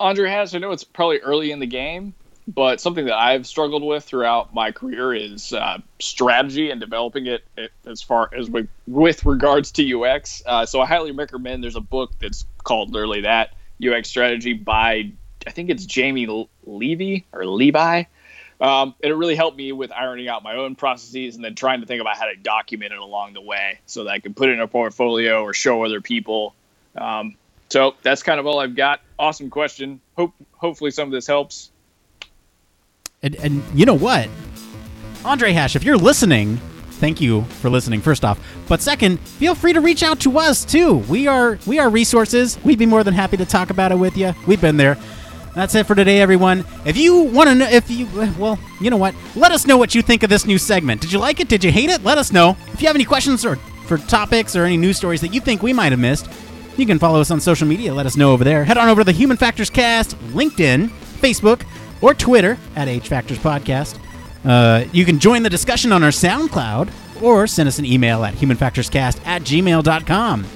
Andre 0.00 0.30
Hash, 0.30 0.54
I 0.54 0.58
know 0.58 0.72
it's 0.72 0.84
probably 0.84 1.18
early 1.20 1.50
in 1.50 1.58
the 1.58 1.66
game, 1.66 2.14
but 2.48 2.80
something 2.80 3.04
that 3.04 3.16
I've 3.16 3.46
struggled 3.46 3.82
with 3.82 4.04
throughout 4.04 4.54
my 4.54 4.72
career 4.72 5.12
is 5.12 5.52
uh, 5.52 5.78
strategy 6.00 6.70
and 6.70 6.80
developing 6.80 7.26
it 7.26 7.44
as 7.86 8.00
far 8.00 8.30
as 8.34 8.48
with, 8.48 8.68
with 8.86 9.26
regards 9.26 9.70
to 9.72 10.02
UX. 10.02 10.42
Uh, 10.46 10.64
so 10.64 10.80
I 10.80 10.86
highly 10.86 11.12
recommend. 11.12 11.62
There's 11.62 11.76
a 11.76 11.80
book 11.80 12.12
that's 12.18 12.46
called 12.64 12.90
literally 12.90 13.20
that 13.20 13.52
UX 13.86 14.08
strategy 14.08 14.54
by 14.54 15.12
I 15.46 15.50
think 15.50 15.68
it's 15.68 15.86
Jaime 15.94 16.48
Levy 16.64 17.26
or 17.32 17.46
Levi. 17.46 18.04
Um, 18.60 18.94
and 19.02 19.12
it 19.12 19.14
really 19.14 19.36
helped 19.36 19.56
me 19.56 19.70
with 19.72 19.92
ironing 19.92 20.28
out 20.28 20.42
my 20.42 20.56
own 20.56 20.74
processes 20.74 21.36
and 21.36 21.44
then 21.44 21.54
trying 21.54 21.80
to 21.80 21.86
think 21.86 22.00
about 22.00 22.16
how 22.16 22.24
to 22.24 22.34
document 22.34 22.92
it 22.92 22.98
along 22.98 23.34
the 23.34 23.40
way 23.40 23.78
so 23.86 24.04
that 24.04 24.10
I 24.10 24.18
can 24.18 24.34
put 24.34 24.48
it 24.48 24.52
in 24.52 24.60
a 24.60 24.66
portfolio 24.66 25.42
or 25.42 25.54
show 25.54 25.84
other 25.84 26.00
people. 26.00 26.54
Um, 26.96 27.36
so 27.68 27.94
that's 28.02 28.22
kind 28.22 28.40
of 28.40 28.46
all 28.46 28.58
I've 28.58 28.74
got. 28.74 29.00
Awesome 29.18 29.50
question. 29.50 30.00
Hope 30.16 30.34
hopefully 30.56 30.90
some 30.90 31.06
of 31.08 31.12
this 31.12 31.26
helps. 31.26 31.70
And, 33.22 33.34
and 33.36 33.62
you 33.74 33.84
know 33.84 33.94
what, 33.94 34.28
Andre 35.24 35.52
Hash, 35.52 35.74
if 35.74 35.82
you're 35.82 35.96
listening, 35.96 36.56
thank 37.00 37.20
you 37.20 37.42
for 37.60 37.68
listening. 37.68 38.00
First 38.00 38.24
off, 38.24 38.38
but 38.68 38.80
second, 38.80 39.18
feel 39.20 39.54
free 39.54 39.72
to 39.72 39.80
reach 39.80 40.02
out 40.02 40.20
to 40.20 40.38
us 40.38 40.64
too. 40.64 40.98
We 40.98 41.26
are 41.26 41.58
we 41.66 41.78
are 41.78 41.90
resources. 41.90 42.62
We'd 42.64 42.78
be 42.78 42.86
more 42.86 43.02
than 43.02 43.14
happy 43.14 43.36
to 43.36 43.44
talk 43.44 43.70
about 43.70 43.90
it 43.90 43.96
with 43.96 44.16
you. 44.16 44.34
We've 44.46 44.60
been 44.60 44.76
there. 44.76 44.96
That's 45.54 45.74
it 45.74 45.86
for 45.86 45.96
today, 45.96 46.20
everyone. 46.20 46.64
If 46.84 46.96
you 46.96 47.22
want 47.22 47.48
to 47.48 47.54
know, 47.56 47.68
if 47.68 47.90
you, 47.90 48.06
well, 48.38 48.60
you 48.80 48.90
know 48.90 48.96
what? 48.96 49.16
Let 49.34 49.50
us 49.50 49.66
know 49.66 49.76
what 49.76 49.92
you 49.92 50.02
think 50.02 50.22
of 50.22 50.30
this 50.30 50.46
new 50.46 50.58
segment. 50.58 51.00
Did 51.00 51.10
you 51.10 51.18
like 51.18 51.40
it? 51.40 51.48
Did 51.48 51.64
you 51.64 51.72
hate 51.72 51.90
it? 51.90 52.04
Let 52.04 52.16
us 52.16 52.30
know. 52.32 52.56
If 52.72 52.80
you 52.80 52.86
have 52.86 52.94
any 52.94 53.04
questions 53.04 53.44
or 53.44 53.56
for 53.86 53.98
topics 53.98 54.54
or 54.54 54.62
any 54.64 54.76
news 54.76 54.96
stories 54.98 55.20
that 55.22 55.34
you 55.34 55.40
think 55.40 55.60
we 55.60 55.72
might 55.72 55.90
have 55.90 55.98
missed, 55.98 56.28
you 56.76 56.86
can 56.86 57.00
follow 57.00 57.20
us 57.20 57.32
on 57.32 57.40
social 57.40 57.66
media. 57.66 57.92
Let 57.92 58.06
us 58.06 58.16
know 58.16 58.32
over 58.32 58.44
there. 58.44 58.62
Head 58.62 58.78
on 58.78 58.88
over 58.88 59.00
to 59.00 59.04
the 59.04 59.10
Human 59.10 59.36
Factors 59.36 59.68
Cast, 59.68 60.16
LinkedIn, 60.28 60.90
Facebook, 61.20 61.62
or 62.00 62.14
Twitter 62.14 62.58
at 62.76 62.88
H 62.88 63.08
Factors 63.08 63.38
Podcast. 63.38 63.98
Uh, 64.44 64.84
you 64.92 65.04
can 65.04 65.18
join 65.18 65.42
the 65.42 65.50
discussion 65.50 65.92
on 65.92 66.02
our 66.02 66.10
SoundCloud 66.10 66.90
or 67.22 67.46
send 67.46 67.66
us 67.66 67.78
an 67.78 67.84
email 67.84 68.24
at 68.24 68.34
humanfactorscast 68.34 69.26
at 69.26 69.42
gmail.com. 69.42 70.46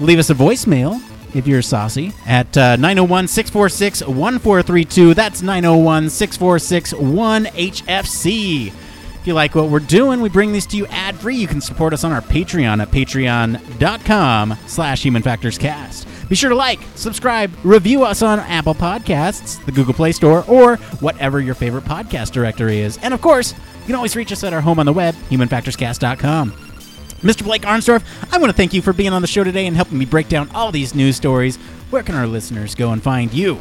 Leave 0.00 0.18
us 0.18 0.30
a 0.30 0.34
voicemail 0.34 1.00
if 1.34 1.46
you're 1.46 1.62
saucy 1.62 2.12
at 2.26 2.56
uh, 2.56 2.76
901 2.76 3.28
646 3.28 4.02
1432. 4.02 5.14
That's 5.14 5.42
901 5.42 6.10
646 6.10 6.92
1HFC. 6.94 8.66
If 8.68 9.26
you 9.26 9.34
like 9.34 9.54
what 9.54 9.68
we're 9.68 9.80
doing, 9.80 10.22
we 10.22 10.30
bring 10.30 10.52
these 10.52 10.66
to 10.68 10.78
you 10.78 10.86
ad 10.86 11.18
free. 11.18 11.36
You 11.36 11.46
can 11.46 11.60
support 11.60 11.92
us 11.92 12.04
on 12.04 12.12
our 12.12 12.22
Patreon 12.22 12.80
at 12.80 12.90
patreon.com 12.90 14.56
slash 14.66 15.02
humanfactorscast. 15.04 16.06
Be 16.30 16.36
sure 16.36 16.48
to 16.48 16.54
like, 16.54 16.78
subscribe, 16.94 17.50
review 17.64 18.04
us 18.04 18.22
on 18.22 18.38
Apple 18.38 18.72
Podcasts, 18.72 19.62
the 19.66 19.72
Google 19.72 19.92
Play 19.92 20.12
Store, 20.12 20.44
or 20.46 20.76
whatever 21.00 21.40
your 21.40 21.56
favorite 21.56 21.82
podcast 21.82 22.30
directory 22.30 22.78
is. 22.78 22.98
And 22.98 23.12
of 23.12 23.20
course, 23.20 23.52
you 23.52 23.86
can 23.86 23.96
always 23.96 24.14
reach 24.14 24.30
us 24.30 24.44
at 24.44 24.52
our 24.52 24.60
home 24.60 24.78
on 24.78 24.86
the 24.86 24.92
web, 24.92 25.16
humanfactorscast.com. 25.28 26.52
Mr. 26.52 27.42
Blake 27.42 27.62
Arnsdorf, 27.62 28.04
I 28.32 28.38
want 28.38 28.48
to 28.48 28.56
thank 28.56 28.72
you 28.72 28.80
for 28.80 28.92
being 28.92 29.12
on 29.12 29.22
the 29.22 29.28
show 29.28 29.42
today 29.42 29.66
and 29.66 29.74
helping 29.74 29.98
me 29.98 30.04
break 30.04 30.28
down 30.28 30.48
all 30.54 30.70
these 30.70 30.94
news 30.94 31.16
stories. 31.16 31.56
Where 31.90 32.04
can 32.04 32.14
our 32.14 32.28
listeners 32.28 32.76
go 32.76 32.92
and 32.92 33.02
find 33.02 33.34
you? 33.34 33.58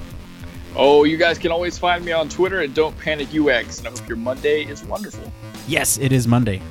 Oh, 0.75 1.05
you 1.05 1.17
guys 1.17 1.39
can 1.39 1.51
always 1.51 1.79
find 1.79 2.05
me 2.05 2.11
on 2.11 2.29
Twitter 2.29 2.61
at 2.61 2.75
Don't 2.75 2.95
Panic 2.99 3.29
UX, 3.33 3.79
and 3.79 3.87
I 3.87 3.89
hope 3.89 4.07
your 4.07 4.17
Monday 4.17 4.63
is 4.65 4.83
wonderful. 4.83 5.33
Yes, 5.67 5.97
it 5.97 6.11
is 6.11 6.27
Monday. 6.27 6.61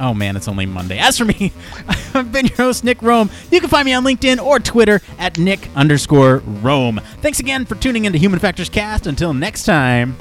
Oh 0.00 0.14
man, 0.14 0.36
it's 0.36 0.46
only 0.48 0.66
Monday. 0.66 0.98
As 0.98 1.18
for 1.18 1.24
me, 1.24 1.52
I've 2.14 2.30
been 2.30 2.46
your 2.46 2.56
host, 2.56 2.84
Nick 2.84 3.02
Rome. 3.02 3.30
You 3.50 3.60
can 3.60 3.68
find 3.68 3.84
me 3.84 3.92
on 3.94 4.04
LinkedIn 4.04 4.42
or 4.42 4.60
Twitter 4.60 5.00
at 5.18 5.38
Nick 5.38 5.68
underscore 5.74 6.38
Rome. 6.46 7.00
Thanks 7.20 7.40
again 7.40 7.64
for 7.64 7.74
tuning 7.74 8.04
into 8.04 8.18
Human 8.18 8.38
Factors 8.38 8.68
Cast. 8.68 9.06
Until 9.06 9.34
next 9.34 9.64
time, 9.64 10.16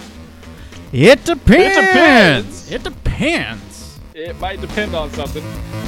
it 0.91 1.23
depends. 1.25 1.77
It 1.77 1.81
depends. 1.81 2.71
It 2.71 2.83
depends. 2.83 3.99
It 4.15 4.39
might 4.39 4.61
depend 4.61 4.95
on 4.95 5.11
something. 5.11 5.43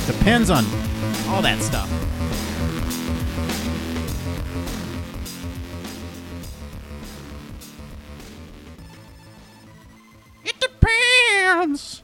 Depends 0.05 0.51
on 0.51 0.65
all 1.29 1.41
that 1.41 1.59
stuff. 1.61 1.89
It 10.45 10.59
depends. 10.59 12.03